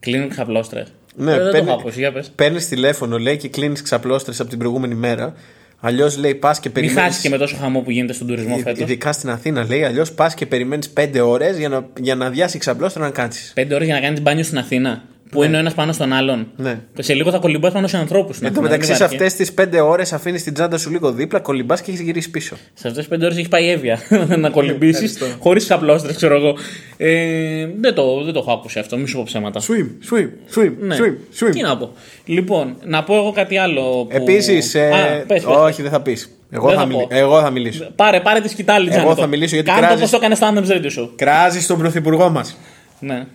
Κλείνουν 0.00 0.28
ξαπλώστρες. 0.28 0.92
Ναι, 1.16 1.32
ε, 1.32 1.36
δεν 1.36 1.44
το 1.44 1.50
παίρνει- 1.50 1.68
έχω 1.68 1.78
ακούσει, 1.80 1.98
για 1.98 2.12
πες. 2.12 2.32
Παίρνεις 2.34 2.68
τηλέφωνο, 2.68 3.18
λέει 3.18 3.36
και 3.36 3.48
κλείνεις 3.48 3.82
ξαπλώστρες 3.82 4.40
από 4.40 4.48
την 4.48 4.58
προηγούμενη 4.58 4.94
μέρα. 4.94 5.34
Αλλιώς 5.80 6.16
λέει 6.18 6.34
πας 6.34 6.60
και 6.60 6.68
Μην 6.68 6.74
περιμένει. 6.74 7.00
χάσεις 7.06 7.22
και 7.22 7.28
με 7.28 7.36
τόσο 7.38 7.56
χαμό 7.60 7.80
που 7.80 7.90
γίνεται 7.90 8.12
στον 8.12 8.26
τουρισμό 8.26 8.56
φέτος. 8.56 8.78
Ειδικά 8.78 9.12
στην 9.12 9.30
Αθήνα 9.30 9.64
λέει, 9.68 9.84
αλλιώς 9.84 10.12
πας 10.12 10.34
και 10.34 10.46
περιμένεις 10.46 10.90
5 10.90 11.20
ώρες 11.20 11.58
για 11.58 11.68
να, 11.68 11.86
για 12.00 12.14
να 12.14 12.30
διάσει 12.30 12.58
ξαπλώστρα 12.58 13.02
να 13.04 13.10
κάτσεις. 13.10 13.52
Πέντε 13.54 13.74
ώρες 13.74 13.86
για 13.86 13.94
να 13.94 14.00
κάνεις 14.00 14.20
μπάνιο 14.22 14.44
στην 14.44 14.58
Αθήνα. 14.58 15.02
Που 15.32 15.42
είναι 15.42 15.56
ο 15.56 15.58
ένας 15.58 15.74
πάνω 15.74 15.92
στον 15.92 16.12
άλλον. 16.12 16.46
Ναι. 16.56 16.78
Και 16.94 17.02
σε 17.02 17.14
λίγο 17.14 17.30
θα 17.30 17.38
κολυμπάς 17.38 17.72
πάνω 17.72 17.86
σε 17.86 17.96
ανθρώπους. 17.96 18.40
Εν 18.40 18.54
τω 18.54 18.60
μεταξύ, 18.60 18.94
σε 18.94 19.04
αυτές 19.04 19.34
τις 19.34 19.52
5 19.54 19.80
ώρες 19.84 20.12
αφήνεις 20.12 20.42
την 20.42 20.54
τσάντα 20.54 20.78
σου 20.78 20.90
λίγο 20.90 21.12
δίπλα, 21.12 21.40
κολυμπάς 21.40 21.80
και 21.80 21.90
έχεις 21.90 22.02
γυρίσει 22.02 22.30
πίσω. 22.30 22.56
Σε 22.56 22.88
αυτές 22.88 22.92
τις 22.96 23.06
πέντε 23.08 23.24
ώρες 23.24 23.36
έχει 23.36 23.48
πάει 23.48 23.68
έβεια 23.70 23.98
να 24.38 24.50
κολυμπήσεις 24.50 25.14
ευχαριστώ. 25.14 25.42
χωρίς 25.42 25.62
ξαπλώστρε, 25.64 26.12
ξέρω 26.12 26.34
εγώ. 26.36 26.54
Ε, 26.96 27.66
δεν, 27.80 27.94
το, 27.94 28.24
δεν 28.24 28.32
το 28.32 28.38
έχω 28.38 28.52
ακούσει 28.52 28.78
αυτό, 28.78 28.96
μη 28.96 29.06
σου 29.08 29.16
πω 29.16 29.22
ψέματα. 29.26 29.60
Swim, 29.60 30.14
swim, 30.14 30.28
swim, 30.58 30.72
Ναι. 30.80 30.96
swim, 30.98 31.44
swim. 31.46 31.50
Τι 31.52 31.60
να 31.62 31.76
πω. 31.76 31.92
Λοιπόν, 32.24 32.76
να 32.84 33.02
πω 33.04 33.14
εγώ 33.16 33.32
κάτι 33.32 33.56
άλλο. 33.58 33.82
Που... 33.82 34.08
Επίσης. 34.10 34.74
Α, 34.74 34.78
πες, 34.78 35.24
πες, 35.26 35.44
όχι, 35.44 35.82
δεν 35.82 35.90
θα 35.90 36.00
πεις. 36.00 36.30
Εγώ, 36.50 36.66
Δεν 36.68 36.74
θα 36.76 36.80
θα 36.82 36.86
μιλ- 36.86 36.98
πω. 37.00 37.06
εγώ 37.10 37.40
θα 37.40 37.50
μιλήσω. 37.50 37.90
Πάρε, 37.96 38.20
πάρε 38.20 38.40
τη 38.40 38.48
σκητάλη, 38.48 38.86
Εγώ 38.88 38.96
Τζάνετο. 38.98 39.20
θα 39.20 39.26
μιλήσω 39.26 39.54
γιατί 39.54 39.70
Κάνε 39.70 39.80
το 39.80 39.86
κράζεις- 39.86 40.04
πώ 40.04 40.10
το 40.10 40.16
έκανε 40.16 40.34
στο 40.34 40.46
Anthems 40.54 40.70
Radio 40.72 41.02
Show. 41.04 41.08
Κράζεις 41.16 41.66
τον 41.66 41.78
πρωθυπουργό 41.78 42.30
μας. 42.30 42.56
Ναι. 43.00 43.26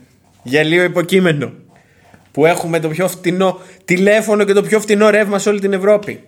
Γελίο 0.44 0.84
υποκείμενο. 0.84 1.52
Που 2.38 2.46
έχουμε 2.46 2.80
το 2.80 2.88
πιο 2.88 3.08
φτηνό 3.08 3.58
τηλέφωνο 3.86 4.44
και 4.44 4.54
το 4.54 4.62
πιο 4.62 4.80
φτηνό 4.80 5.10
ρεύμα 5.10 5.40
σε 5.40 5.50
όλη 5.50 5.60
την 5.60 5.74
Ευρώπη. 5.74 6.24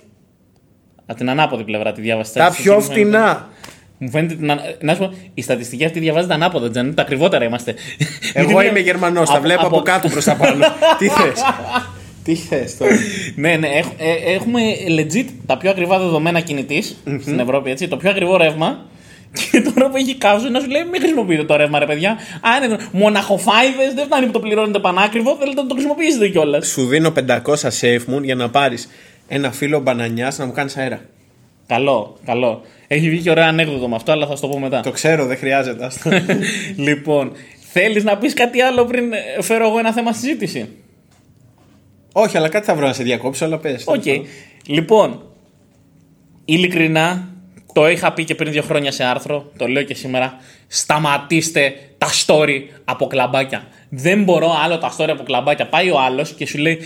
Από 1.06 1.18
την 1.18 1.30
ανάποδη 1.30 1.64
πλευρά 1.64 1.92
τη 1.92 2.02
διάβαση. 2.02 2.34
Τα 2.34 2.54
πιο 2.62 2.80
φτηνά. 2.80 3.50
Μου 3.98 4.10
φαίνεται. 4.10 4.36
Να, 4.40 4.58
να 4.82 4.94
σου 4.94 5.00
πω, 5.00 5.14
η 5.34 5.42
στατιστική 5.42 5.86
αυτή 5.86 6.00
διαβάζεται 6.00 6.34
ανάποδα, 6.34 6.70
Τζάνετο. 6.70 6.96
Τα 6.96 7.02
ακριβότερα 7.02 7.46
είμαστε. 7.46 7.76
Εγώ 8.34 8.52
Γιατί 8.52 8.68
είμαι 8.68 8.80
Γερμανός. 8.80 9.30
Τα 9.30 9.40
βλέπω 9.40 9.66
από 9.68 9.80
κάτω 9.80 10.10
προς 10.10 10.24
τα 10.24 10.36
πάνω. 10.36 10.66
Τι 11.00 11.08
θες; 11.08 11.42
Τι 12.24 12.36
θες 12.36 12.78
τώρα; 12.78 12.92
ναι, 13.36 13.56
ναι, 13.56 13.68
έχ- 13.68 13.94
ε, 13.98 14.34
έχουμε 14.34 14.62
legit 14.88 15.26
τα 15.46 15.58
πιο 15.58 15.70
ακριβά 15.70 16.00
δεδομένα 16.00 16.40
κινητής 16.40 16.96
στην 17.22 17.40
Ευρώπη, 17.40 17.70
έτσι. 17.72 17.88
Το 17.88 17.98
πιο 17.98 18.10
ακριβό 18.10 18.38
ρεύμα. 18.38 18.86
Και 19.34 19.62
τώρα 19.62 19.90
που 19.90 19.98
έχει 19.98 20.16
κάψει 20.16 20.50
να 20.50 20.60
σου 20.60 20.70
λέει: 20.70 20.84
Μην 20.92 21.00
χρησιμοποιείτε 21.02 21.44
το 21.44 21.56
ρεύμα, 21.56 21.80
ρε 21.80 21.86
παιδιά. 21.86 22.18
Αν 22.42 22.64
είναι 22.64 22.78
μοναχοφάιδε, 22.92 23.92
δεν 23.96 24.06
φτάνει 24.06 24.26
που 24.26 24.32
το 24.32 24.40
πληρώνετε 24.40 24.80
πανάκριβο, 24.80 25.36
θέλετε 25.40 25.62
να 25.62 25.68
το 25.68 25.74
χρησιμοποιήσετε 25.74 26.28
κιόλας. 26.28 26.68
Σου 26.68 26.86
δίνω 26.86 27.14
500 27.28 27.38
safe 27.54 28.16
moon 28.16 28.24
για 28.24 28.36
να 28.36 28.50
πάρεις 28.50 28.90
ένα 29.28 29.52
φύλλο 29.52 29.80
μπανανιάς 29.80 30.38
να 30.38 30.46
μου 30.46 30.52
κάνεις 30.52 30.78
αέρα. 30.78 31.02
Καλό, 31.68 32.18
καλό. 32.26 32.62
Έχει 32.88 33.10
βγει 33.10 33.22
και 33.22 33.30
ωραία 33.30 33.48
ανέκδοτο 33.48 33.88
με 33.88 33.96
αυτό, 33.96 34.12
αλλά 34.12 34.28
θα 34.28 34.36
σου 34.36 34.42
το 34.42 34.48
πω 34.48 34.60
μετά. 34.60 34.82
Το 34.82 34.92
ξέρω, 34.92 35.26
δεν 35.26 35.38
χρειάζεται. 35.38 35.86
άστα. 35.86 36.12
λοιπόν, 36.88 37.32
θέλεις 37.72 38.04
να 38.04 38.18
πεις 38.18 38.34
κάτι 38.34 38.62
άλλο 38.62 38.86
πριν 38.86 39.14
ε, 39.14 39.42
φέρω 39.42 39.68
εγώ 39.68 39.80
ένα 39.80 39.94
θέμα 39.94 40.14
συζήτηση; 40.14 40.70
Όχι, 42.12 42.38
αλλά 42.38 42.50
κάτι 42.50 42.66
θα 42.66 42.76
βρω 42.76 42.88
να 42.88 42.94
σε 42.94 43.04
διακόψω, 43.04 43.46
αλλά 43.46 43.58
πες. 43.58 43.84
Οκ. 43.86 44.04
Λοιπόν, 44.66 45.22
ειλικρινά, 46.46 47.28
το 47.74 47.90
είχα 47.90 48.14
πει 48.14 48.24
και 48.24 48.36
πριν 48.36 48.52
δύο 48.52 48.62
χρόνια 48.62 48.92
σε 48.92 49.04
άρθρο, 49.04 49.52
το 49.58 49.68
λέω 49.68 49.84
και 49.84 49.94
σήμερα. 49.94 50.38
Σταματήστε 50.68 51.74
τα 51.98 52.08
story 52.26 52.62
από 52.86 53.08
κλαμπάκια. 53.08 53.68
Δεν 53.90 54.24
μπορώ 54.24 54.52
άλλο 54.64 54.78
τα 54.78 54.96
story 54.98 55.10
από 55.10 55.24
κλαμπάκια. 55.24 55.68
Πάει 55.68 55.90
ο 55.90 56.00
άλλος 56.00 56.34
και 56.34 56.48
σου 56.48 56.58
λέει: 56.58 56.80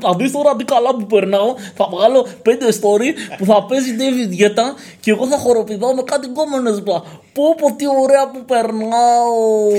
Θα 0.00 0.14
δεις 0.16 0.32
τώρα 0.32 0.56
τι 0.56 0.64
καλά 0.64 0.94
που 0.94 1.06
περνάω. 1.06 1.54
Θα 1.74 1.88
βγάλω 1.90 2.26
πέντε 2.42 2.66
story 2.68 3.36
που 3.38 3.44
θα 3.44 3.64
παίζει 3.64 3.90
David 3.98 4.42
Guetta 4.42 4.64
και 5.00 5.10
εγώ 5.10 5.26
θα 5.26 5.38
χοροπηδάω 5.38 5.94
με 5.94 6.02
κάτι 6.02 6.26
γκόμενες 6.26 6.82
μπα. 6.82 7.00
Πω 7.32 7.54
πω 7.56 7.76
τι 7.76 7.84
ωραία 8.02 8.30
που 8.30 8.44
περνάω. 8.44 9.70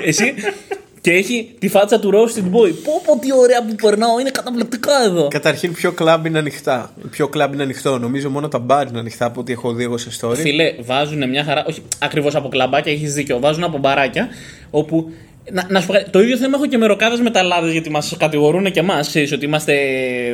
Εσύ 0.08 0.34
και 1.06 1.12
έχει 1.12 1.54
τη 1.58 1.68
φάτσα 1.68 1.98
του 2.00 2.10
Roasted 2.14 2.42
Boy. 2.42 2.72
Πω 2.84 3.02
πω 3.04 3.18
τι 3.20 3.32
ωραία 3.32 3.64
που 3.64 3.74
περνάω. 3.74 4.20
Είναι 4.20 4.30
καταπληκτικά 4.30 5.02
εδώ. 5.04 5.28
Καταρχήν, 5.28 5.72
ποιο 5.72 5.92
κλαμπ 5.92 6.26
είναι 6.26 6.38
ανοιχτά. 6.38 6.92
Ποιο 7.10 7.28
κλαμπ 7.28 7.52
είναι 7.52 7.62
ανοιχτό. 7.62 7.98
Νομίζω 7.98 8.30
μόνο 8.30 8.48
τα 8.48 8.58
μπαρ 8.58 8.88
είναι 8.88 8.98
ανοιχτά 8.98 9.26
από 9.26 9.40
ό,τι 9.40 9.52
έχω 9.52 9.72
δει 9.72 9.82
εγώ 9.82 9.98
σε 9.98 10.10
story. 10.20 10.34
Φίλε, 10.34 10.74
βάζουν 10.80 11.28
μια 11.28 11.44
χαρά. 11.44 11.64
Όχι 11.68 11.82
ακριβώς 11.98 12.34
από 12.34 12.48
κλαμπάκια, 12.48 12.92
έχεις 12.92 13.14
δίκιο. 13.14 13.40
Βάζουν 13.40 13.64
από 13.64 13.78
μπαράκια 13.78 14.28
όπου. 14.70 15.12
Να, 15.52 15.66
να 15.68 15.80
σου 15.80 15.86
πω 15.86 15.92
κάτι, 15.92 16.10
το 16.10 16.20
ίδιο 16.22 16.36
θέμα 16.36 16.52
έχω 16.56 16.66
και 16.66 16.78
με 16.78 16.86
ροκάδες 16.86 17.20
μεταλλάδες 17.20 17.72
γιατί 17.72 17.90
μας 17.90 18.16
κατηγορούν 18.18 18.70
και 18.72 18.80
εμάς. 18.80 19.08
Ξέρεις 19.08 19.32
ότι 19.32 19.44
είμαστε. 19.44 19.74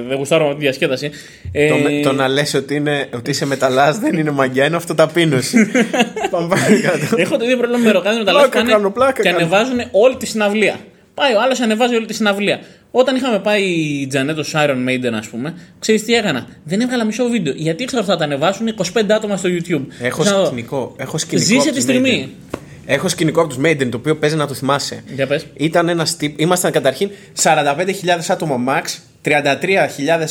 Δεν 0.08 0.16
γουστάρουμε 0.16 0.54
τη 0.54 0.60
διασκέδαση. 0.60 1.10
Ε, 1.52 1.68
Το, 1.68 1.74
με- 1.76 2.00
το 2.02 2.12
να 2.12 2.28
λες 2.28 2.54
ότι, 2.54 2.74
είναι, 2.74 3.08
ότι 3.14 3.30
είσαι 3.30 3.46
μεταλλάς 3.46 3.98
δεν 3.98 4.18
είναι 4.18 4.30
μαγιά, 4.30 4.64
είναι 4.64 4.76
αυτοταπείνωση. 4.76 5.70
Πάμε 6.30 6.48
παρακάτω. 6.48 7.14
Έχω 7.16 7.36
το 7.36 7.44
ίδιο 7.44 7.56
πρόβλημα 7.56 7.82
με 7.84 7.90
ροκάδες 7.90 8.18
μεταλλάδε 8.18 8.48
Πλάκα 8.48 8.70
κάνω, 8.70 8.90
πλάκα 8.90 9.12
και 9.12 9.22
κάνω. 9.22 9.36
ανεβάζουν 9.36 9.78
όλη 9.90 10.16
τη 10.16 10.26
συναυλία. 10.26 10.76
Πάει 11.14 11.34
ο 11.34 11.40
άλλος 11.40 11.60
ανεβάζει 11.60 11.94
όλη 11.94 12.06
τη 12.06 12.14
συναυλία. 12.14 12.60
Όταν 12.90 13.16
είχαμε 13.16 13.38
πάει 13.38 13.62
η 13.62 14.06
Τζανέτο 14.06 14.42
Iron 14.52 14.88
Maiden, 14.88 15.12
ας 15.18 15.26
πούμε, 15.28 15.54
ξέρεις 15.78 16.04
τι 16.04 16.14
έκανα; 16.14 16.46
Δεν 16.64 16.80
έβγαλα 16.80 17.04
μισό 17.04 17.24
βίντεο. 17.28 17.52
Γιατί 17.56 17.82
ήξερα 17.82 18.00
ότι 18.02 18.10
θα 18.10 18.16
τα 18.16 18.24
ανεβάσουν 18.24 18.66
25 18.94 19.00
άτομα 19.08 19.36
στο 19.36 19.48
YouTube. 19.52 19.82
Έχω 20.00 20.22
Ξαναδώ. 20.22 20.44
σκηνικό. 20.46 20.94
Έχω 20.98 21.18
σκηνικό 21.18 21.46
Ζήσε 21.46 21.58
από 21.60 21.68
τη 21.68 21.74
τους 21.74 21.82
στιγμή. 21.82 22.28
Maiden. 22.52 22.58
Έχω 22.86 23.08
σκηνικό 23.08 23.40
από 23.40 23.48
τους 23.48 23.58
Maiden, 23.64 23.88
το 23.90 23.96
οποίο 23.96 24.16
παίζει 24.16 24.36
να 24.36 24.46
το 24.46 24.54
θυμάσαι. 24.54 25.02
Για 25.14 25.26
πες. 25.26 25.46
Ήταν 25.54 25.88
ένας 25.88 26.16
τύπο. 26.16 26.34
Ήμασταν 26.38 26.72
καταρχήν 26.72 27.10
45.000 27.42 27.84
άτομα 28.28 28.56
max. 28.68 28.98
33.000 29.24 29.30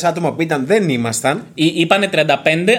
άτομα 0.02 0.32
που 0.32 0.42
ήταν 0.42 0.66
δεν 0.66 0.88
ήμασταν. 0.88 1.46
Ή- 1.54 1.72
Είπανε 1.74 2.08
35, 2.12 2.16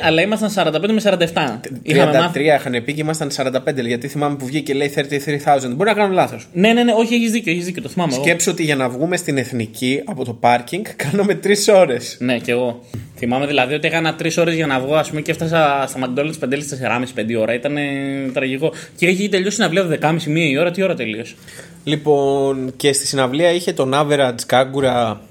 αλλά 0.04 0.22
ήμασταν 0.22 0.50
45 0.50 0.92
με 0.94 1.02
47. 1.02 1.60
33 1.62 1.80
Είχαμε 1.84 2.18
μάθει. 2.20 2.44
είχαν 2.44 2.84
πει 2.86 2.94
και 2.94 3.02
ήμασταν 3.02 3.30
45. 3.36 3.86
Γιατί 3.86 4.08
θυμάμαι 4.08 4.36
που 4.36 4.46
βγήκε 4.46 4.64
και 4.64 4.74
λέει 4.74 4.94
33.000. 4.96 5.76
Μπορεί 5.76 5.90
να 5.90 5.96
κάνω 5.96 6.14
λάθος. 6.14 6.48
Ναι, 6.54 6.74
ναι, 6.74 6.84
ναι, 6.84 6.94
όχι, 6.98 7.14
έχεις 7.16 7.32
δίκιο, 7.32 7.52
έχεις 7.52 7.66
δίκιο, 7.66 7.82
το 7.82 7.90
θυμάμαι. 7.90 8.14
εγώ. 8.14 8.24
Σκέψω 8.24 8.52
ότι 8.52 8.64
για 8.64 8.76
να 8.76 8.90
βγούμε 8.90 9.18
στην 9.18 9.38
εθνική 9.38 10.02
από 10.06 10.26
το 10.26 10.34
πάρκινγκ 10.34 10.86
κάναμε 11.12 11.40
3 11.44 11.50
ώρες. 11.76 12.18
Ναι, 12.20 12.38
και 12.38 12.52
εγώ. 12.52 12.84
Θυμάμαι 13.18 13.46
δηλαδή 13.46 13.74
ότι 13.74 13.88
έκανα 13.88 14.16
3 14.22 14.30
ώρες 14.38 14.56
για 14.56 14.68
να 14.68 14.80
βγω, 14.80 14.96
ας 14.96 15.10
πούμε, 15.10 15.22
και 15.22 15.32
έφτασα 15.32 15.86
στα 15.88 16.00
McDonald's 16.00 16.40
5 16.40 16.54
4,5-5 16.54 17.36
ώρα. 17.40 17.54
Ήταν 17.54 17.76
τραγικό. 18.34 18.74
Και 18.96 19.08
έχει 19.08 19.30
τελειώσει 19.30 19.60
να 19.60 19.70
βλέπω 19.70 19.88
10.30 20.02 20.24
μία 20.28 20.50
η 20.50 20.58
ώρα, 20.58 20.72
τι 20.72 20.84
ώρα 20.84 20.96
τελείωσε; 20.96 21.36
Λοιπόν, 21.84 22.74
και 22.78 22.94
στη 22.94 23.08
συναυλία 23.08 23.52
είχε 23.52 23.74
τον 23.74 23.92
Average 23.96 24.36
Κάγκουρα 24.46 25.22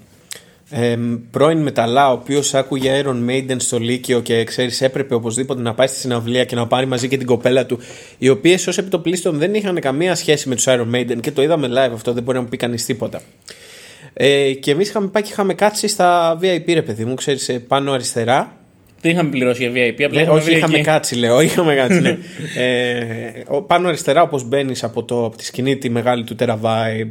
εμ, 0.74 1.18
πρώην 1.30 1.58
μεταλλά, 1.58 2.08
ο 2.10 2.12
οποίος 2.12 2.54
άκουγε 2.54 3.02
Iron 3.04 3.30
Maiden 3.30 3.56
στο 3.56 3.78
Λύκειο 3.78 4.20
και 4.20 4.44
ξέρεις, 4.44 4.80
έπρεπε 4.80 5.14
οπωσδήποτε 5.14 5.60
να 5.62 5.74
πάει 5.74 5.86
στη 5.86 5.98
συναυλία 5.98 6.44
και 6.44 6.54
να 6.54 6.66
πάρει 6.66 6.86
μαζί 6.86 7.08
και 7.08 7.16
την 7.16 7.26
κοπέλα 7.26 7.66
του, 7.66 7.78
οι 8.18 8.28
οποίες 8.28 8.66
ως 8.66 8.78
επιτοπλίστων 8.78 9.38
δεν 9.38 9.54
είχαν 9.54 9.80
καμία 9.80 10.14
σχέση 10.14 10.48
με 10.48 10.54
τους 10.54 10.64
Iron 10.68 10.86
Maiden 10.94 11.16
και 11.20 11.30
το 11.30 11.42
είδαμε 11.42 11.68
live 11.70 11.90
αυτό, 11.94 12.12
δεν 12.12 12.22
μπορεί 12.22 12.36
να 12.36 12.42
μου 12.42 12.48
πει 12.48 12.56
κανείς 12.56 12.84
τίποτα. 12.84 13.20
Ε, 14.14 14.52
και 14.52 14.70
εμείς 14.70 14.88
είχαμε 14.88 15.06
πάει 15.08 15.22
και 15.22 15.28
είχαμε 15.32 15.54
κάτσει 15.54 15.88
στα 15.88 16.38
VIP, 16.42 16.72
ρε 16.74 16.82
παιδί 16.82 17.04
μου, 17.04 17.14
ξέρεις, 17.14 17.50
πάνω 17.68 17.92
αριστερά. 17.92 18.56
Δεν 19.00 19.12
είχαμε 19.12 19.30
πληρώσει 19.30 19.68
για 19.68 19.70
VIP, 19.88 20.02
απλά 20.04 20.08
Ναι, 20.16 20.20
είχαμε 20.22 20.36
όχι, 20.38 20.44
βρει 20.48 20.56
είχαμε 20.56 20.74
εκεί. 20.74 20.84
κάτσει, 20.84 21.14
λέω. 21.14 21.40
Είχαμε 21.40 21.74
κάτσει, 21.74 22.00
ναι. 22.00 22.18
ε, 22.56 23.42
ο- 23.46 23.62
πάνω 23.62 23.88
αριστερά, 23.88 24.22
όπως 24.22 24.44
μπαίνεις 24.48 24.84
από, 24.84 25.04
το, 25.04 25.24
από 25.24 25.36
τη 25.36 25.44
σκηνή 25.44 25.76
τη 25.76 25.90
μεγάλη 25.90 26.24
του 26.24 26.36
Terra 26.38 26.56
Vibe. 26.62 27.08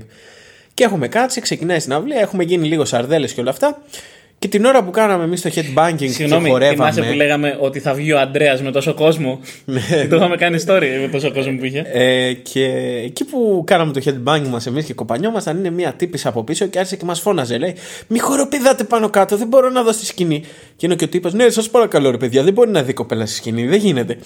Και 0.74 0.84
έχουμε 0.84 1.08
κάτσει, 1.08 1.42
ξεκινάει 1.42 1.78
η 1.78 1.80
συναυλία, 1.80 2.20
έχουμε 2.20 2.44
γίνει 2.44 2.68
λίγο 2.68 2.86
σαρδέλες 2.86 3.34
και 3.34 3.42
όλα 3.42 3.50
αυτά. 3.50 3.82
Και 4.42 4.48
την 4.48 4.66
ώρα 4.66 4.84
που 4.84 4.92
κάναμε 4.92 5.24
εμείς 5.24 5.42
το 5.42 5.50
headbanging 5.56 5.96
Συγγνώμη, 6.10 6.44
και 6.44 6.50
χορεύαμε. 6.52 6.76
θυμάσαι 6.92 7.02
που 7.02 7.14
λέγαμε 7.14 7.58
ότι 7.60 7.80
θα 7.80 7.94
βγει 7.94 8.12
ο 8.14 8.20
Αντρέα 8.20 8.60
με 8.64 8.72
τόσο 8.72 8.94
κόσμο; 8.94 9.40
το 10.10 10.16
είχαμε 10.16 10.36
κάνει 10.36 10.64
story 10.68 10.84
με 11.02 11.08
τόσο 11.12 11.32
κόσμο 11.32 11.58
που 11.58 11.66
είχε. 11.66 11.86
Ε, 11.94 12.34
και 12.34 12.66
εκεί 13.06 13.26
που 13.26 13.64
κάναμε 13.66 13.92
το 13.94 14.02
headbang 14.06 14.42
μας 14.50 14.66
εμείς 14.66 14.86
και 14.86 14.94
κοπανιόμασταν, 14.94 15.58
είναι 15.58 15.70
μια 15.70 15.94
τύπη 15.94 16.20
από 16.24 16.44
πίσω 16.44 16.66
και 16.66 16.78
άρχισε 16.78 16.96
και 16.98 17.06
μας 17.06 17.20
φώναζε. 17.20 17.58
Λέει: 17.58 17.76
Μη 18.08 18.20
χοροπηδάτε 18.20 18.84
πάνω 18.84 19.10
κάτω, 19.10 19.38
δεν 19.38 19.48
μπορώ 19.48 19.70
να 19.70 19.84
δω 19.84 19.92
στη 19.92 20.06
σκηνή. 20.06 20.40
Και 20.76 20.86
είναι 20.86 20.96
και 20.96 21.04
ο 21.04 21.08
τύπος: 21.08 21.34
Ναι, 21.34 21.50
σας 21.50 21.70
παρακαλώ, 21.70 22.12
ρε 22.12 22.18
παιδιά, 22.18 22.44
δεν 22.44 22.54
μπορεί 22.54 22.70
να 22.70 22.84
δει 22.84 22.94
κοπέλα 22.94 23.26
στη 23.26 23.36
σκηνή, 23.36 23.68
δεν 23.68 23.80
γίνεται. 23.80 24.18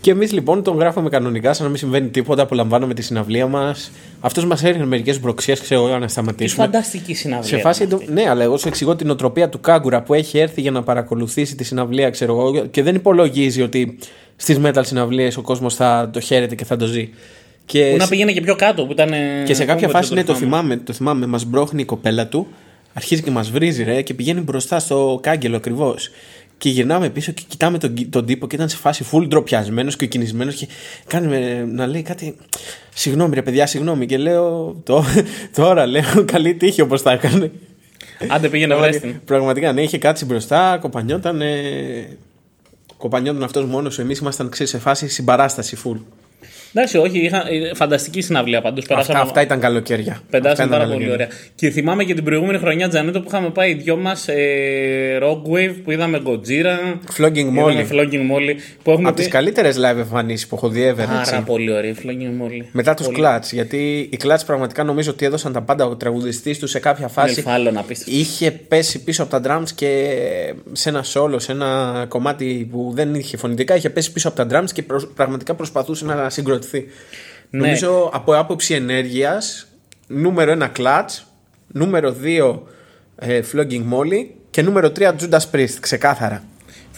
Και 0.00 0.10
εμείς 0.10 0.32
λοιπόν 0.32 0.62
τον 0.62 0.78
γράφουμε 0.78 1.08
κανονικά, 1.08 1.52
σαν 1.52 1.64
να 1.64 1.70
μην 1.70 1.78
συμβαίνει 1.78 2.08
τίποτα, 2.08 2.42
απολαμβάνουμε 2.42 2.94
τη 2.94 3.02
συναυλία 3.02 3.46
μας. 3.46 3.90
Αυτός 4.20 4.44
μας 4.44 4.64
έριχνε 4.64 4.84
μερικές 4.86 5.20
μπροξιές, 5.20 5.60
ξέρω 5.60 5.86
εγώ, 5.86 5.98
να 5.98 6.06
Τι 6.06 6.12
σταματήσουμε. 6.12 6.64
φανταστική 6.64 7.14
συναυλία. 7.14 7.48
Σε 7.48 7.58
φάση, 7.58 7.82
ήταν 7.82 7.98
το- 7.98 8.12
ναι, 8.12 8.24
αλλά 8.28 8.42
εγώ 8.42 8.56
σου 8.56 8.68
εξηγώ 8.68 8.96
την 8.96 9.10
οτροπία 9.10 9.48
του 9.48 9.59
Κάγκουρα 9.60 10.02
που 10.02 10.14
έχει 10.14 10.38
έρθει 10.38 10.60
για 10.60 10.70
να 10.70 10.82
παρακολουθήσει 10.82 11.56
τη 11.56 11.64
συναυλία, 11.64 12.10
ξέρω 12.10 12.32
εγώ, 12.32 12.66
και 12.66 12.82
δεν 12.82 12.94
υπολογίζει 12.94 13.62
ότι 13.62 13.98
στις 14.36 14.58
metal 14.64 14.80
συναυλίες 14.84 15.36
ο 15.36 15.42
κόσμος 15.42 15.74
θα 15.74 16.10
το 16.12 16.20
χαίρεται 16.20 16.54
και 16.54 16.64
θα 16.64 16.76
το 16.76 16.86
ζει. 16.86 17.08
Και, 17.66 17.84
Που 17.90 17.96
να 17.96 18.02
σε- 18.04 18.10
πήγαινε 18.10 18.32
και 18.32 18.40
πιο 18.40 18.56
κάτω. 18.56 18.84
Που 18.86 18.92
ήταν, 18.92 19.10
και 19.44 19.54
σε 19.54 19.64
κάποια 19.64 19.88
φάση, 19.88 20.14
ναι, 20.14 20.24
το 20.24 20.34
θυμάμαι. 20.34 20.62
θυμάμαι, 20.62 20.76
το 20.84 20.92
θυμάμαι, 20.92 21.26
μας 21.26 21.44
μπρώχνει 21.44 21.80
η 21.80 21.84
κοπέλα 21.84 22.26
του, 22.26 22.46
αρχίζει 22.92 23.22
και 23.22 23.30
μας 23.30 23.50
βρίζει, 23.50 23.82
ρε, 23.84 24.02
και 24.02 24.14
πηγαίνει 24.14 24.40
μπροστά 24.40 24.78
στο 24.78 25.18
κάγκελο 25.22 25.56
ακριβώς. 25.56 26.10
Και 26.58 26.68
γυρνάμε 26.68 27.08
πίσω 27.08 27.32
και 27.32 27.42
κοιτάμε 27.48 27.78
τον, 27.78 27.94
τον 28.10 28.26
τύπο 28.26 28.46
και 28.46 28.56
ήταν 28.56 28.68
σε 28.68 28.76
φάση 28.76 29.04
full 29.12 29.26
ντροπιασμένο 29.28 29.90
και 29.90 30.06
κινησμένος 30.06 30.54
και 30.54 30.68
κάνει 31.06 31.26
με- 31.26 31.64
να 31.72 31.86
λέει 31.86 32.02
κάτι. 32.02 32.36
Συγγνώμη, 32.94 33.34
ρε 33.34 33.42
παιδιά, 33.42 33.66
συγγνώμη. 33.66 34.06
Και 34.06 34.18
λέω. 34.18 34.76
Το, 34.84 35.04
τώρα 35.56 35.86
λέω 35.86 36.24
καλή 36.32 36.54
τύχη 36.54 36.80
όπως 36.80 37.02
τα 37.02 37.12
έκανε. 37.12 37.50
Άντε 38.28 38.48
πήγαινε 38.48 38.74
βρες 38.74 38.98
την. 38.98 39.20
Πραγματικά, 39.24 39.72
ναι, 39.72 39.82
είχε 39.82 39.98
κάτσει 39.98 40.24
μπροστά, 40.24 40.78
κοπανιόταν. 40.80 41.40
Ε, 41.40 42.16
κοπανιόταν 42.96 43.42
αυτός 43.42 43.64
μόνος 43.64 43.94
του. 43.94 44.00
Εμείς 44.00 44.18
ήμασταν 44.18 44.48
ξέρεις, 44.48 44.70
σε 44.72 44.78
φάση 44.78 45.08
συμπαράσταση 45.08 45.76
full. 45.84 45.98
Εντάξει, 46.74 46.96
όχι, 46.98 47.18
είχα, 47.18 47.36
ε, 47.48 47.74
φανταστική 47.74 48.20
συναυλία 48.20 48.60
πάντως. 48.60 48.84
Αυτά, 48.90 49.20
αυτά 49.20 49.42
ήταν 49.42 49.60
καλοκαίρια. 49.60 50.12
Αυτά 50.12 50.24
Πεντάσαμε 50.30 50.66
ήταν 50.68 50.78
πάρα 50.78 50.84
πολύ 50.92 51.04
καλοκαίρια. 51.04 51.26
ωραία. 51.26 51.38
Και 51.54 51.70
θυμάμαι 51.70 52.04
και 52.04 52.14
την 52.14 52.24
προηγούμενη 52.24 52.58
χρονιά, 52.58 52.88
Τζανέτο, 52.88 53.20
που 53.20 53.28
είχαμε 53.28 53.50
πάει 53.50 53.70
οι 53.70 53.74
δυο 53.74 53.96
μας 53.96 54.28
ε, 54.28 55.18
Rockwave 55.22 55.74
που 55.84 55.90
είδαμε 55.90 56.22
Godzilla. 56.26 56.96
Flogging 57.18 57.36
Είδαμε 57.36 57.62
Molly. 57.64 57.92
Flogging 57.92 58.30
Molly. 58.36 58.54
Που 58.82 58.90
έχουμε 58.90 59.08
Από 59.08 59.16
πει- 59.16 59.22
τι 59.22 59.28
καλύτερες 59.28 59.76
live 59.78 59.96
εμφανίσεις 59.96 60.46
που 60.46 60.54
έχω 60.56 60.68
δει 60.68 60.90
ever. 60.94 60.96
Πάρα 61.06 61.20
έτσι. 61.20 61.42
πολύ 61.46 61.72
ωραία, 61.72 61.90
η 61.90 61.94
Flogging 62.04 62.42
Molly. 62.44 62.64
Μετά 62.72 62.94
τους 62.94 63.06
Πολύ. 63.06 63.18
κλατ. 63.18 63.44
Γιατί 63.52 64.08
οι 64.12 64.16
κλατ 64.16 64.40
πραγματικά 64.46 64.84
νομίζω 64.84 65.10
ότι 65.10 65.24
έδωσαν 65.24 65.52
τα 65.52 65.62
πάντα. 65.62 65.84
Ο 65.86 65.96
τραγουδιστής 65.96 66.58
τους 66.58 66.70
σε 66.70 66.78
κάποια 66.78 67.08
φάση 67.08 67.34
Νελφάλλον, 67.34 67.76
απίστευτο. 67.78 68.20
είχε 68.20 68.50
πέσει 68.50 69.02
πίσω 69.04 69.22
από 69.22 69.40
τα 69.40 69.40
drums 69.60 69.68
και 69.74 70.14
σε 70.72 70.88
ένα 70.88 71.04
solo, 71.14 71.34
σε 71.36 71.52
ένα 71.52 72.04
κομμάτι 72.08 72.68
που 72.70 72.90
δεν 72.94 73.14
είχε 73.14 73.36
φωνητικά, 73.36 73.76
είχε 73.76 73.90
πέσει 73.90 74.12
πίσω 74.12 74.28
από 74.28 74.46
τα 74.46 74.60
drums 74.60 74.70
και 74.72 74.82
προσ- 74.82 75.06
πραγματικά 75.14 75.54
προσπαθούσε 75.54 76.04
να 76.04 76.30
συγκροτηθεί. 76.62 76.86
Ναι. 77.50 77.60
Νομίζω 77.60 78.10
από 78.12 78.38
άποψη 78.38 78.74
ενέργειας, 78.74 79.66
νούμερο 80.06 80.52
1 80.52 80.80
clutch, 80.80 81.22
νούμερο 81.66 82.16
2 82.22 82.60
ε, 83.16 83.40
flogging 83.52 83.84
molly 83.92 84.26
και 84.50 84.62
νούμερο 84.62 84.92
3 84.98 85.02
Judas 85.02 85.54
Priest, 85.54 85.76
ξεκάθαρα. 85.80 86.44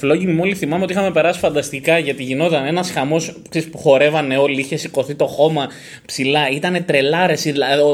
Flogging 0.03 0.40
Molly 0.40 0.53
θυμάμαι 0.53 0.83
ότι 0.83 0.92
είχαμε 0.92 1.11
περάσει 1.11 1.38
φανταστικά 1.38 1.98
γιατί 1.98 2.22
γινόταν 2.22 2.66
ένας 2.66 2.90
χαμός 2.90 3.37
που 3.70 3.79
χορεύανε 3.79 4.37
όλοι, 4.37 4.61
είχε 4.61 4.77
σηκωθεί 4.77 5.14
το 5.14 5.27
χώμα 5.27 5.68
ψηλά. 6.07 6.51
Ήταν 6.51 6.85
τρελάρες. 6.85 7.46
Ο, 7.83 7.88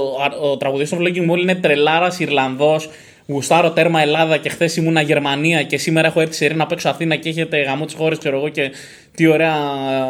ο, 0.44 0.50
ο 0.50 0.56
τραγουδιστής 0.56 0.98
του 0.98 1.04
Flogging 1.04 1.30
Molly 1.30 1.40
είναι 1.40 1.54
τρελάρας 1.54 2.18
Ιρλανδός. 2.18 2.90
Γουστάρω 3.26 3.70
τέρμα 3.70 4.00
Ελλάδα 4.00 4.36
και 4.36 4.48
χθες 4.48 4.76
ήμουνα 4.76 5.00
Γερμανία 5.00 5.62
και 5.62 5.78
σήμερα 5.78 6.08
έχω 6.08 6.20
έρθει 6.20 6.34
σε 6.34 6.44
Ειρήνα 6.44 6.62
να 6.62 6.66
παίξω 6.66 6.88
Αθήνα 6.88 7.16
και 7.16 7.28
έχετε 7.28 7.62
γαμό 7.62 7.84
της 7.84 7.94
χώρας, 7.94 8.18
ξέρω 8.18 8.36
εγώ 8.36 8.48
και 8.48 8.70
τι 9.14 9.26
ωραία 9.26 9.56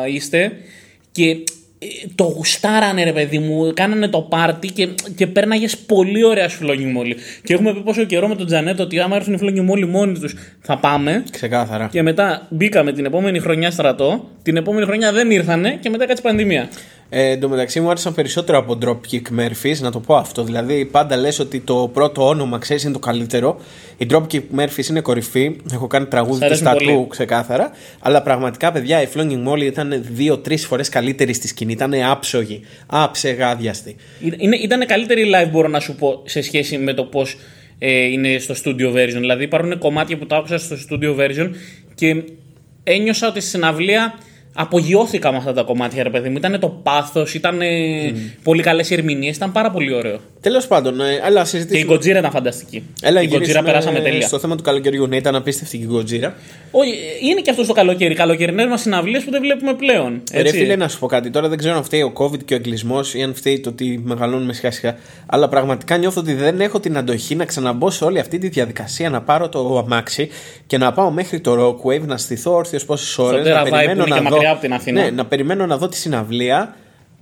είστε. 0.09 0.53
Και 1.12 1.37
ε, 1.81 1.87
το 2.14 2.25
γουστάρανε 2.25 3.05
ρε 3.05 3.12
παιδί 3.12 3.38
μου, 3.38 3.73
κάνανε 3.75 4.09
το 4.09 4.21
πάρτι 4.21 4.68
και, 4.68 4.88
και 5.16 5.27
πέρναγες 5.27 5.77
πολύ 5.77 6.25
ωραία 6.25 6.49
σου 6.49 6.66
Flogging 6.66 6.99
Molly. 6.99 7.14
Και 7.44 7.55
έχουμε 7.55 7.73
πει 7.73 7.81
πόσο 7.81 8.05
καιρό 8.05 8.29
με 8.29 8.35
τον 8.35 8.47
Τζανέτο 8.47 8.83
ότι 8.83 9.01
άμα 9.01 9.16
έρθουν 9.16 9.35
οι 9.35 9.38
Flogging 9.42 9.73
Molly 9.73 9.87
μόνοι 9.87 10.18
τους 10.18 10.35
θα 10.61 10.79
πάμε. 10.79 11.25
Ξεκάθαρα. 11.31 11.88
Και 11.92 12.03
μετά 12.03 12.47
μπήκαμε 12.51 12.92
την 12.92 13.05
επόμενη 13.05 13.38
χρονιά 13.38 13.71
στρατό. 13.71 14.29
Την 14.42 14.57
επόμενη 14.57 14.87
χρονιά 14.87 15.12
δεν 15.12 15.31
ήρθανε 15.31 15.79
και 15.81 15.90
μετά 15.90 16.07
κάτσε 16.07 16.23
πανδημία. 16.23 16.68
Ε, 17.11 17.31
εν 17.31 17.40
τω 17.40 17.49
μεταξύ 17.49 17.81
μου 17.81 17.90
άρεσαν 17.90 18.14
περισσότερο 18.14 18.59
από 18.59 18.79
Dropkick 18.83 19.38
Murphys, 19.38 19.79
να 19.81 19.90
το 19.90 20.01
πω 20.01 20.14
αυτό. 20.16 20.44
Δηλαδή, 20.44 20.85
πάντα 20.85 21.16
λες 21.16 21.38
ότι 21.38 21.61
το 21.61 21.90
πρώτο 21.92 22.29
όνομα 22.29 22.59
ξέρεις 22.59 22.83
είναι 22.83 22.92
το 22.92 22.99
καλύτερο. 22.99 23.61
Η 23.97 24.07
Dropkick 24.11 24.40
Murphys 24.57 24.88
είναι 24.90 25.01
κορυφή. 25.01 25.57
Έχω 25.73 25.87
κάνει 25.87 26.05
Σ' 26.05 26.09
τραγούδι 26.09 26.38
του 26.38 26.44
αρέσουν 26.44 26.66
στατού 26.66 26.85
πολύ. 26.85 27.07
ξεκάθαρα. 27.09 27.71
Αλλά 27.99 28.23
πραγματικά, 28.23 28.73
παιδιά, 28.73 29.03
η 29.03 29.07
Flogging 29.14 29.49
Molly 29.49 29.62
ήταν 29.62 30.05
δύο-τρεις 30.11 30.66
φορές 30.66 30.88
καλύτερη 30.88 31.33
στη 31.33 31.49
σκηνή. 31.49 31.73
Ήταν 31.73 31.94
άψογη, 31.94 32.61
άψεγάδιαστη. 32.87 33.97
Είναι, 34.38 34.57
ήταν 34.57 34.87
καλύτερη 34.87 35.31
live, 35.35 35.51
μπορώ 35.51 35.68
να 35.68 35.81
σου 35.81 35.94
πω, 35.94 36.23
σε 36.25 36.42
σχέση 36.42 36.79
με 36.79 36.94
το 36.94 37.05
πώς 37.05 37.37
ε, 37.79 38.03
είναι 38.03 38.38
στο 38.38 38.55
studio 38.64 38.94
version. 38.94 39.18
Δηλαδή, 39.18 39.44
υπάρχουν 39.44 39.79
κομμάτια 39.79 40.18
που 40.18 40.27
τα 40.27 40.37
άκουσα 40.37 40.59
στο 40.59 40.77
studio 40.90 41.16
version 41.16 41.51
και 41.94 42.23
ένιωσα 42.85 43.29
ότι 43.29 43.40
στη 43.40 43.51
συναυλία 43.51 44.18
απογειώθηκα 44.61 45.31
με 45.31 45.37
αυτά 45.37 45.53
τα 45.53 45.62
κομμάτια, 45.62 46.03
ρε 46.03 46.11
παιδί 46.11 46.29
μου. 46.29 46.37
Ήταν 46.37 46.61
το 46.61 46.68
πάθος, 46.68 47.35
ήταν 47.35 47.61
πολύ 48.42 48.62
καλές 48.62 48.90
ερμηνείες, 48.90 49.37
ήταν 49.37 49.53
πάρα 49.53 49.71
πολύ 49.71 49.94
ωραίο. 49.94 50.18
Τέλος 50.40 50.66
πάντων, 50.66 51.01
ε, 51.01 51.05
έλα 51.27 51.29
να 51.29 51.42
Και 51.42 51.42
η 51.42 51.44
συζητήσουμε. 51.44 51.94
Godzilla 51.94 52.07
ήταν 52.07 52.31
φανταστική. 52.31 52.83
Έλα, 53.03 53.23
η 53.23 53.25
Godzilla 53.25 53.31
γυρίσουμε 53.31 53.62
περάσαμε 53.62 54.01
τέλεια. 54.01 54.27
Στο 54.27 54.38
θέμα 54.38 54.57
του 54.57 54.62
καλοκαιριού, 54.62 55.07
ναι, 55.07 55.16
ήταν 55.16 55.35
απίστευτη 55.35 55.77
η 55.77 55.88
Godzilla. 55.92 56.31
Όχι, 56.71 56.94
είναι 57.31 57.40
και 57.40 57.51
αυτός 57.51 57.66
το 57.66 57.73
καλοκαίρι. 57.73 58.14
Καλοκαιρινές 58.14 58.66
μας 58.66 58.81
συναυλίες 58.81 59.25
που 59.25 59.31
δεν 59.31 59.40
βλέπουμε 59.40 59.75
πλέον. 59.75 60.23
Ρε 60.33 60.40
Έτσι. 60.40 60.57
φίλε, 60.57 60.77
να 60.77 60.88
σου 60.88 60.99
πω 60.99 61.07
κάτι. 61.07 61.31
Τώρα 61.31 61.49
δεν 61.49 61.59
ξέρω 61.59 61.77
αν 61.77 61.85
φταίει 61.85 62.03
ο 62.03 62.12
COVID 62.16 62.44
και 62.44 62.55
ο 62.55 62.57
εγκλισμός 62.57 63.14
ή 63.14 63.23
αν 63.23 63.35
φταίει 63.35 63.61
το 63.61 63.68
ότι 63.68 64.01
μεγαλώνουμε 64.05 64.53
σιγά 64.53 64.71
σιγά. 64.71 64.97
Αλλά 65.27 65.49
πραγματικά 65.49 65.97
νιώθω 65.97 66.21
ότι 66.21 66.35
δεν 66.35 66.61
έχω 66.61 66.81
την 66.81 66.97
αντοχή 66.97 67.35
να 67.35 67.44
ξαναμπω 67.44 67.90
σε 67.90 68.05
όλη 68.05 68.18
αυτή 68.18 68.38
τη 68.38 68.49
διαδικασία 68.49 69.11
να 69.11 69.21
πάρω 69.21 69.49
το 69.49 69.79
αμάξι 69.79 70.29
και 70.66 70.79
να 70.79 70.92
πάω 70.92 71.11
μέχρι 71.11 71.40
το 71.40 71.53
Rockwave, 71.66 72.07
να 72.07 72.16
στηθώ 72.16 72.55
όρθιος 72.55 72.85
πόσες 72.85 73.18
ώρες. 73.18 73.47
Terra 73.47 73.55
Να 73.55 73.62
Vibe 73.62 73.71
περιμένω 73.71 74.05
που 74.05 74.09
είναι 74.09 74.21
να 74.21 74.31
και 74.31 74.35
δω. 74.35 74.40
Μακριά 74.49 74.53
από 74.53 74.61
την 74.61 74.73
Αθήνα. 74.73 75.03
Ναι, 75.03 75.11
να 75.11 75.27
περιμένω 75.27 75.67
να 75.67 75.77
δω 75.77 75.89
τη 75.89 75.97
συναυλία 75.97 76.77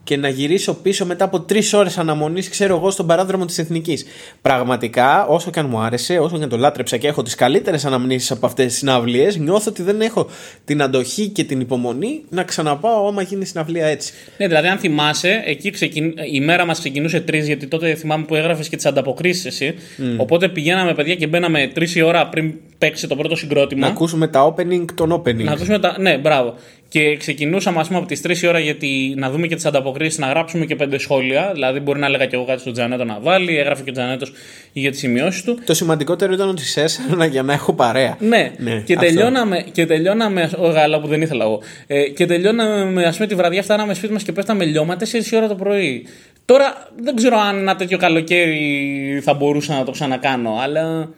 και 0.05 0.17
να 0.17 0.29
γυρίσω 0.29 0.75
πίσω 0.75 1.07
μετά 1.07 1.25
από 1.25 1.41
τρεις 1.41 1.73
ώρες 1.73 1.99
αναμονής, 1.99 2.49
ξέρω 2.49 2.77
εγώ, 2.77 2.91
στον 2.91 3.07
παράδρομο 3.07 3.45
της 3.45 3.59
Εθνικής. 3.59 4.05
Πραγματικά, 4.43 5.27
όσο 5.27 5.51
και 5.51 5.59
αν 5.59 5.67
μου 5.71 5.79
άρεσε, 5.79 6.19
όσο 6.19 6.37
και 6.37 6.43
αν 6.43 6.49
το 6.49 6.57
λάτρεψα 6.57 6.97
και 6.97 7.09
έχω 7.09 7.23
τις 7.23 7.35
καλύτερες 7.35 7.85
αναμνήσεις 7.85 8.31
από 8.31 8.47
αυτές 8.47 8.67
τις 8.67 8.77
συναυλίες, 8.77 9.37
νιώθω 9.37 9.71
ότι 9.71 9.83
δεν 9.83 10.01
έχω 10.01 10.29
την 10.65 10.83
αντοχή 10.83 11.29
και 11.29 11.45
την 11.45 11.61
υπομονή 11.61 12.23
να 12.29 12.43
ξαναπάω 12.43 13.09
άμα 13.09 13.23
γίνει 13.23 13.45
συναυλία 13.45 13.87
έτσι. 13.87 14.13
Ναι, 14.39 14.47
δηλαδή, 14.47 14.69
αν 14.69 14.79
θυμάσαι, 14.79 15.43
εκεί 15.45 15.71
ξεκιν... 15.71 16.15
η 16.33 16.41
μέρα 16.41 16.65
μας 16.65 16.79
ξεκινούσε 16.79 17.21
τρεις, 17.21 17.47
γιατί 17.47 17.67
τότε 17.67 17.95
θυμάμαι 17.95 18.25
που 18.25 18.35
έγραφες 18.35 18.69
και 18.69 18.77
τις 18.77 18.87
ανταποκρίσεις 18.87 19.45
εσύ. 19.45 19.75
Οπότε 20.17 20.49
πηγαίναμε, 20.49 20.95
παιδιά, 20.95 21.15
και 21.15 21.27
μπαίναμε 21.27 21.71
τρεις 21.75 21.95
η 21.95 22.03
ώρα 22.03 22.29
πριν 22.29 22.55
παίξει 22.79 23.07
το 23.07 23.17
πρώτο 23.17 23.37
συγκρότημα. 23.37 23.87
Να 23.87 23.93
ακούσουμε 23.93 24.29
τα 24.29 24.55
opening 24.55 24.85
των 24.95 25.13
opening. 25.13 25.45
Να 25.45 25.53
ακούσουμε 25.53 25.79
τα. 25.79 25.97
Ναι, 26.01 26.19
μπράβο. 26.19 26.55
Και 26.97 27.17
ξεκινούσαμε, 27.17 27.81
ας 27.81 27.87
πούμε, 27.87 27.99
από 27.99 28.09
τις 28.09 28.21
3 28.21 28.43
η 28.43 28.47
ώρα 28.47 28.59
γιατί 28.59 29.15
να 29.17 29.31
δούμε 29.31 29.47
και 29.47 29.55
τις 29.55 29.65
ανταποκρίσεις, 29.65 30.19
να 30.19 30.27
γράψουμε 30.27 30.65
και 30.65 30.77
πέντε 30.77 30.99
σχόλια. 30.99 31.51
Δηλαδή, 31.53 31.81
μπορεί 31.81 31.99
να 31.99 32.07
έλεγα 32.07 32.27
και 32.27 32.37
εγώ 32.37 32.45
κάτι 32.45 32.61
στον 32.61 32.73
Τζανέτο 32.73 33.05
να 33.05 33.19
βάλει, 33.21 33.59
έγραφε 33.59 33.83
και 33.83 33.91
ο 33.91 33.93
Τζανέτος 33.93 34.33
για 34.73 34.91
τις 34.91 34.99
σημειώσεις 34.99 35.43
του. 35.43 35.59
Το 35.67 35.75
σημαντικότερο 35.75 36.33
ήταν 36.33 36.49
ότι 36.49 36.63
σε 36.63 36.81
έσανα 36.81 37.27
για 37.27 37.43
να 37.43 37.53
έχω 37.53 37.73
παρέα. 37.73 38.17
Ναι, 38.21 38.53
Ναι, 38.59 38.81
και, 38.81 38.95
αυτό. 38.95 39.07
τελειώναμε, 39.07 39.65
και 39.73 39.87
τελειώναμε. 39.87 40.51
Ο 40.59 40.69
γάλα 40.69 41.01
που 41.01 41.07
δεν 41.07 41.23
ήθελα 41.23 41.45
εγώ. 41.45 41.61
Ε, 41.87 42.03
και 42.03 42.27
τελειώναμε, 42.27 43.05
ας 43.05 43.17
πούμε, 43.17 43.29
τη 43.29 43.35
βραδιά 43.35 43.63
φτάναμε 43.63 43.95
σπίτι 43.95 44.13
μας 44.13 44.23
και 44.23 44.33
πέφταμε 44.33 44.65
λιώμα 44.65 44.97
4 44.97 45.33
η 45.33 45.37
ώρα 45.37 45.49
το 45.49 45.55
πρωί. 45.55 46.07
Τώρα 46.45 46.89
δεν 47.03 47.17
ξέρω 47.17 47.39
αν 47.39 47.59
ένα 47.59 47.77
τέτοιο 47.77 47.99
καλοκαίρι 47.99 49.21
θα 49.23 49.35
μπορούσα 49.35 49.75
να 49.75 49.85
το 49.85 49.91
ξανακάνω, 49.91 50.59
αλλά. 50.63 51.09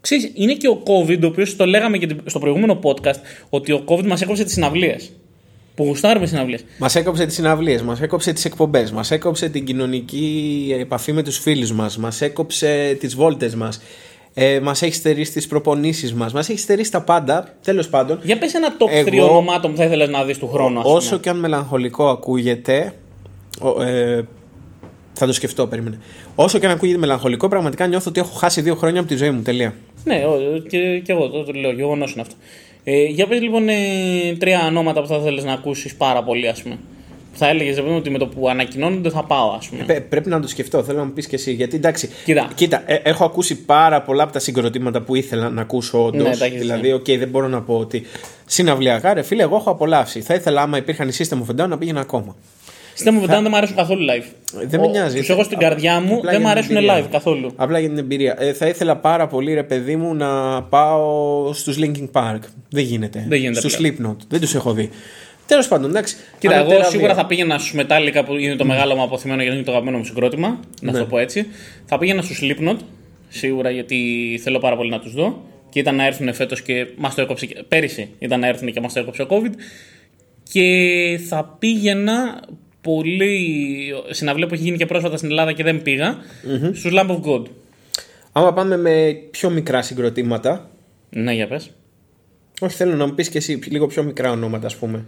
Ξέρεις, 0.00 0.30
είναι 0.34 0.52
και 0.52 0.68
ο 0.68 0.82
COVID, 0.86 1.22
ο 1.22 1.26
οποίος 1.26 1.56
το 1.56 1.66
λέγαμε 1.66 1.98
και 1.98 2.08
στο 2.24 2.38
προηγούμενο 2.38 2.80
podcast, 2.82 3.20
ότι 3.48 3.72
ο 3.72 3.84
COVID 3.86 4.04
μας 4.04 4.22
έκοψε 4.22 4.44
τις 4.44 4.52
συναυλίες. 4.52 5.10
Που 5.78 5.84
γουστάρουμε 5.84 6.26
συναυλίες. 6.26 6.64
Μας 6.78 6.94
έκοψε 6.96 7.26
τις 7.26 7.34
συναυλίες, 7.34 7.82
μας 7.82 8.00
έκοψε 8.00 8.32
τις 8.32 8.44
εκπομπές, 8.44 8.90
μας 8.92 9.10
έκοψε 9.10 9.48
την 9.48 9.64
κοινωνική 9.64 10.76
επαφή 10.80 11.12
με 11.12 11.22
τους 11.22 11.38
φίλους 11.38 11.72
μας, 11.72 11.96
μας 11.98 12.20
έκοψε 12.20 12.96
τις 13.00 13.14
βόλτες 13.14 13.54
μας. 13.54 13.80
Ε, 14.34 14.60
μας 14.60 14.82
έχει 14.82 14.94
στερήσει 14.94 15.32
τις 15.32 15.46
προπονήσεις 15.46 16.14
μας, 16.14 16.32
μας 16.32 16.48
έχει 16.48 16.58
στερήσει 16.58 16.90
τα 16.90 17.00
πάντα. 17.02 17.54
Τέλος 17.64 17.88
πάντων, 17.88 18.18
Για 18.22 18.38
πες 18.38 18.54
ένα 18.54 18.76
top 18.78 19.04
3 19.06 19.16
Εγώ- 19.16 19.30
ονομάτων 19.30 19.70
που 19.70 19.76
θα 19.76 19.84
ήθελες 19.84 20.08
να 20.08 20.24
δεις 20.24 20.38
του 20.38 20.48
χρόνου, 20.48 20.78
ας 20.78 20.84
πούμε. 20.84 20.96
όσο 20.96 21.18
και 21.18 21.28
αν 21.28 21.38
μελαγχολικό 21.38 22.08
ακούγεται. 22.08 22.92
ο- 23.60 23.82
ε, 23.82 24.26
θα 25.12 25.26
το 25.26 25.32
σκεφτώ, 25.32 25.66
περίμενε. 25.66 25.98
Όσο 26.34 26.58
και 26.58 26.66
αν 26.66 26.72
ακούγεται 26.72 26.98
μελαγχολικό, 26.98 27.48
πραγματικά 27.48 27.86
νιώθω 27.86 28.10
ότι 28.10 28.20
έχω 28.20 28.36
χάσει 28.36 28.60
δύο 28.60 28.74
χρόνια 28.74 29.00
από 29.00 29.08
τη 29.08 29.16
ζωή 29.16 29.30
μου. 29.30 29.42
Τελεία. 29.42 29.74
Ναι, 30.04 30.24
ο- 30.26 30.58
και, 30.68 30.98
και 31.04 31.12
εγώ 31.12 31.28
το, 31.28 31.44
το 31.44 31.52
λέω, 31.52 31.70
γεγονός 31.72 32.12
είναι 32.12 32.20
αυτό. 32.20 32.34
Ε, 32.90 33.04
για 33.04 33.26
πες 33.26 33.40
λοιπόν 33.40 33.68
ε, 33.68 33.74
τρία 34.38 34.66
ονόματα 34.66 35.00
που 35.00 35.06
θα 35.06 35.16
ήθελε 35.16 35.42
να 35.42 35.52
ακούσεις 35.52 35.94
πάρα 35.94 36.22
πολύ, 36.22 36.48
ας 36.48 36.62
πούμε. 36.62 36.78
θα 37.32 37.48
έλεγες 37.48 37.74
ρε 37.74 37.80
παιδί 37.80 37.92
μου, 37.92 37.98
ότι 37.98 38.10
με 38.10 38.18
το 38.18 38.26
που 38.26 38.48
ανακοινώνονται 38.48 39.10
θα 39.10 39.24
πάω, 39.24 39.50
ας 39.50 39.68
πούμε. 39.68 39.84
Πε- 39.84 40.00
πρέπει 40.08 40.28
να 40.28 40.40
το 40.40 40.48
σκεφτώ, 40.48 40.82
θέλω 40.82 40.98
να 40.98 41.04
μου 41.04 41.12
πεις 41.12 41.26
και 41.26 41.34
εσύ. 41.36 41.52
Γιατί 41.52 41.76
εντάξει, 41.76 42.08
Κοίτα. 42.54 42.82
ε, 42.86 42.94
έχω 42.94 43.24
ακούσει 43.24 43.56
πάρα 43.64 44.02
πολλά 44.02 44.22
από 44.22 44.32
τα 44.32 44.38
συγκροτήματα 44.38 45.00
που 45.00 45.14
ήθελα 45.14 45.50
να 45.50 45.60
ακούσω 45.60 46.04
όντως. 46.04 46.28
Ναι, 46.28 46.36
τα 46.36 46.44
έχεις 46.44 46.58
δηλαδή, 46.60 46.92
οκ, 46.92 47.04
δεν 47.04 47.28
μπορώ 47.28 47.48
να 47.48 47.60
πω 47.62 47.74
ότι 47.78 48.02
συναυλιακά, 48.46 49.14
ρε 49.14 49.22
φίλε, 49.22 49.42
εγώ 49.42 49.56
έχω 49.56 49.70
απολαύσει. 49.70 50.20
Θα 50.20 50.34
ήθελα, 50.34 50.62
άμα 50.62 50.76
υπήρχαν 50.78 51.08
οι 51.08 51.12
System 51.18 51.36
of 51.36 51.60
a 51.60 51.64
Down, 51.64 51.68
να 51.68 51.78
πήγαινα 51.78 52.00
ακόμα. 52.00 52.36
Στην 52.98 53.14
μου 53.14 53.26
δεν 53.26 53.46
μου 53.50 53.56
αρέσουν 53.56 53.76
καθόλου 53.76 54.06
live. 54.10 54.24
Δεν 54.66 54.80
με 54.80 54.86
νοιάζει. 54.86 55.18
Τους 55.18 55.28
έχω 55.28 55.42
στην 55.42 55.58
καρδιά 55.58 56.00
μου, 56.00 56.14
Απλά 56.16 56.30
δεν 56.30 56.40
μου 56.42 56.46
για 56.52 56.62
την 56.62 56.76
αρέσουν 56.76 56.76
εμπειρία. 56.76 57.04
live 57.04 57.08
καθόλου. 57.10 57.52
Απλά 57.56 57.78
για 57.78 57.88
την 57.88 57.98
εμπειρία. 57.98 58.36
Ε, 58.38 58.52
θα 58.52 58.66
ήθελα 58.66 58.96
πάρα 58.96 59.26
πολύ, 59.26 59.54
ρε 59.54 59.62
παιδί 59.62 59.96
μου, 59.96 60.14
να 60.14 60.62
πάω 60.62 61.52
στους 61.52 61.76
Linkin 61.80 62.08
Park. 62.12 62.38
Δεν 62.70 62.84
γίνεται. 62.84 63.24
Δεν 63.28 63.38
γίνεται 63.38 63.58
Στους 63.60 63.76
Slipknot. 63.78 64.16
Δεν 64.28 64.40
τους 64.40 64.54
έχω 64.54 64.72
δει. 64.72 64.90
Τέλος 65.46 65.68
πάντων, 65.68 65.90
εντάξει. 65.90 66.16
Κοίτα, 66.38 66.54
εγώ 66.54 66.62
ανωτέρα 66.62 66.84
σίγουρα 66.88 67.12
βία. 67.14 67.22
θα 67.22 67.26
πήγαινα 67.28 67.58
στους 67.58 67.74
Metallica 67.80 68.22
που 68.26 68.36
είναι 68.36 68.56
το 68.56 68.64
μεγάλο 68.64 68.94
μου 68.94 69.02
αποθυμένο 69.02 69.40
γιατί 69.42 69.56
είναι 69.56 69.64
το 69.66 69.70
αγαπημένο 69.70 69.98
μου 69.98 70.04
συγκρότημα. 70.04 70.60
Να 70.82 70.92
Ναι. 70.92 70.98
το 70.98 71.04
πω 71.04 71.18
έτσι. 71.18 71.46
Θα 71.86 71.98
πήγαινα 71.98 72.22
στους 72.22 72.40
Slipknot 72.42 72.76
σίγουρα 73.28 73.70
γιατί 73.70 73.96
θέλω 74.42 74.58
πάρα 74.58 74.76
πολύ 74.76 74.90
να 74.90 74.98
τους 75.00 75.12
δω. 75.12 75.42
Και 75.68 75.78
ήταν 75.78 75.94
να 75.96 76.06
έρθουν 76.06 76.34
φέτος 76.34 76.62
και 76.62 76.86
μας 76.96 77.14
το 77.14 77.20
έκοψε. 77.22 77.46
και- 77.46 77.62
Πέρυσι 77.68 78.08
ήταν 78.18 78.40
να 78.40 78.46
έρθουν 78.46 78.72
και 78.72 78.80
μας 78.80 78.92
το 78.92 79.00
έκοψε 79.00 79.22
ο 79.22 79.26
COVID. 79.30 79.52
Και 80.52 81.20
θα 81.28 81.56
πήγαινα 81.58 82.42
πολύ. 82.80 83.94
Συναυλία 84.10 84.46
που 84.46 84.54
έχει 84.54 84.62
γίνει 84.62 84.76
και 84.76 84.86
πρόσφατα 84.86 85.16
στην 85.16 85.30
Ελλάδα 85.30 85.52
και 85.52 85.62
δεν 85.62 85.82
πήγα. 85.82 86.16
Στους 86.72 86.92
Lamb 86.94 87.10
of 87.10 87.20
God. 87.20 87.44
Άμα 88.32 88.52
πάμε 88.52 88.76
με 88.76 89.16
πιο 89.30 89.50
μικρά 89.50 89.82
συγκροτήματα. 89.82 90.70
Ναι, 91.10 91.32
για 91.32 91.48
πες. 91.48 91.70
Όχι, 92.60 92.76
θέλω 92.76 92.94
να 92.94 93.06
μου 93.06 93.14
πεις 93.14 93.28
και 93.28 93.38
εσύ 93.38 93.58
λίγο 93.70 93.86
πιο 93.86 94.02
μικρά 94.02 94.30
ονόματα, 94.30 94.66
ας 94.66 94.76
πούμε. 94.76 95.04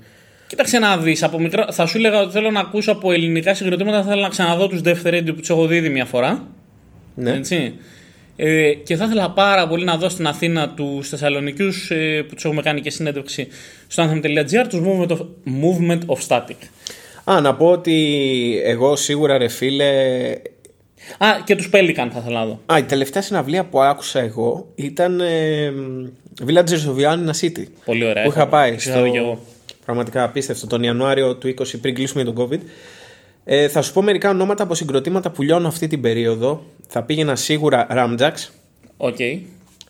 Κοίταξε 0.46 0.78
να 0.78 0.98
δεις. 0.98 1.26
Θα 1.70 1.86
σου 1.86 1.98
έλεγα 1.98 2.20
ότι 2.20 2.32
θέλω 2.32 2.50
να 2.50 2.60
ακούσω 2.60 2.92
από 2.92 3.12
ελληνικά 3.12 3.54
συγκροτήματα. 3.54 3.96
Θα 3.96 4.04
ήθελα 4.06 4.22
να 4.22 4.28
ξαναδώ 4.28 4.68
τους 4.68 4.80
Death 4.84 5.06
Radio 5.06 5.26
που 5.26 5.40
τους 5.40 5.50
έχω 5.50 5.66
δει 5.66 5.76
ήδη 5.76 5.88
μια 5.88 6.04
φορά. 6.04 6.46
Ναι. 7.14 7.30
Έτσι. 7.30 7.74
Ε, 8.36 8.74
και 8.74 8.96
θα 8.96 9.04
ήθελα 9.04 9.30
πάρα 9.30 9.68
πολύ 9.68 9.84
να 9.84 9.96
δω 9.96 10.08
στην 10.08 10.26
Αθήνα 10.26 10.68
τους 10.68 11.08
Θεσσαλονικιούς 11.08 11.90
ε, 11.90 12.24
που 12.28 12.34
τους 12.34 12.44
έχουμε 12.44 12.62
κάνει 12.62 12.80
και 12.80 12.90
συνέντευξη 12.90 13.48
στο 13.86 14.10
anthem.gr 14.10 14.66
τους 14.68 14.80
Movement 14.84 15.08
of, 15.08 15.18
Movement 15.44 16.00
of 16.06 16.18
Static. 16.28 16.56
Α, 17.24 17.40
να 17.40 17.54
πω 17.54 17.66
ότι 17.66 18.60
εγώ 18.64 18.96
σίγουρα 18.96 19.38
ρε 19.38 19.48
φίλε. 19.48 20.30
Α, 21.18 21.26
και 21.44 21.56
τους 21.56 21.70
Pelican 21.72 22.08
θα 22.12 22.18
ήθελα 22.18 22.38
να 22.38 22.46
δω. 22.46 22.60
Α, 22.66 22.78
η 22.78 22.82
τελευταία 22.82 23.22
συναυλία 23.22 23.64
που 23.64 23.80
άκουσα 23.80 24.20
εγώ 24.20 24.66
ήταν 24.74 25.20
ε, 25.20 25.72
Villagers 26.46 26.86
of 26.88 27.04
Ioannina 27.04 27.40
City. 27.40 27.64
Πολύ 27.84 28.04
ωραία. 28.04 28.24
Που 28.24 28.30
είχα 28.30 28.48
πάει. 28.48 28.72
Είχα 28.72 29.02
δει 29.02 29.10
κι 29.10 29.16
εγώ. 29.16 29.38
Πραγματικά 29.84 30.24
απίστευτο. 30.24 30.66
Τον 30.66 30.82
Ιανουάριο 30.82 31.36
του 31.36 31.54
20 31.58 31.64
πριν 31.80 31.94
κλείσουμε 31.94 32.24
τον 32.24 32.34
COVID. 32.38 32.60
Ε, 33.44 33.68
θα 33.68 33.82
σου 33.82 33.92
πω 33.92 34.02
μερικά 34.02 34.30
ονόματα 34.30 34.62
από 34.62 34.74
συγκροτήματα 34.74 35.30
που 35.30 35.42
λιώνω 35.42 35.68
αυτή 35.68 35.86
την 35.86 36.00
περίοδο. 36.00 36.62
Θα 36.88 37.02
πήγαινα 37.02 37.36
σίγουρα 37.36 37.86
Rumjacks. 37.90 38.32
OK. 38.96 39.16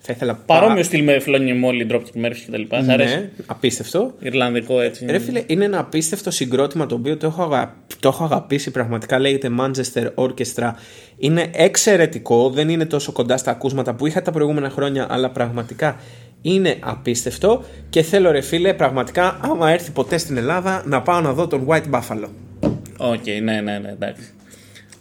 Θα 0.02 0.12
ήθελα 0.12 0.34
Παρόμοιο 0.46 0.82
στυλ 0.82 1.04
με 1.04 1.18
Flogging 1.18 1.52
Molly, 1.52 1.86
Dropkick 1.90 2.24
Murphys 2.24 2.44
κτλ. 2.46 2.76
Σ' 2.84 2.88
αρέσει. 2.88 3.14
Ναι, 3.14 3.30
απίστευτο. 3.46 4.14
Ιρλανδικό 4.18 4.80
έτσι. 4.80 5.06
Ρε 5.06 5.18
φίλε, 5.18 5.42
είναι 5.46 5.64
ένα 5.64 5.78
απίστευτο 5.78 6.30
συγκρότημα 6.30 6.86
το 6.86 6.94
οποίο 6.94 7.16
το 7.16 7.26
έχω, 7.26 7.42
αγα... 7.42 7.76
το 8.00 8.08
έχω 8.08 8.24
αγαπήσει 8.24 8.70
πραγματικά. 8.70 9.18
Λέγεται 9.18 9.50
Manchester 9.60 10.10
Orchestra. 10.14 10.70
Είναι 11.18 11.50
εξαιρετικό, 11.52 12.50
δεν 12.50 12.68
είναι 12.68 12.86
τόσο 12.86 13.12
κοντά 13.12 13.36
στα 13.36 13.50
ακούσματα 13.50 13.94
που 13.94 14.06
είχα 14.06 14.22
τα 14.22 14.30
προηγούμενα 14.30 14.70
χρόνια, 14.70 15.06
αλλά 15.10 15.30
πραγματικά 15.30 15.96
είναι 16.42 16.76
απίστευτο. 16.80 17.64
Και 17.88 18.02
θέλω, 18.02 18.30
ρε 18.30 18.40
φίλε, 18.40 18.74
πραγματικά, 18.74 19.38
άμα 19.42 19.70
έρθει 19.70 19.90
ποτέ 19.90 20.18
στην 20.18 20.36
Ελλάδα, 20.36 20.82
να 20.86 21.02
πάω 21.02 21.20
να 21.20 21.32
δω 21.32 21.46
τον 21.46 21.66
White 21.68 21.90
Buffalo. 21.90 22.28
OK, 22.98 23.26
ναι, 23.42 23.60
ναι, 23.60 23.78
ναι, 23.78 23.88
εντάξει. 23.88 24.24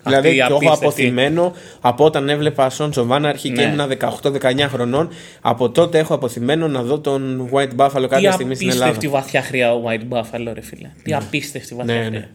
Δηλαδή, 0.10 0.28
Αυτή 0.28 0.36
η 0.36 0.38
το 0.38 0.44
έχω 0.46 0.56
απίστευτη- 0.56 0.86
απωθημένο 0.86 1.54
από 1.82 2.06
όταν 2.06 2.30
έβλεπα 2.30 2.72
Sons 2.78 2.94
of 2.94 3.08
Anarchy 3.08 3.36
και 3.42 3.50
Ναι. 3.52 3.62
ήμουν 3.62 3.88
18-19 3.88 4.68
χρονών. 4.68 5.10
Από 5.42 5.70
τότε 5.70 5.98
έχω 6.00 6.14
απωθημένο 6.14 6.68
να 6.68 6.82
δω 6.84 7.00
τον 7.00 7.50
White 7.54 7.76
Buffalo 7.78 8.02
Τι 8.02 8.08
κάποια 8.08 8.32
στιγμή 8.32 8.56
στην 8.56 8.68
Ελλάδα. 8.70 8.86
απίστευτη 8.86 9.08
βαθιά 9.08 9.42
χροιά 9.42 9.74
ο 9.74 9.82
White 9.88 10.14
Buffalo, 10.18 10.52
ρε 10.54 10.62
φίλε. 10.62 10.90
Τι 11.04 11.14
απίστευτη 11.14 11.76
βαθιά 11.76 11.94
Ναι, 11.94 12.00
χροιά. 12.06 12.20
ναι. 12.20 12.28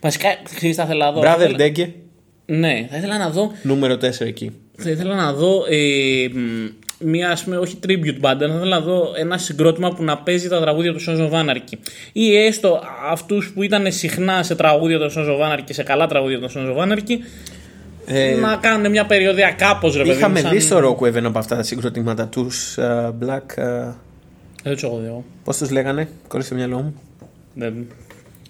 Βασικά, 0.00 0.28
ξέρεις, 0.54 0.76
θα 0.76 0.82
ήθελα 0.82 1.04
να 1.04 1.12
δω. 1.12 1.22
θα 1.22 1.36
Brother 1.36 1.40
ήθελα- 1.50 1.72
Dege, 1.88 1.90
Ναι, 2.46 2.86
θα 2.90 2.96
ήθελα 2.96 3.18
να 3.18 3.30
δω. 3.30 3.52
νούμερο 3.62 3.96
4 3.96 4.26
εκεί. 4.26 4.50
Θα 4.76 4.90
ήθελα 4.90 5.14
να 5.14 5.32
δω 5.32 5.64
ε, 5.70 6.28
μ, 6.32 6.66
μια 7.04 7.30
ας 7.30 7.44
πούμε, 7.44 7.56
όχι 7.56 7.78
tribute 7.86 8.20
band, 8.20 8.24
αλλά 8.24 8.36
θα 8.38 8.44
ήθελα 8.44 8.64
να 8.64 8.80
δω 8.80 9.12
ένα 9.18 9.38
συγκρότημα 9.38 9.90
που 9.94 10.04
να 10.04 10.18
παίζει 10.18 10.48
τα 10.48 10.60
τραγούδια 10.60 10.92
του 10.92 11.00
Sons 11.06 11.30
of 11.30 11.32
Anarchy. 11.32 11.78
Ή 12.12 12.36
έστω 12.36 12.80
αυτούς 13.10 13.52
που 13.54 13.62
ήταν 13.62 13.92
συχνά 13.92 14.42
σε 14.42 14.54
τραγούδια 14.54 14.98
του 14.98 15.10
Sons 15.16 15.26
of 15.26 15.52
Anarchy 15.52 15.62
και 15.64 15.72
σε 15.72 15.82
καλά 15.82 16.06
τραγούδια 16.06 16.38
του 16.40 16.50
Sons 16.54 16.76
of 16.76 16.92
Anarchy. 16.92 17.16
Ε, 18.06 18.34
να 18.34 18.56
κάνουν 18.56 18.90
μια 18.90 19.06
περιοδία 19.06 19.50
κάπως 19.50 19.92
ρε 19.92 19.98
παιδί. 19.98 20.10
μου, 20.12 20.16
Είχαμε 20.18 20.40
σαν- 20.40 20.50
δει 20.50 20.60
στο 20.60 20.78
Rockwave 20.98 21.14
ένα 21.14 21.28
από 21.28 21.38
αυτά 21.38 21.56
τα 21.56 21.62
συγκροτήματα 21.62 22.28
τους 22.28 22.78
Black. 23.20 23.56
ε, 23.56 23.64
Δεν 24.62 24.72
τους 24.72 24.82
έχω 24.82 24.98
δει 24.98 25.06
εγώ. 25.06 25.24
Πώς 25.44 25.56
τους 25.56 25.70
λέγανε, 25.70 26.08
κόλλησε 26.28 26.48
το 26.50 26.54
μυαλό 26.54 26.76
μου. 26.76 26.94
Δεν, 27.54 27.74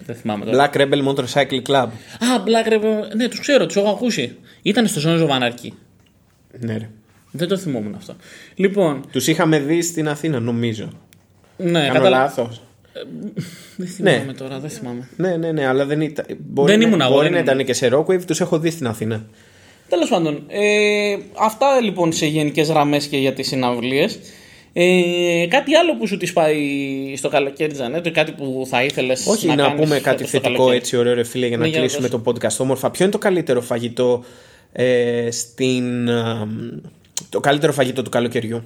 δεν 0.05 0.15
θυμάμαι 0.15 0.45
τώρα. 0.45 0.69
Black 0.71 0.77
Rebel 0.77 1.07
Motorcycle 1.07 1.61
Club. 1.69 1.75
Α, 1.75 2.43
Black 2.45 2.71
Rebel. 2.73 3.15
Ναι, 3.15 3.27
τους 3.27 3.39
ξέρω, 3.39 3.65
τους 3.65 3.75
έχω 3.75 3.89
ακούσει. 3.89 4.35
Ήταν 4.61 4.87
στο 4.87 5.01
Sons 5.05 5.27
of 5.29 5.29
Anarchy. 5.41 5.69
Ναι, 6.59 6.77
ρε. 6.77 6.89
Δεν 7.35 7.47
το 7.47 7.57
θυμόμουν 7.57 7.95
αυτό. 7.95 8.15
Λοιπόν, 8.55 9.03
Τους 9.11 9.27
είχαμε 9.27 9.59
δει 9.59 9.81
στην 9.81 10.07
Αθήνα, 10.07 10.39
νομίζω. 10.39 10.89
ναι, 11.57 11.71
Κάνω 11.79 11.93
κατάλαβα. 11.93 12.09
λάθος. 12.23 12.61
Δεν 13.77 13.87
θυμάμαι 13.87 14.33
τώρα, 14.33 14.59
δεν 14.59 14.69
θυμάμαι. 14.69 15.07
Ναι, 15.17 15.35
ναι, 15.37 15.51
ναι, 15.51 15.65
αλλά 15.67 15.85
δεν 15.85 16.01
ήταν. 16.01 16.25
Μπορεί, 16.39 16.71
Δεν 16.71 16.79
να- 16.79 16.87
ήμουν 16.87 17.01
εγώ, 17.01 17.09
μπορεί 17.09 17.23
δεν 17.23 17.31
να 17.31 17.39
ήμουν. 17.39 17.53
ήταν 17.53 17.65
και 17.65 17.73
σε 17.73 17.89
Rockwave, 17.93 18.23
τους 18.27 18.41
έχω 18.41 18.59
δει 18.59 18.69
στην 18.69 18.87
Αθήνα. 18.87 19.25
Τέλος 19.89 20.09
πάντων, 20.09 20.43
ε, 20.47 21.17
αυτά 21.39 21.81
λοιπόν 21.81 22.13
σε 22.13 22.25
γενικές 22.25 22.67
γραμμές 22.69 23.05
και 23.07 23.17
για 23.17 23.33
τις 23.33 23.47
συναυλίες. 23.47 24.19
Ε, 24.73 25.45
κάτι 25.49 25.75
άλλο 25.75 25.95
που 25.97 26.07
σου 26.07 26.17
τη 26.17 26.31
πάει 26.31 26.57
στο 27.17 27.29
καλοκαίρι, 27.29 27.73
Τζανέτο, 27.73 28.09
ή 28.09 28.11
κάτι 28.11 28.31
που 28.31 28.65
θα 28.69 28.83
ήθελες 28.83 29.25
Όχι 29.27 29.47
να 29.47 29.55
να, 29.55 29.63
κάνεις 29.63 29.79
πούμε 29.83 29.95
στο- 29.95 30.03
κάτι 30.03 30.17
στο 30.19 30.27
θετικό 30.27 30.53
καλοκαίρι; 30.53 30.77
έτσι 30.77 30.97
ωραίο 30.97 31.13
ρε 31.13 31.23
φίλε 31.23 31.47
για 31.47 31.57
να 31.57 31.63
Ναι, 31.63 31.69
για 31.69 31.79
να 31.79 31.85
κλείσουμε 31.85 32.07
δώσω. 32.07 32.23
το 32.23 32.31
podcast 32.31 32.57
όμορφα. 32.63 32.91
Ποιο 32.91 33.03
είναι 33.03 33.13
το 33.13 33.19
καλύτερο 33.19 33.61
φαγητό 33.61 34.23
ε, 34.71 35.27
στην... 35.31 36.09
α, 36.09 36.47
το 37.29 37.39
καλύτερο 37.39 37.73
φαγητό 37.73 38.01
του 38.01 38.09
καλοκαιριού. 38.09 38.63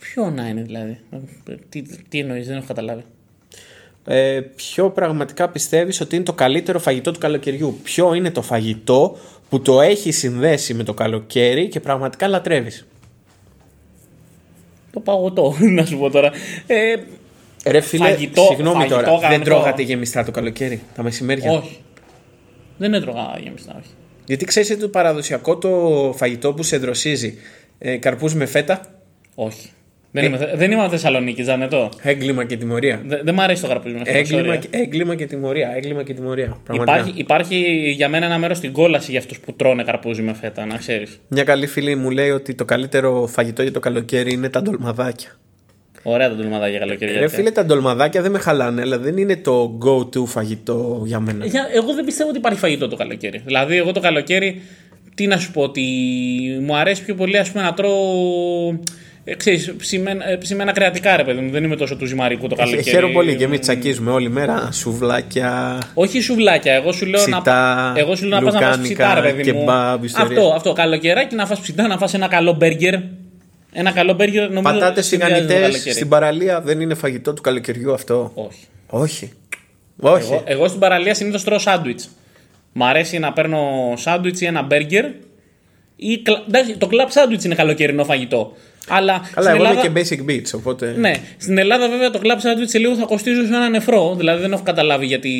Ποιο 0.00 0.30
να 0.30 0.48
είναι 0.48 0.62
δηλαδή. 0.62 0.98
Ε, 1.48 1.54
Τι, 1.68 1.82
τι 1.82 2.18
εννοείς, 2.18 2.46
δεν 2.46 2.56
έχω 2.56 2.66
καταλάβει. 2.66 3.02
Ε, 4.04 4.40
ποιο 4.56 4.90
πραγματικά 4.90 5.48
πιστεύεις 5.48 6.00
ότι 6.00 6.14
είναι 6.16 6.24
το 6.24 6.32
καλύτερο 6.32 6.78
φαγητό 6.78 7.10
του 7.12 7.18
καλοκαιριού; 7.18 7.78
Ποιο 7.82 8.14
είναι 8.14 8.30
το 8.30 8.42
φαγητό 8.42 9.16
που 9.48 9.60
το 9.62 9.80
έχει 9.80 10.10
συνδέσει 10.12 10.74
με 10.74 10.82
το 10.84 10.94
καλοκαίρι 10.94 11.68
και 11.68 11.80
πραγματικά 11.80 12.28
λατρεύεις; 12.28 12.86
Το 14.92 15.00
παγωτό, 15.00 15.54
να 15.76 15.84
σου 15.86 15.98
πω 15.98 16.10
τώρα. 16.10 16.30
Ε, 16.66 16.94
Ρε 17.66 17.80
φίλε, 17.80 18.04
Φαγητό- 18.08 18.46
συγγνώμη 18.48 18.76
φαγητό 18.76 18.94
τώρα, 18.96 19.10
δεν 19.10 19.20
κανονικό. 19.20 19.44
τρώγατε 19.44 19.82
γεμιστά 19.82 20.24
το 20.24 20.30
καλοκαίρι, 20.30 20.82
τα 20.94 21.02
μεσημέρια; 21.02 21.52
όχι. 21.52 21.78
Δεν 22.78 22.94
έτρωγα 22.94 23.38
γεμιστά, 23.42 23.76
όχι. 23.78 23.90
Γιατί 24.28 24.44
ξέρεις 24.44 24.70
ότι 24.70 24.80
το 24.80 24.88
παραδοσιακό 24.88 25.58
το 25.58 26.12
φαγητό 26.16 26.52
που 26.54 26.62
σε 26.62 26.76
δροσίζει, 26.78 27.38
ε, 27.78 27.96
καρπούς 27.96 28.34
με 28.34 28.46
φέτα, 28.46 28.80
Όχι. 29.34 29.70
Δεν, 30.10 30.24
είμαι, 30.24 30.52
δεν 30.54 30.70
είμαι 30.70 30.88
Θεσσαλονίκη, 30.88 31.42
Ζανετό. 31.42 31.88
έγκλημα 32.02 32.44
και 32.44 32.56
τιμωρία. 32.56 33.02
Δεν, 33.06 33.20
δεν 33.24 33.34
μ' 33.34 33.40
αρέσει 33.40 33.62
το 33.62 33.68
γραπισμένο. 33.68 34.02
Έγκλημα, 34.06 34.56
και- 34.56 34.68
έγκλημα 34.70 35.14
και 35.14 35.26
τιμωρία. 35.26 35.72
Έγκλημα 35.76 36.02
και 36.02 36.14
τιμωρία. 36.14 36.56
Πραγματικά. 36.64 36.98
Υπάρχει, 37.00 37.20
υπάρχει 37.20 37.56
για 37.96 38.08
μένα 38.08 38.26
ένα 38.26 38.38
μέρος 38.38 38.56
στην 38.56 38.72
κόλαση 38.72 39.10
για 39.10 39.20
αυτούς 39.20 39.40
που 39.40 39.52
τρώνε 39.52 39.82
καρπούζι 39.84 40.22
με 40.22 40.34
φέτα, 40.34 40.66
να 40.66 40.76
ξέρεις. 40.76 41.20
Μια 41.28 41.44
καλή 41.44 41.66
φίλη 41.66 41.94
μου 41.96 42.10
λέει 42.10 42.30
ότι 42.30 42.54
το 42.54 42.64
καλύτερο 42.64 43.26
φαγητό 43.26 43.62
για 43.62 43.72
το 43.72 43.80
καλοκαίρι 43.80 44.32
είναι 44.32 44.48
τα 44.48 44.62
ντολμαδάκια. 44.62 45.30
Ωραία 46.02 46.28
τα 46.28 46.34
ντολμαδάκια 46.34 46.78
καλοκαιριά. 46.78 47.20
Ρε 47.20 47.28
φίλε, 47.28 47.50
τα 47.50 47.64
ντολμαδάκια 47.64 48.22
δεν 48.22 48.30
με 48.30 48.38
χαλάνε, 48.38 48.80
αλλά 48.80 48.98
δεν 48.98 49.16
είναι 49.16 49.36
το 49.36 49.78
go-to 49.84 50.24
φαγητό 50.26 51.02
για 51.04 51.20
μένα. 51.20 51.46
Για- 51.46 51.68
Εγώ 51.74 51.94
δεν 51.94 52.04
πιστεύω 52.04 52.28
ότι 52.28 52.38
υπάρχει 52.38 52.58
φαγητό 52.58 52.88
το 52.88 52.96
καλοκαίρι. 52.96 53.42
Δηλαδή, 53.44 53.76
εγώ 53.76 53.92
το 53.92 54.00
καλοκαίρι, 54.00 54.62
τι 55.14 55.26
να 55.26 55.36
σου 55.38 55.50
πω, 55.52 55.62
ότι 55.62 55.82
μου 56.62 56.76
αρέσει 56.76 57.04
πιο 57.04 57.14
πολύ 57.14 57.38
ας 57.38 57.50
πούμε, 57.50 57.62
να 57.64 57.74
τρώω. 57.74 58.78
Ε, 59.24 59.34
ξέρεις, 59.34 59.74
ψημένα, 59.78 60.30
ε, 60.30 60.36
ψημένα 60.36 60.72
κρεατικά, 60.72 61.16
ρε 61.16 61.24
παιδί 61.24 61.40
μου. 61.40 61.50
Δεν 61.50 61.64
είμαι 61.64 61.76
τόσο 61.76 61.96
του 61.96 62.06
ζυμαρικού 62.06 62.48
το 62.48 62.54
καλοκαίρι. 62.54 62.82
Χαίρομαι 62.82 63.12
πολύ 63.12 63.36
και 63.36 63.44
εμείς 63.44 63.60
τσακίζουμε 63.60 64.10
όλη 64.10 64.28
μέρα 64.28 64.68
σουβλάκια. 64.72 65.78
Όχι 65.94 66.20
σουβλάκια, 66.20 66.72
εγώ 66.72 66.92
σου 66.92 67.06
λέω 67.06 67.20
Ψητά, 67.20 67.92
να, 67.94 68.00
εγώ 68.00 68.14
σου 68.16 68.26
λέω 68.26 68.38
να 68.40 68.44
πας 68.44 68.54
να 68.54 68.60
φας 68.60 68.76
λουκάνικα, 68.76 69.04
ψητά, 69.04 69.20
ρε 69.20 69.32
παιδί 69.32 69.52
μου. 69.52 69.58
κεμπάμπ, 69.58 70.04
ιστορίες. 70.04 70.38
αυτό, 70.38 70.52
αυτό, 70.54 70.72
καλοκαιράκι 70.72 71.34
να 71.34 71.46
φας 71.46 71.60
ψητά, 71.60 71.86
να 71.86 71.98
φας 71.98 72.14
ένα 72.14 72.28
καλό 72.28 72.52
μπέργκερ. 72.52 72.94
Ένα 73.72 73.90
καλό 73.92 74.12
μπέργκερ 74.12 74.50
νομίζω 74.50 74.74
Πατάτες 74.78 75.06
συνδυάζει 75.06 75.32
το 75.34 75.38
τηγανιτές 75.46 75.70
καλοκαίρι. 75.70 75.94
στην 75.94 76.08
παραλία 76.08 76.60
δεν 76.60 76.80
είναι 76.80 76.94
φαγητό 76.94 77.32
του 77.34 77.42
καλοκαιριού 77.42 77.92
αυτό; 77.92 78.30
Όχι. 78.34 78.66
Όχι. 78.86 79.32
Όχι. 80.00 80.32
Εγώ, 80.32 80.42
εγώ 80.46 80.68
στην 80.68 80.80
παραλία 80.80 81.14
συνήθως 81.14 81.44
τρώω 81.44 81.58
σάντουιτς. 81.58 82.08
Μ' 82.72 82.82
αρέσει 82.84 83.18
να 83.18 83.32
παίρνω 83.32 83.92
σάντουιτς 83.96 84.40
ή 84.40 84.44
ένα 84.46 84.62
μπέργκερ. 84.62 85.04
Ή, 85.96 86.18
κλα- 86.18 86.44
εντάξει, 86.48 86.76
το 86.76 86.86
κλαμπ 86.86 87.08
σάντουιτς 87.10 87.44
είναι 87.44 87.54
καλοκαιρινό 87.54 88.04
φαγητό. 88.04 88.52
Αλλά 88.88 89.12
Καλά, 89.12 89.48
στην 89.48 89.60
εγώ 89.60 89.68
Ελλάδα... 89.68 89.86
είμαι 89.86 90.00
και 90.02 90.16
basic 90.16 90.30
beats, 90.30 90.50
οπότε. 90.54 90.94
Ναι, 90.98 91.12
στην 91.38 91.58
Ελλάδα 91.58 91.88
βέβαια 91.88 92.10
το 92.10 92.20
club 92.22 92.36
sandwich 92.36 92.64
σε 92.68 92.78
λίγο 92.78 92.94
θα 92.94 93.04
κοστίζει 93.04 93.40
σε 93.46 93.54
ένα 93.54 93.68
νεφρό. 93.68 94.14
Δηλαδή 94.16 94.40
δεν 94.42 94.52
έχω 94.52 94.62
καταλάβει 94.62 95.06
γιατί 95.06 95.30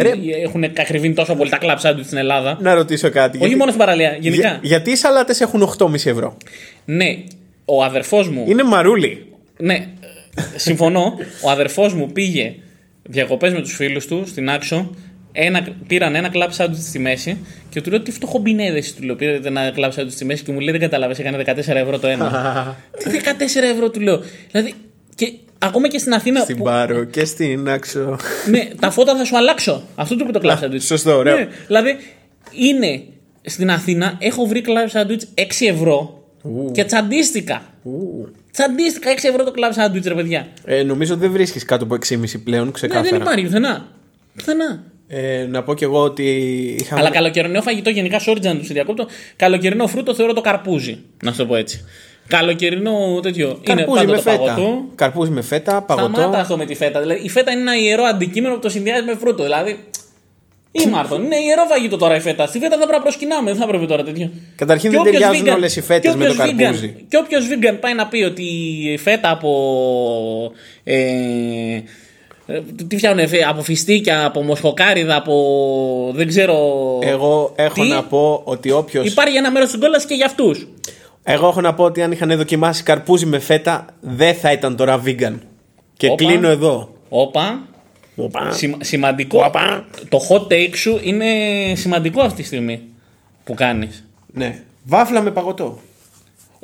Ρε. 0.00 0.12
έχουν 0.44 0.64
ακριβήνει 0.64 1.14
τόσο 1.14 1.34
πολύ 1.34 1.50
τα 1.50 1.58
club 1.60 1.76
sandwich 1.90 2.04
στην 2.04 2.18
Ελλάδα. 2.18 2.58
Να 2.60 2.74
ρωτήσω 2.74 3.10
κάτι. 3.10 3.38
Όχι 3.42 3.54
μόνο 3.54 3.64
στην 3.70 3.78
παραλία, 3.78 4.16
γενικά. 4.20 4.48
Για- 4.48 4.58
γιατί 4.62 4.90
οι 4.90 4.96
σαλάτες 4.96 5.40
έχουν 5.40 5.62
8,5 5.62 6.06
ευρώ; 6.10 6.36
Ναι, 6.84 7.16
ο 7.64 7.84
αδερφός 7.84 8.28
μου. 8.28 8.44
Είναι 8.48 8.62
μαρούλι. 8.62 9.26
Ναι, 9.58 9.74
ε, 9.74 10.42
συμφωνώ. 10.56 11.14
ο 11.44 11.50
αδερφός 11.50 11.94
μου 11.94 12.06
πήγε 12.12 12.54
διακοπές 13.02 13.52
με 13.52 13.60
τους 13.60 13.74
φίλους 13.74 14.06
του 14.06 14.22
στην 14.26 14.50
Άξο. 14.50 14.90
Ένα, 15.36 15.66
πήραν 15.86 16.14
ένα 16.14 16.28
κλαμπ 16.28 16.50
σάντουιτς 16.50 16.86
στη 16.86 16.98
μέση 16.98 17.38
και 17.70 17.80
του 17.80 17.90
λέω 17.90 18.00
τι 18.00 18.10
φτωχομπινέδε 18.10 18.82
του 18.96 19.02
λέω. 19.02 19.14
Πήρατε 19.16 19.48
ένα 19.48 19.70
κλαμπ 19.70 19.90
σάντουιτς 19.92 20.14
στη 20.14 20.24
μέση 20.24 20.42
και 20.42 20.52
μου 20.52 20.60
λέει 20.60 20.70
δεν 20.70 20.80
καταλαβαίνεις 20.80 21.18
έκανε 21.18 21.64
14 21.72 21.74
ευρώ 21.74 21.98
το 21.98 22.06
ένα. 22.06 22.76
τι 22.98 23.10
14 23.10 23.62
ευρώ 23.72 23.90
του 23.90 24.00
λέω. 24.00 24.22
Δηλαδή, 24.50 24.74
και 25.14 25.32
ακόμα 25.58 25.88
και 25.88 25.98
στην 25.98 26.12
Αθήνα. 26.14 26.40
Στην 26.40 26.56
που- 26.56 26.64
Πάρο 26.64 27.04
και 27.04 27.24
στην 27.24 27.68
Άξο. 27.68 28.16
ναι, 28.50 28.68
τα 28.80 28.90
φώτα 28.90 29.16
θα 29.16 29.24
σου 29.24 29.36
αλλάξω. 29.36 29.82
Αυτό 29.94 30.16
του 30.16 30.22
είπε 30.22 30.32
το 30.32 30.38
κλαμπ 30.38 30.58
σάντουιτς. 30.58 30.86
σωστό, 30.86 31.16
ωραίο. 31.16 31.36
Ναι, 31.36 31.48
δηλαδή, 31.66 31.96
είναι 32.52 33.02
στην 33.42 33.70
Αθήνα, 33.70 34.16
έχω 34.18 34.46
βρει 34.46 34.60
κλαμπ 34.60 34.88
σάντουιτς 34.88 35.26
6 35.34 35.66
ευρώ 35.68 36.23
και 36.72 36.84
τσαντίστηκα. 36.84 37.62
Τσαντίστηκα 38.52 39.10
6 39.12 39.18
ευρώ 39.28 39.44
το 39.44 39.50
κλαμπ 39.50 39.72
σάντουιτ, 39.72 40.06
ρε 40.06 40.14
παιδιά. 40.14 40.46
Ε, 40.64 40.82
νομίζω 40.82 41.16
δεν 41.16 41.30
βρίσκεις 41.30 41.64
κάτω 41.64 41.84
από 41.84 41.94
6,5 41.94 42.38
πλέον, 42.44 42.64
Ναι, 42.64 42.70
ξεκάθαρα. 42.70 43.08
δεν 43.10 43.20
υπάρχει 43.20 43.44
πουθενά. 43.44 43.86
Πουθενά. 44.36 44.82
Ε, 45.08 45.46
να 45.50 45.62
πω 45.62 45.74
κι 45.74 45.84
εγώ 45.84 46.00
ότι 46.02 46.24
είχαμε. 46.78 47.00
Αλλά 47.00 47.10
καλοκαιρινό 47.10 47.62
φαγητό 47.62 47.90
γενικά, 47.90 48.20
sorry 48.26 48.40
να 48.40 48.56
του 48.56 48.64
διακόπτω. 48.64 49.06
Καλοκαιρινό 49.36 49.86
φρούτο 49.86 50.14
θεωρώ 50.14 50.32
το 50.32 50.40
καρπούζι. 50.40 50.98
Να 51.22 51.30
σου 51.30 51.36
το 51.36 51.46
πω 51.46 51.56
έτσι. 51.56 51.84
Καλοκαιρινό 52.28 53.20
τέτοιο. 53.22 53.60
Καρπούζι 53.62 54.02
είναι 54.04 54.12
πάντα 54.12 54.12
με 54.12 54.16
το 54.16 54.22
φέτα. 54.22 54.54
παγωτό. 54.54 54.84
Καρπούζι 54.94 55.30
με 55.30 55.42
φέτα, 55.42 55.82
παγωτό. 55.82 56.14
Σταμάτα 56.14 56.38
αυτό 56.40 56.56
με 56.56 56.64
τη 56.66 56.74
φέτα. 56.74 57.00
Δηλαδή, 57.00 57.20
η 57.24 57.28
φέτα 57.28 57.50
είναι 57.52 57.60
ένα 57.60 57.76
ιερό 57.76 58.02
αντικείμενο 58.04 58.54
που 58.54 58.60
το 58.60 58.68
συνδυάζει 58.68 59.04
με 59.04 59.14
φρούτο. 59.14 59.42
Δηλαδή. 59.42 59.78
Ή 60.76 60.86
Μάρτον, 60.88 61.22
είναι 61.24 61.36
ιερό 61.36 61.64
φαγητό 61.68 61.96
τώρα 61.96 62.16
η 62.16 62.20
φέτα. 62.20 62.46
Στη 62.46 62.58
φέτα 62.58 62.68
δεν 62.68 62.78
πρέπει 62.78 62.92
να 62.92 63.00
προσκυνάμε, 63.02 63.50
δεν 63.50 63.60
θα 63.60 63.66
πρέπει 63.66 63.86
τώρα 63.86 64.02
τέτοιο. 64.02 64.30
Καταρχήν 64.56 64.90
Και 64.90 64.96
δεν 64.96 65.06
όποιος 65.06 65.20
ταιριάζουν 65.22 65.46
vegan- 65.46 65.56
όλες 65.56 65.76
οι 65.76 65.80
φέτες 65.82 66.10
και 66.12 66.16
με 66.18 66.24
το 66.24 66.30
όποιος 66.32 66.48
vegan- 66.50 66.56
καρπούζι. 66.58 66.94
Και 67.08 67.16
όποιος 67.16 67.44
vegan 67.50 67.76
πάει 67.80 67.94
να 67.94 68.06
πει 68.06 68.22
ότι 68.22 68.42
η 68.92 68.96
φέτα 68.98 69.30
από. 69.30 69.50
Ε, 70.84 70.94
ε, 72.46 72.60
τι 72.88 72.96
φτιάχνουν, 72.96 73.28
φε- 73.28 73.46
από 73.48 73.62
φιστίκια, 73.62 74.24
από 74.24 74.42
μοσχοκάριδα, 74.42 75.16
από. 75.16 75.34
δεν 76.14 76.26
ξέρω. 76.28 76.56
Εγώ 77.02 77.52
έχω 77.56 77.82
Τι; 77.82 77.88
να 77.88 78.02
πω 78.02 78.40
ότι 78.44 78.70
όποιο. 78.70 79.02
Υπάρχει 79.04 79.36
ένα 79.36 79.50
μέρος 79.50 79.70
της 79.70 79.80
κόλλα 79.80 80.04
και 80.08 80.14
για 80.14 80.26
αυτούς. 80.26 80.68
Εγώ 81.22 81.46
έχω 81.48 81.60
να 81.60 81.74
πω 81.74 81.84
ότι 81.84 82.02
αν 82.02 82.12
είχαν 82.12 82.36
δοκιμάσει 82.36 82.82
καρπούζι 82.82 83.26
με 83.26 83.38
φέτα, 83.38 83.84
δεν 84.00 84.34
θα 84.34 84.52
ήταν 84.52 84.76
τώρα 84.76 85.02
vegan. 85.06 85.38
Και 85.96 86.06
Όπα. 86.06 86.24
κλείνω 86.24 86.48
εδώ. 86.48 86.88
Όπα. 87.08 87.62
Οπα. 88.16 88.50
Σημα- 88.52 88.78
σημαντικό. 88.80 89.44
Όπα. 89.44 89.84
Το 90.08 90.18
hot 90.28 90.52
take 90.52 90.76
σου 90.76 91.00
είναι 91.02 91.26
σημαντικό 91.76 92.20
αυτή 92.20 92.40
τη 92.40 92.46
στιγμή 92.46 92.80
που 93.44 93.54
κάνεις. 93.54 94.04
Ναι. 94.32 94.62
Βάφλα 94.84 95.20
με 95.20 95.30
παγωτό. 95.30 95.80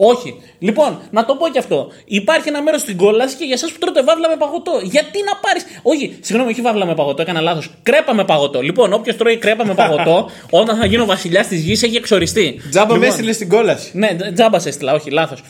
Όχι. 0.02 0.34
Λοιπόν, 0.58 0.98
να 1.10 1.24
το 1.24 1.34
πω 1.34 1.48
και 1.48 1.58
αυτό. 1.58 1.88
Υπάρχει 2.04 2.48
ένα 2.48 2.62
μέρος 2.62 2.80
στην 2.80 2.96
κόλαση 2.96 3.36
και 3.36 3.44
για 3.44 3.54
εσάς 3.54 3.72
που 3.72 3.78
τρώτε 3.78 4.02
βάβλα 4.02 4.28
με 4.28 4.36
παγωτό. 4.36 4.80
Γιατί 4.82 5.18
να 5.22 5.36
πάρεις; 5.40 5.64
Όχι, 5.82 6.18
συγγνώμη, 6.20 6.50
όχι 6.50 6.60
βάβλα 6.60 6.86
με 6.86 6.94
παγωτό, 6.94 7.22
έκανα 7.22 7.40
λάθος. 7.40 7.70
Κρέπα 7.82 8.14
με 8.14 8.24
παγωτό. 8.24 8.60
Λοιπόν, 8.62 8.92
όποιος 8.92 9.16
τρώει 9.16 9.36
κρέπα 9.36 9.66
με 9.66 9.74
παγωτό, 9.74 10.30
όταν 10.60 10.76
θα 10.76 10.86
γίνω 10.86 11.04
βασιλιάς 11.04 11.46
της 11.46 11.60
γης 11.60 11.82
έχει 11.82 11.96
εξοριστεί. 11.96 12.60
Τζάμπα 12.70 12.86
με 12.86 12.92
Λοιπόν, 12.92 13.08
έστειλες 13.08 13.34
στην 13.34 13.48
κόλαση. 13.48 13.90
Ναι, 13.92 14.16
τζάμπα 14.34 14.58
σε 14.58 14.68
έστειλα, 14.68 14.92
όχι, 14.92 15.10
λάθος. 15.10 15.42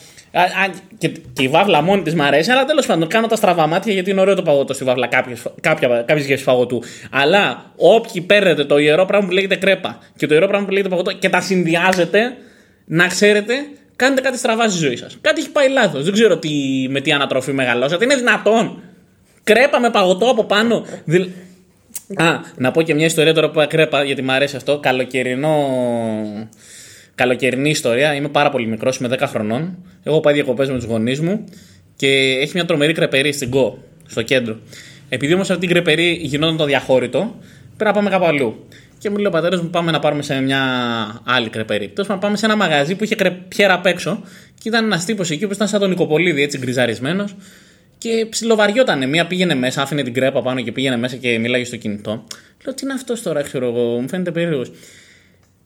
Και, 0.97 1.07
και 1.07 1.43
η 1.43 1.47
βάβλα 1.47 1.81
μόνη 1.81 2.01
της 2.01 2.15
μ' 2.15 2.21
αρέσει, 2.21 2.51
αλλά 2.51 2.65
τέλος 2.65 2.85
πάντων 2.85 3.07
κάνω 3.07 3.27
τα 3.27 3.35
στραβά 3.35 3.67
μάτια 3.67 3.93
γιατί 3.93 4.09
είναι 4.09 4.21
ωραίο 4.21 4.35
το 4.35 4.41
παγωτό 4.41 4.73
στη 4.73 4.83
βάβλα 4.83 5.07
κάποιες 6.05 6.25
γεύσεις 6.25 6.43
παγωτού. 6.43 6.83
Αλλά 7.11 7.71
όποιοι 7.75 8.21
παίρνετε 8.21 8.65
το 8.65 8.77
ιερό 8.77 9.05
πράγμα 9.05 9.27
που 9.27 9.33
λέγεται 9.33 9.55
κρέπα 9.55 9.99
και 10.17 10.27
το 10.27 10.33
ιερό 10.33 10.47
πράγμα 10.47 10.65
που 10.65 10.71
λέγεται 10.71 10.89
παγωτό 10.89 11.11
και 11.13 11.29
τα 11.29 11.41
συνδυάζετε, 11.41 12.37
να 12.85 13.07
ξέρετε, 13.07 13.53
κάνετε 14.01 14.21
κάτι 14.21 14.37
στραβά 14.37 14.69
στη 14.69 14.77
ζωή 14.79 14.95
σας. 14.95 15.17
Κάτι 15.21 15.39
έχει 15.41 15.49
πάει 15.49 15.69
λάθος. 15.69 16.03
Δεν 16.03 16.13
ξέρω 16.13 16.37
τι, 16.37 16.49
με 16.89 17.01
τι 17.01 17.11
ανατροφή 17.11 17.51
μεγαλώσατε. 17.51 18.03
Είναι 18.03 18.15
δυνατόν. 18.15 18.81
Κρέπα 19.43 19.79
με 19.79 19.89
παγωτό 19.89 20.29
από 20.29 20.43
πάνω. 20.43 20.85
Δηλ- 21.05 21.29
Α, 22.15 22.25
να 22.57 22.71
πω 22.71 22.81
και 22.81 22.93
μια 22.93 23.05
ιστορία 23.05 23.33
τώρα 23.33 23.47
που 23.49 23.53
είπα 23.59 23.65
κρέπα, 23.67 24.03
γιατί 24.03 24.21
μου 24.21 24.31
αρέσει 24.31 24.55
αυτό. 24.55 24.79
Καλοκαιρινό. 24.79 25.55
Καλοκαιρινή 27.15 27.69
ιστορία. 27.69 28.13
Είμαι 28.15 28.27
πάρα 28.27 28.49
πολύ 28.49 28.67
μικρός, 28.67 28.97
είμαι 28.97 29.07
10 29.07 29.27
χρονών. 29.27 29.77
Εγώ 30.03 30.19
πάω 30.19 30.33
διακοπές 30.33 30.69
με 30.69 30.75
τους 30.75 30.85
γονείς 30.85 31.19
μου 31.21 31.43
και 31.95 32.07
έχει 32.41 32.51
μια 32.53 32.65
τρομερή 32.65 32.93
κρεπερή 32.93 33.31
στην 33.31 33.49
Κο, 33.49 33.77
στο 34.07 34.21
κέντρο. 34.21 34.59
Επειδή 35.09 35.33
όμως 35.33 35.49
αυτή 35.49 35.61
την 35.65 35.69
κρεπερή 35.75 36.19
γινόταν 36.21 36.57
το 36.57 36.65
διαχώρητο, 36.65 37.35
πρέπει 37.77 37.83
να 37.83 37.91
πάμε 37.91 38.09
κάπου 38.09 38.25
αλλού. 38.25 38.67
Και 39.01 39.09
μου 39.09 39.15
λέει 39.15 39.25
ο 39.25 39.29
πατέρας 39.29 39.61
μου: 39.61 39.69
Πάμε 39.69 39.91
να 39.91 39.99
πάρουμε 39.99 40.21
σε 40.21 40.41
μια 40.41 40.61
άλλη 41.23 41.49
κρεπερή. 41.49 41.87
Τέλος 41.87 42.07
πάντων, 42.07 42.21
πάμε 42.21 42.37
σε 42.37 42.45
ένα 42.45 42.55
μαγαζί 42.55 42.95
που 42.95 43.03
είχε 43.03 43.15
κρεπιέρα 43.15 43.73
απ' 43.73 43.85
έξω 43.85 44.23
και 44.61 44.69
ήταν 44.69 44.85
ένας 44.85 45.05
τύπος 45.05 45.29
εκεί 45.31 45.47
που 45.47 45.53
ήταν 45.53 45.67
σαν 45.67 45.79
τον 45.79 45.89
Νικοπολίδη, 45.89 46.41
έτσι 46.41 46.57
γκριζαρισμένος. 46.57 47.35
Και 47.97 48.27
ψιλοβαριότανε. 48.29 49.05
Μία 49.05 49.27
πήγαινε 49.27 49.55
μέσα, 49.55 49.81
άφηνε 49.81 50.03
την 50.03 50.13
κρέπα 50.13 50.41
πάνω 50.41 50.61
και 50.61 50.71
πήγαινε 50.71 50.97
μέσα 50.97 51.15
και 51.15 51.39
μίλαγε 51.39 51.65
στο 51.65 51.77
κινητό. 51.77 52.23
Λέω: 52.65 52.73
Τι 52.73 52.83
είναι 52.83 52.93
αυτός 52.93 53.21
τώρα, 53.21 53.41
ξέρω 53.41 53.65
εγώ, 53.67 53.99
μου 53.99 54.09
φαίνεται 54.09 54.31
περίεργος. 54.31 54.71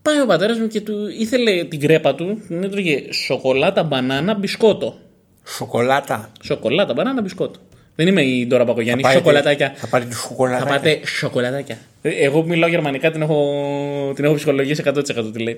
Πάει 0.02 0.20
ο 0.20 0.26
πατέρας 0.26 0.58
μου 0.58 0.66
και 0.66 0.80
του 0.80 1.08
ήθελε 1.18 1.64
την 1.64 1.80
κρέπα 1.80 2.14
του, 2.14 2.42
την 2.46 2.62
έτρωγε 2.62 3.12
σοκολάτα, 3.12 3.82
μπανάνα, 3.82 4.34
μπισκότο. 4.34 4.98
Σοκολάτα. 5.46 6.32
Σοκολάτα, 6.42 6.92
μπανάνα, 6.92 7.22
μπισκότο. 7.22 7.60
Δεν 7.96 8.06
είμαι 8.06 8.22
η 8.22 8.46
Ντόρα 8.46 8.64
Πακογιάννη, 8.64 9.02
Θα 9.02 9.08
πάρετε- 9.08 9.26
σοκολατάκια. 9.26 9.72
Θα 9.76 9.86
πάρει 9.86 10.04
του 10.04 10.10
Θα 10.12 10.16
σοκολάτα. 10.28 10.64
πάτε 10.66 11.00
σοκολατάκια. 11.06 11.78
Ε, 12.02 12.08
Εγώ 12.10 12.42
που 12.42 12.48
μιλάω 12.48 12.68
γερμανικά 12.68 13.10
την 13.10 13.22
έχω, 13.22 14.12
την 14.14 14.24
έχω 14.24 14.34
ψυχολογήσει 14.34 14.82
100% 14.84 15.32
τι 15.32 15.38
λέει. 15.42 15.56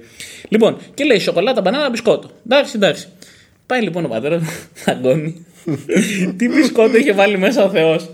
Λοιπόν, 0.48 0.76
και 0.94 1.04
λέει 1.04 1.18
σοκολάτα, 1.18 1.60
μπανάνα, 1.60 1.90
μπισκότο. 1.90 2.30
Εντάξει, 2.50 2.72
εντάξει. 2.76 3.06
Πάει 3.68 3.82
λοιπόν 3.82 4.04
ο 4.04 4.08
πατέρας 4.08 4.40
μου, 4.42 4.50
δαγκώνει. 4.84 5.46
Τι 6.36 6.48
μπισκότο 6.48 6.96
είχε 6.96 7.12
βάλει 7.12 7.38
μέσα 7.38 7.64
ο 7.64 7.68
Θεός. 7.70 8.10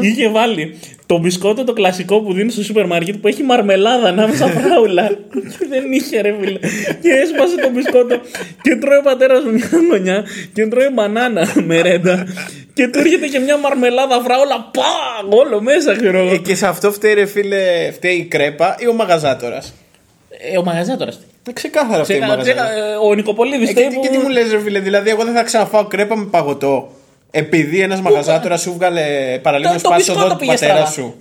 είχε 0.00 0.28
βάλει 0.28 0.78
το 1.06 1.18
μπισκότο 1.18 1.64
το 1.64 1.72
κλασικό 1.72 2.20
που 2.20 2.32
δίνει 2.32 2.50
στο 2.50 2.62
σούπερ 2.62 2.86
μάρκετ 2.86 3.14
που 3.16 3.28
έχει 3.28 3.42
μαρμελάδα 3.42 4.08
ανάμεσα 4.08 4.46
φράουλα. 4.46 5.08
και 5.32 5.66
δεν 5.68 5.92
είχε 5.92 6.20
ρε 6.20 6.34
φίλε. 6.40 6.58
Και 7.02 7.08
έσπασε 7.22 7.56
το 7.56 7.70
μπισκότο 7.70 8.20
και 8.62 8.76
τρώει 8.76 8.98
ο 8.98 9.02
πατέρας 9.02 9.44
μου 9.44 9.52
μια 9.52 9.70
γωνιά 9.90 10.24
και 10.52 10.66
τρώει 10.66 10.88
μπανάνα 10.92 11.52
με 11.64 11.80
ρέντα. 11.80 12.26
και 12.74 12.88
του 12.88 12.98
έρχεται 12.98 13.26
και 13.26 13.38
μια 13.38 13.56
μαρμελάδα 13.56 14.20
φράουλα. 14.20 14.70
Πα! 14.72 14.82
Όλο 15.30 15.62
μέσα 15.62 15.96
ξέρω 15.96 16.18
εγώ. 16.18 16.34
Ε, 16.34 16.36
και 16.36 16.54
σε 16.54 16.66
αυτό 16.66 16.92
φταίει, 16.92 17.14
ρε 17.14 17.26
φίλε, 17.26 17.90
φταίει 17.92 18.14
η 18.14 18.24
κρέπα 18.24 18.76
ή 18.78 18.86
ο 18.86 18.92
μαγαζάτορας. 18.92 19.74
Ε, 20.52 20.58
ο 20.58 20.62
μαγαζάτορα. 20.62 21.12
Ε, 21.48 21.52
ξεκάθαρα 21.52 22.04
φταίει 22.04 22.16
η 22.16 22.20
μαγαζάτορα. 22.20 22.68
Ο 23.02 23.14
Νικοπολίδης 23.14 23.70
Ε, 23.70 23.72
και, 23.72 23.86
τι- 23.90 23.98
και 24.00 24.08
τι 24.08 24.18
μου 24.18 24.28
λες 24.28 24.50
ρε 24.50 24.60
φίλε, 24.60 24.78
δηλαδή 24.78 25.10
εγώ 25.10 25.24
δεν 25.24 25.34
θα 25.34 25.42
ξαναφάω 25.42 25.84
κρέπα 25.84 26.16
με 26.16 26.24
παγωτό. 26.24 26.88
Επειδή 27.30 27.80
ένας 27.80 28.00
μαγαζάτορα 28.00 28.56
σου 28.56 28.72
βγάλε 28.72 29.02
παραλίγο 29.42 29.78
σπάσει 29.78 30.06
το 30.06 30.14
δόντι 30.14 30.34
του 30.38 30.46
πατέρα 30.46 30.86
σου. 30.86 31.14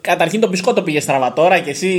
Καταρχήν 0.00 0.40
το 0.40 0.48
μπισκότο 0.48 0.82
πήγε 0.82 1.00
στραβά 1.00 1.32
τώρα 1.32 1.58
και 1.58 1.70
εσύ 1.70 1.90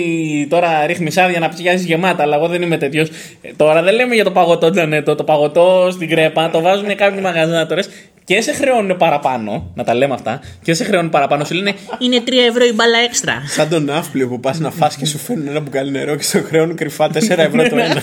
τώρα 0.49 0.86
ρίχνεις 0.86 1.17
άδεια 1.17 1.39
να 1.39 1.49
πιάσεις 1.49 1.86
γεμάτα. 1.86 2.23
Αλλά 2.23 2.36
εγώ 2.36 2.47
δεν 2.47 2.61
είμαι 2.61 2.77
τέτοιος. 2.77 3.09
τώρα 3.55 3.82
δεν 3.82 3.93
λέμε 3.93 4.15
για 4.15 4.23
το 4.23 4.32
παγωτό 4.32 4.69
Τζανέτο. 4.69 5.15
Το 5.15 5.23
παγωτό 5.23 5.88
στην 5.91 6.09
κρέπα 6.09 6.49
το 6.49 6.61
βάζουν 6.61 6.95
κάποιοι 6.95 7.19
μαγαζάτορε 7.23 7.82
και 8.24 8.41
σε 8.41 8.53
χρεώνουν 8.53 8.97
παραπάνω. 8.97 9.72
Να 9.76 9.84
τα 9.84 9.93
λέμε 9.95 10.13
αυτά. 10.13 10.39
Και 10.63 10.74
σε 10.74 10.84
χρεώνουν 10.84 11.09
παραπάνω. 11.09 11.43
Σου 11.45 11.53
λένε 11.53 11.74
Είναι 11.99 12.24
3 12.28 12.32
ευρώ 12.49 12.65
η 12.65 12.74
μπάλα 12.74 12.97
έξτρα. 12.97 13.41
Σαν 13.47 13.69
τον 13.69 13.86
ναύπλιο 13.86 14.28
που 14.28 14.39
πας 14.39 14.59
να 14.59 14.72
φας 14.72 14.95
και 14.95 15.05
σου 15.05 15.17
φέρνουν 15.17 15.47
ένα 15.47 15.59
μπουκάλι 15.59 15.91
νερό 15.91 16.15
και 16.15 16.24
στο 16.24 16.41
χρεώνουν 16.43 16.76
κρυφά 16.76 17.09
4 17.13 17.13
ευρώ 17.38 17.69
το 17.69 17.78
ένα. 17.78 18.01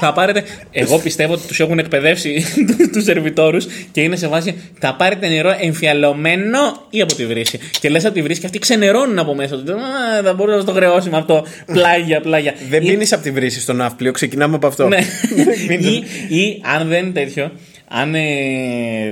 θα 0.00 0.12
πάρετε. 0.12 0.44
Εγώ 0.70 0.98
πιστεύω 0.98 1.32
ότι 1.32 1.46
τους 1.46 1.60
έχουν 1.60 1.78
εκπαιδεύσει 1.78 2.44
τους 2.92 3.04
σερβιτόρους 3.04 3.66
και 3.92 4.00
είναι 4.00 4.16
σε 4.16 4.28
βάση. 4.28 4.60
Θα 4.78 4.94
πάρετε 4.94 5.28
νερό 5.28 5.56
εμφιαλωμένο 5.60 6.58
ή 6.90 7.00
από 7.00 7.14
τη 7.14 7.26
βρύση. 7.26 7.58
Και 7.80 7.88
λες 7.88 8.04
από 8.04 8.14
τη 8.14 8.22
βρύση 8.22 8.40
και 8.40 8.46
αυτοί 8.46 8.58
ξενερώνουν 8.58 9.18
από 9.18 9.34
μέσα 9.34 9.56
τους. 9.58 9.70
Α, 9.70 9.76
Θα 10.24 10.34
μπορούσα 10.34 10.56
να 10.56 10.64
το 10.64 10.72
χρεώσει 10.72 11.10
με 11.10 11.16
αυτό. 11.16 11.46
Πλάγια, 11.72 12.20
πλάγια. 12.20 12.54
Δεν 12.68 12.82
Ή- 12.82 12.86
πίνεις 12.86 13.12
από 13.12 13.22
τη 13.22 13.30
βρύση 13.30 13.60
στο 13.60 13.72
ναύπλιο, 13.72 14.12
ξεκινάμε 14.12 14.54
από 14.56 14.66
αυτό. 14.66 14.88
Ναι. 14.88 14.98
Μην 15.68 15.82
το- 15.82 15.88
ή, 15.88 16.04
ή 16.40 16.62
αν 16.78 16.88
δεν 16.88 17.04
είναι 17.04 17.12
τέτοιο, 17.12 17.50
αν 17.92 18.14
ε, 18.14 18.20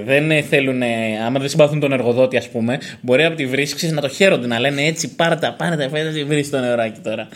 δεν 0.04 0.30
ε, 0.30 0.42
θέλουν, 0.42 0.82
ε, 0.82 0.86
άμα 1.26 1.38
δεν 1.38 1.48
συμπαθούν 1.48 1.80
τον 1.80 1.92
εργοδότη, 1.92 2.36
ας 2.36 2.48
πούμε, 2.48 2.78
μπορεί 3.00 3.24
από 3.24 3.36
τη 3.36 3.46
βρύση 3.46 3.74
ξέρεις, 3.74 3.94
να 3.94 4.00
το 4.00 4.08
χαίρονται, 4.08 4.46
να 4.46 4.58
λένε 4.58 4.82
έτσι, 4.82 5.14
πάρε 5.14 5.34
τα, 5.34 5.52
πάρε 5.52 5.76
τα, 5.76 5.88
φέρε 5.88 6.10
τη 6.10 6.24
βρύση 6.24 6.50
το 6.50 6.58
νεράκι 6.58 7.00
τώρα. 7.00 7.28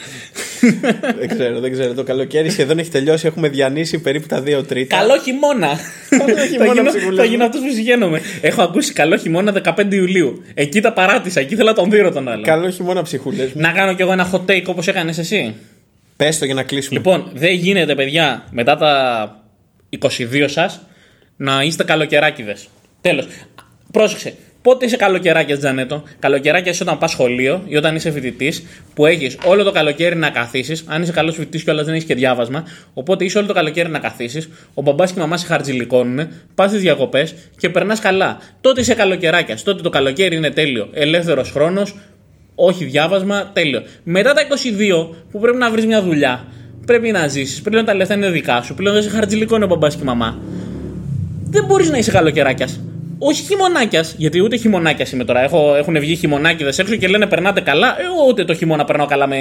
δεν 1.18 1.28
ξέρω, 1.28 1.60
δεν 1.60 1.72
ξέρω. 1.72 1.94
Το 1.94 2.02
καλοκαίρι 2.02 2.50
σχεδόν 2.50 2.78
έχει 2.78 2.90
τελειώσει. 2.90 3.26
Έχουμε 3.26 3.48
διανύσει 3.48 4.00
περίπου 4.00 4.26
τα 4.26 4.42
2 4.46 4.66
τρίτα. 4.68 4.96
Καλό 4.96 5.18
χειμώνα. 5.18 5.68
θα, 6.08 6.46
χειμώνα, 6.46 6.72
γίνω, 6.72 6.90
ψυχούλα 6.90 7.16
θα 7.16 7.22
μου. 7.22 7.30
γίνω 7.30 7.44
αυτός 7.44 7.60
που 7.60 7.70
συγγένομαι. 7.74 8.20
Έχω 8.40 8.62
ακούσει 8.62 8.92
καλό 8.92 9.16
χειμώνα 9.16 9.74
15 9.76 9.92
Ιουλίου. 9.92 10.44
Εκεί 10.54 10.80
τα 10.80 10.92
παράτησα, 10.92 11.40
εκεί 11.40 11.54
θέλω 11.54 11.68
να 11.68 11.74
τον 11.74 11.90
δίνω 11.90 12.10
τον 12.10 12.28
άλλο. 12.28 12.42
Καλό 12.42 12.70
χειμώνα 12.70 13.02
ψυχούλε. 13.02 13.48
Να 13.54 13.72
κάνω 13.72 13.94
κι 13.94 14.02
εγώ 14.02 14.12
ένα 14.12 14.30
hot 14.32 14.50
take 14.50 14.64
όπως 14.66 14.88
έκανες 14.88 15.18
εσύ. 15.18 15.54
Πες 16.16 16.38
το 16.38 16.44
για 16.44 16.54
να 16.54 16.62
κλείσουμε. 16.62 16.98
Λοιπόν, 16.98 17.30
δεν 17.34 17.52
γίνεται, 17.54 17.94
παιδιά, 17.94 18.44
μετά 18.50 18.76
τα 18.76 19.44
22 19.98 20.44
σας 20.46 20.80
να 21.36 21.62
είστε 21.62 21.84
καλοκαιράκιδε. 21.84 22.56
Τέλος. 23.00 23.26
Πρόσεξε. 23.90 24.34
Πότε 24.62 24.84
είσαι 24.84 24.96
καλοκαιράκια, 24.96 25.58
Τζανέτο; 25.58 26.02
Καλοκαιράκια 26.18 26.72
είσαι 26.72 26.82
όταν 26.82 26.98
πας 26.98 27.10
σχολείο 27.10 27.62
ή 27.66 27.76
όταν 27.76 27.94
είσαι 27.94 28.10
φοιτητής, 28.10 28.64
που 28.94 29.06
έχεις 29.06 29.38
όλο 29.44 29.62
το 29.62 29.72
καλοκαίρι 29.72 30.16
να 30.16 30.30
καθίσεις. 30.30 30.84
Αν 30.86 31.02
είσαι 31.02 31.12
καλός 31.12 31.34
φοιτητής, 31.34 31.62
κιόλας 31.62 31.84
δεν 31.84 31.94
έχεις 31.94 32.06
και 32.06 32.14
διάβασμα. 32.14 32.64
Οπότε 32.94 33.24
είσαι 33.24 33.38
όλο 33.38 33.46
το 33.46 33.52
καλοκαίρι 33.52 33.88
να 33.88 33.98
καθίσεις. 33.98 34.48
Ο 34.74 34.82
μπαμπάς 34.82 35.12
και 35.12 35.18
η 35.18 35.20
μαμά 35.20 35.36
σε 35.36 35.46
χαρτζηλικώνουν. 35.46 36.28
Πας 36.54 36.70
στις 36.70 36.82
διακοπές 36.82 37.34
και 37.58 37.68
περνάς 37.68 38.00
καλά. 38.00 38.38
Τότε 38.60 38.80
είσαι 38.80 38.94
καλοκαιράκιας. 38.94 39.62
Τότε 39.62 39.82
το 39.82 39.88
καλοκαίρι 39.88 40.36
είναι 40.36 40.50
τέλειο. 40.50 40.88
Ελεύθερος 40.92 41.50
χρόνος, 41.50 41.94
όχι 42.54 42.84
διάβασμα, 42.84 43.50
τέλειο. 43.52 43.82
Μετά 44.02 44.32
τα 44.32 44.40
22 44.42 45.16
που 45.30 45.40
πρέπει 45.40 45.58
να 45.58 45.70
βρεις 45.70 45.86
μια 45.86 46.02
δουλειά, 46.02 46.46
πρέπει 46.86 47.10
να 47.10 47.28
ζήσεις. 47.28 47.62
Πλέον 47.62 47.84
τα 47.84 47.94
λεφτά 47.94 48.14
είναι 48.14 48.30
δικά 48.30 48.62
σου. 48.62 48.74
Πλέον 48.74 48.94
δεν 48.94 49.02
σε 49.02 49.10
χαρτζηλικώνει 49.10 49.64
ο 49.64 49.66
μπαμπάς 49.66 49.94
και 49.94 50.02
η 50.02 50.04
μαμά. 50.04 50.38
Δεν 51.52 51.64
μπορείς 51.64 51.90
να 51.90 51.98
είσαι 51.98 52.10
καλοκαιράκια 52.10 52.68
όχι 53.24 53.42
χειμωνάκιας, 53.42 54.14
γιατί 54.18 54.40
ούτε 54.40 54.56
χειμωνάκιας 54.56 55.12
είμαι 55.12 55.24
τώρα. 55.24 55.42
Έχω, 55.42 55.74
έχουν 55.74 55.98
βγει 55.98 56.16
χειμωνάκιδες 56.16 56.78
έξω 56.78 56.96
και 56.96 57.08
λένε 57.08 57.26
περνάτε 57.26 57.60
καλά. 57.60 57.96
Εγώ 58.00 58.26
ούτε 58.28 58.44
το 58.44 58.54
χειμώνα 58.54 58.84
περνάω 58.84 59.06
καλά 59.06 59.26
με, 59.26 59.36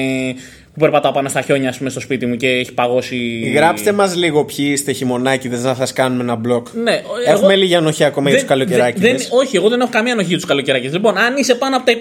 που 0.73 0.79
περπατάω 0.79 1.11
πάνω 1.11 1.29
στα 1.29 1.41
χιόνια 1.41 1.73
πούμε, 1.77 1.89
στο 1.89 1.99
σπίτι 1.99 2.25
μου 2.25 2.35
και 2.35 2.47
έχει 2.47 2.73
παγώσει. 2.73 3.51
Γράψτε 3.55 3.91
μας 3.91 4.15
λίγο 4.15 4.45
ποιοι 4.45 4.69
είστε 4.71 4.91
χειμωνάκιδες 4.91 5.63
να 5.63 5.73
σας 5.73 5.93
κάνουμε 5.93 6.23
ένα 6.23 6.35
μπλοκ. 6.35 6.67
Ναι, 6.83 7.01
Έχουμε 7.27 7.55
λίγη 7.55 7.75
ανοχή 7.75 8.03
ακόμα 8.03 8.29
για 8.29 8.37
τους 8.37 8.47
καλοκαιράκιδε. 8.47 9.15
Όχι, 9.29 9.55
εγώ 9.55 9.69
δεν 9.69 9.81
έχω 9.81 9.89
καμία 9.91 10.11
ανοχή 10.11 10.27
για 10.27 10.37
τους 10.37 10.45
καλοκαιράκιδε. 10.45 10.95
Λοιπόν, 10.95 11.17
αν 11.17 11.37
είσαι 11.37 11.55
πάνω 11.55 11.75
από 11.75 11.85
τα 11.85 11.97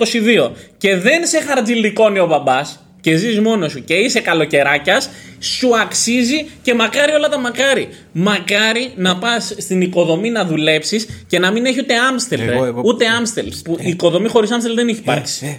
22 0.47 0.51
και 0.79 0.97
δεν 0.97 1.27
σε 1.27 1.41
χαρτζηλικώνει 1.41 2.19
ο 2.19 2.27
μπαμπάς, 2.27 2.81
και 3.01 3.17
ζεις 3.17 3.41
μόνος 3.41 3.73
σου 3.73 3.85
και 3.85 3.95
είσαι 3.95 4.21
καλοκαιράκιας, 4.21 5.11
σου 5.39 5.79
αξίζει 5.79 6.49
και 6.63 6.75
μακάρι 6.75 7.13
όλα 7.13 7.29
τα 7.29 7.39
μακάρι. 7.39 7.89
Μακάρι 8.13 8.93
να 8.97 9.19
πας 9.19 9.55
στην 9.59 9.81
οικοδομή 9.81 10.31
να 10.31 10.45
δουλέψεις 10.45 11.25
και 11.27 11.39
να 11.39 11.51
μην 11.51 11.67
έχει 11.67 11.79
ούτε 11.81 11.95
Άμστελ. 11.97 12.41
Εγώ, 12.41 12.65
εγώ, 12.65 12.83
ούτε 12.85 13.07
Άμστελ. 13.07 13.53
Που 13.65 13.77
η 13.81 13.89
οικοδομή 13.89 14.29
χωρίς 14.29 14.51
Άμστελ 14.51 14.75
δεν 14.75 14.89
έχει 14.89 14.99
ε, 14.99 15.03
υπάρξει. 15.03 15.47
Ε, 15.47 15.59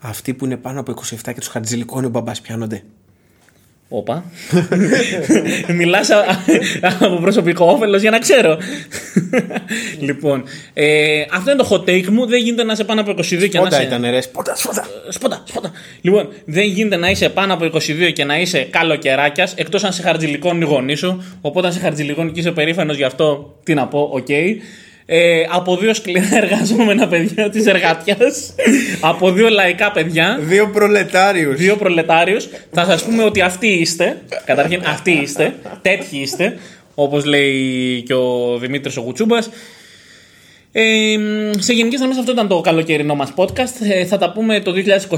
αυτοί 0.00 0.34
που 0.34 0.44
είναι 0.44 0.56
πάνω 0.56 0.80
από 0.80 0.94
27 1.10 1.16
και 1.24 1.32
τους 1.40 1.48
χαρτζηλικώνει 1.48 2.06
ο 2.06 2.08
μπαμπάς 2.08 2.40
πιάνονται. 2.40 2.82
Όπα. 3.92 4.24
Μιλάς 5.78 6.10
από 7.00 7.16
προσωπικό 7.20 7.64
όφελος 7.64 8.00
για 8.00 8.10
να 8.10 8.18
ξέρω. 8.18 8.58
λοιπόν, 10.00 10.44
ε, 10.74 11.24
αυτό 11.32 11.50
είναι 11.50 11.62
το 11.62 11.68
hot 11.70 11.88
take 11.88 12.06
μου. 12.06 12.26
Δεν 12.26 12.40
γίνεται 12.40 12.64
να 12.64 12.72
είσαι 12.72 12.84
πάνω 12.84 13.00
από 13.00 13.10
22 13.10 13.48
και 13.48 13.58
να 13.58 13.66
είσαι. 13.66 13.82
ήταν 13.82 14.02
ρε. 14.10 14.20
Σπόντα, 14.20 14.56
σπόντα. 14.56 14.86
Σπόντα, 15.08 15.42
σπόντα. 15.44 15.70
Λοιπόν, 16.00 16.28
δεν 16.44 16.64
γίνεται 16.64 16.96
να 16.96 17.10
είσαι 17.10 17.28
πάνω 17.28 17.54
από 17.54 17.64
22 17.64 18.10
και 18.12 18.24
να 18.24 18.40
είσαι 18.40 18.62
καλοκαιράκιας 18.70 19.54
εκτός 19.56 19.84
αν 19.84 19.92
σε 19.92 20.02
χαρτζηλικώνει 20.02 20.60
οι 20.60 20.64
γονείς 20.64 20.98
σου. 20.98 21.24
Οπότε 21.40 21.66
αν 21.66 21.72
σε 21.72 21.80
χαρτζηλικώνει 21.80 22.30
και 22.30 22.40
είσαι 22.40 22.50
περήφανος 22.50 22.96
γι' 22.96 23.04
αυτό, 23.04 23.56
τι 23.64 23.74
να 23.74 23.86
πω, 23.86 24.08
OK. 24.12 24.26
Okay 24.28 24.54
ε, 25.12 25.46
από 25.50 25.76
δύο 25.76 25.94
σκληρά 25.94 26.28
εργαζόμενα 26.42 27.08
παιδιά 27.08 27.50
της 27.50 27.66
εργατιάς, 27.66 28.54
από 29.00 29.32
δύο 29.32 29.48
λαϊκά 29.48 29.92
παιδιά. 29.92 30.38
Δύο 30.42 30.68
προλετάριους. 30.68 31.56
Δύο 31.56 31.76
προλετάριους. 31.76 32.48
Θα 32.72 32.84
σας 32.84 33.04
πούμε 33.04 33.24
ότι 33.24 33.40
αυτοί 33.40 33.66
είστε. 33.66 34.22
Καταρχήν, 34.44 34.82
αυτοί 34.86 35.10
είστε. 35.10 35.54
Τέτοιοι 35.82 36.18
είστε. 36.18 36.58
Όπως 36.94 37.24
λέει 37.24 38.02
και 38.06 38.14
ο 38.14 38.58
Δημήτρης 38.58 38.96
ο 38.96 39.02
Κουτσούμπας 39.02 39.50
ε, 40.72 41.16
σε 41.58 41.72
γενικές 41.72 41.98
γραμμές 41.98 42.18
αυτό 42.18 42.32
ήταν 42.32 42.48
το 42.48 42.60
καλοκαιρινό 42.60 43.14
μας 43.14 43.32
podcast. 43.36 43.88
Ε, 43.88 44.04
θα 44.04 44.18
τα 44.18 44.32
πούμε 44.32 44.60
το 44.60 44.72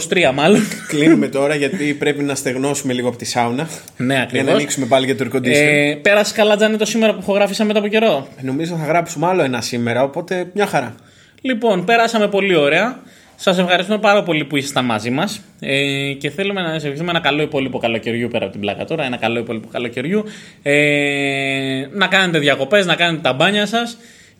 2023 0.08 0.30
μάλλον. 0.34 0.60
Κλείνουμε 0.88 1.28
τώρα 1.28 1.54
γιατί 1.54 1.94
πρέπει 1.94 2.22
να 2.22 2.34
στεγνώσουμε 2.34 2.92
λίγο 2.92 3.08
από 3.08 3.16
τη 3.16 3.24
σάουνα. 3.24 3.68
Ναι, 3.96 4.20
ακριβώ. 4.20 4.42
Για 4.42 4.52
να 4.52 4.58
ανοίξουμε 4.58 4.86
πάλι 4.86 5.04
για 5.04 5.16
το 5.16 5.24
air 5.34 5.40
Ε, 5.44 5.94
πέρασε 6.02 6.34
καλά, 6.34 6.56
Τζάνι, 6.56 6.76
το 6.76 6.84
σήμερα 6.84 7.14
που 7.14 7.18
ηχογράφησα 7.20 7.64
μετά 7.64 7.78
από 7.78 7.88
καιρό; 7.88 8.28
Ε, 8.36 8.44
νομίζω 8.44 8.76
θα 8.76 8.84
γράψουμε 8.84 9.26
άλλο 9.26 9.42
ένα 9.42 9.60
σήμερα, 9.60 10.02
οπότε 10.02 10.50
μια 10.54 10.66
χαρά. 10.66 10.94
Λοιπόν, 11.40 11.84
πέρασαμε 11.84 12.28
πολύ 12.28 12.56
ωραία. 12.56 13.00
Σας 13.36 13.58
ευχαριστούμε 13.58 13.98
πάρα 13.98 14.22
πολύ 14.22 14.44
που 14.44 14.56
ήσασταν 14.56 14.84
μαζί 14.84 15.10
μας 15.10 15.40
ε, 15.60 16.12
και 16.18 16.30
θέλουμε 16.30 16.60
να 16.60 16.78
σα 16.78 16.86
ευχηθούμε 16.86 17.10
ένα 17.10 17.20
καλό 17.20 17.42
υπόλοιπο 17.42 17.78
καλοκαιριού 17.78 18.28
πέρα 18.28 18.44
από 18.44 18.52
την 18.52 18.60
πλάκα 18.60 18.84
τώρα. 18.84 19.04
Ένα 19.04 19.16
καλό 19.16 19.38
υπόλοιπο 19.38 19.68
καλοκαιριού. 19.72 20.24
Ε, 20.62 21.86
να 21.92 22.06
κάνετε 22.06 22.38
διακοπές, 22.38 22.86
να 22.86 22.94
κάνετε 22.94 23.22
τα 23.22 23.32
μπάνια 23.32 23.66
σας 23.66 23.96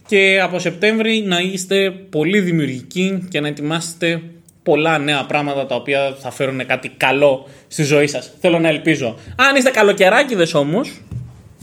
και 0.06 0.40
από 0.42 0.58
Σεπτέμβρη 0.58 1.22
να 1.26 1.38
είστε 1.38 1.90
πολύ 1.90 2.40
δημιουργικοί 2.40 3.26
και 3.30 3.40
να 3.40 3.48
ετοιμάσετε 3.48 4.22
πολλά 4.62 4.98
νέα 4.98 5.24
πράγματα 5.24 5.66
τα 5.66 5.74
οποία 5.74 6.16
θα 6.20 6.30
φέρουν 6.30 6.66
κάτι 6.66 6.88
καλό 6.96 7.48
στη 7.68 7.82
ζωή 7.82 8.06
σας. 8.06 8.32
Θέλω 8.40 8.58
να 8.58 8.68
ελπίζω. 8.68 9.16
Αν 9.36 9.56
είστε 9.56 9.70
καλοκαιράκιδες 9.70 10.54
όμως, 10.54 11.00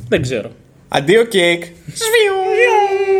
δεν 0.09 0.21
ξέρω. 0.21 0.51
Αντίο 0.87 1.23
κέικ. 1.23 1.63
Σβιου. 1.85 3.18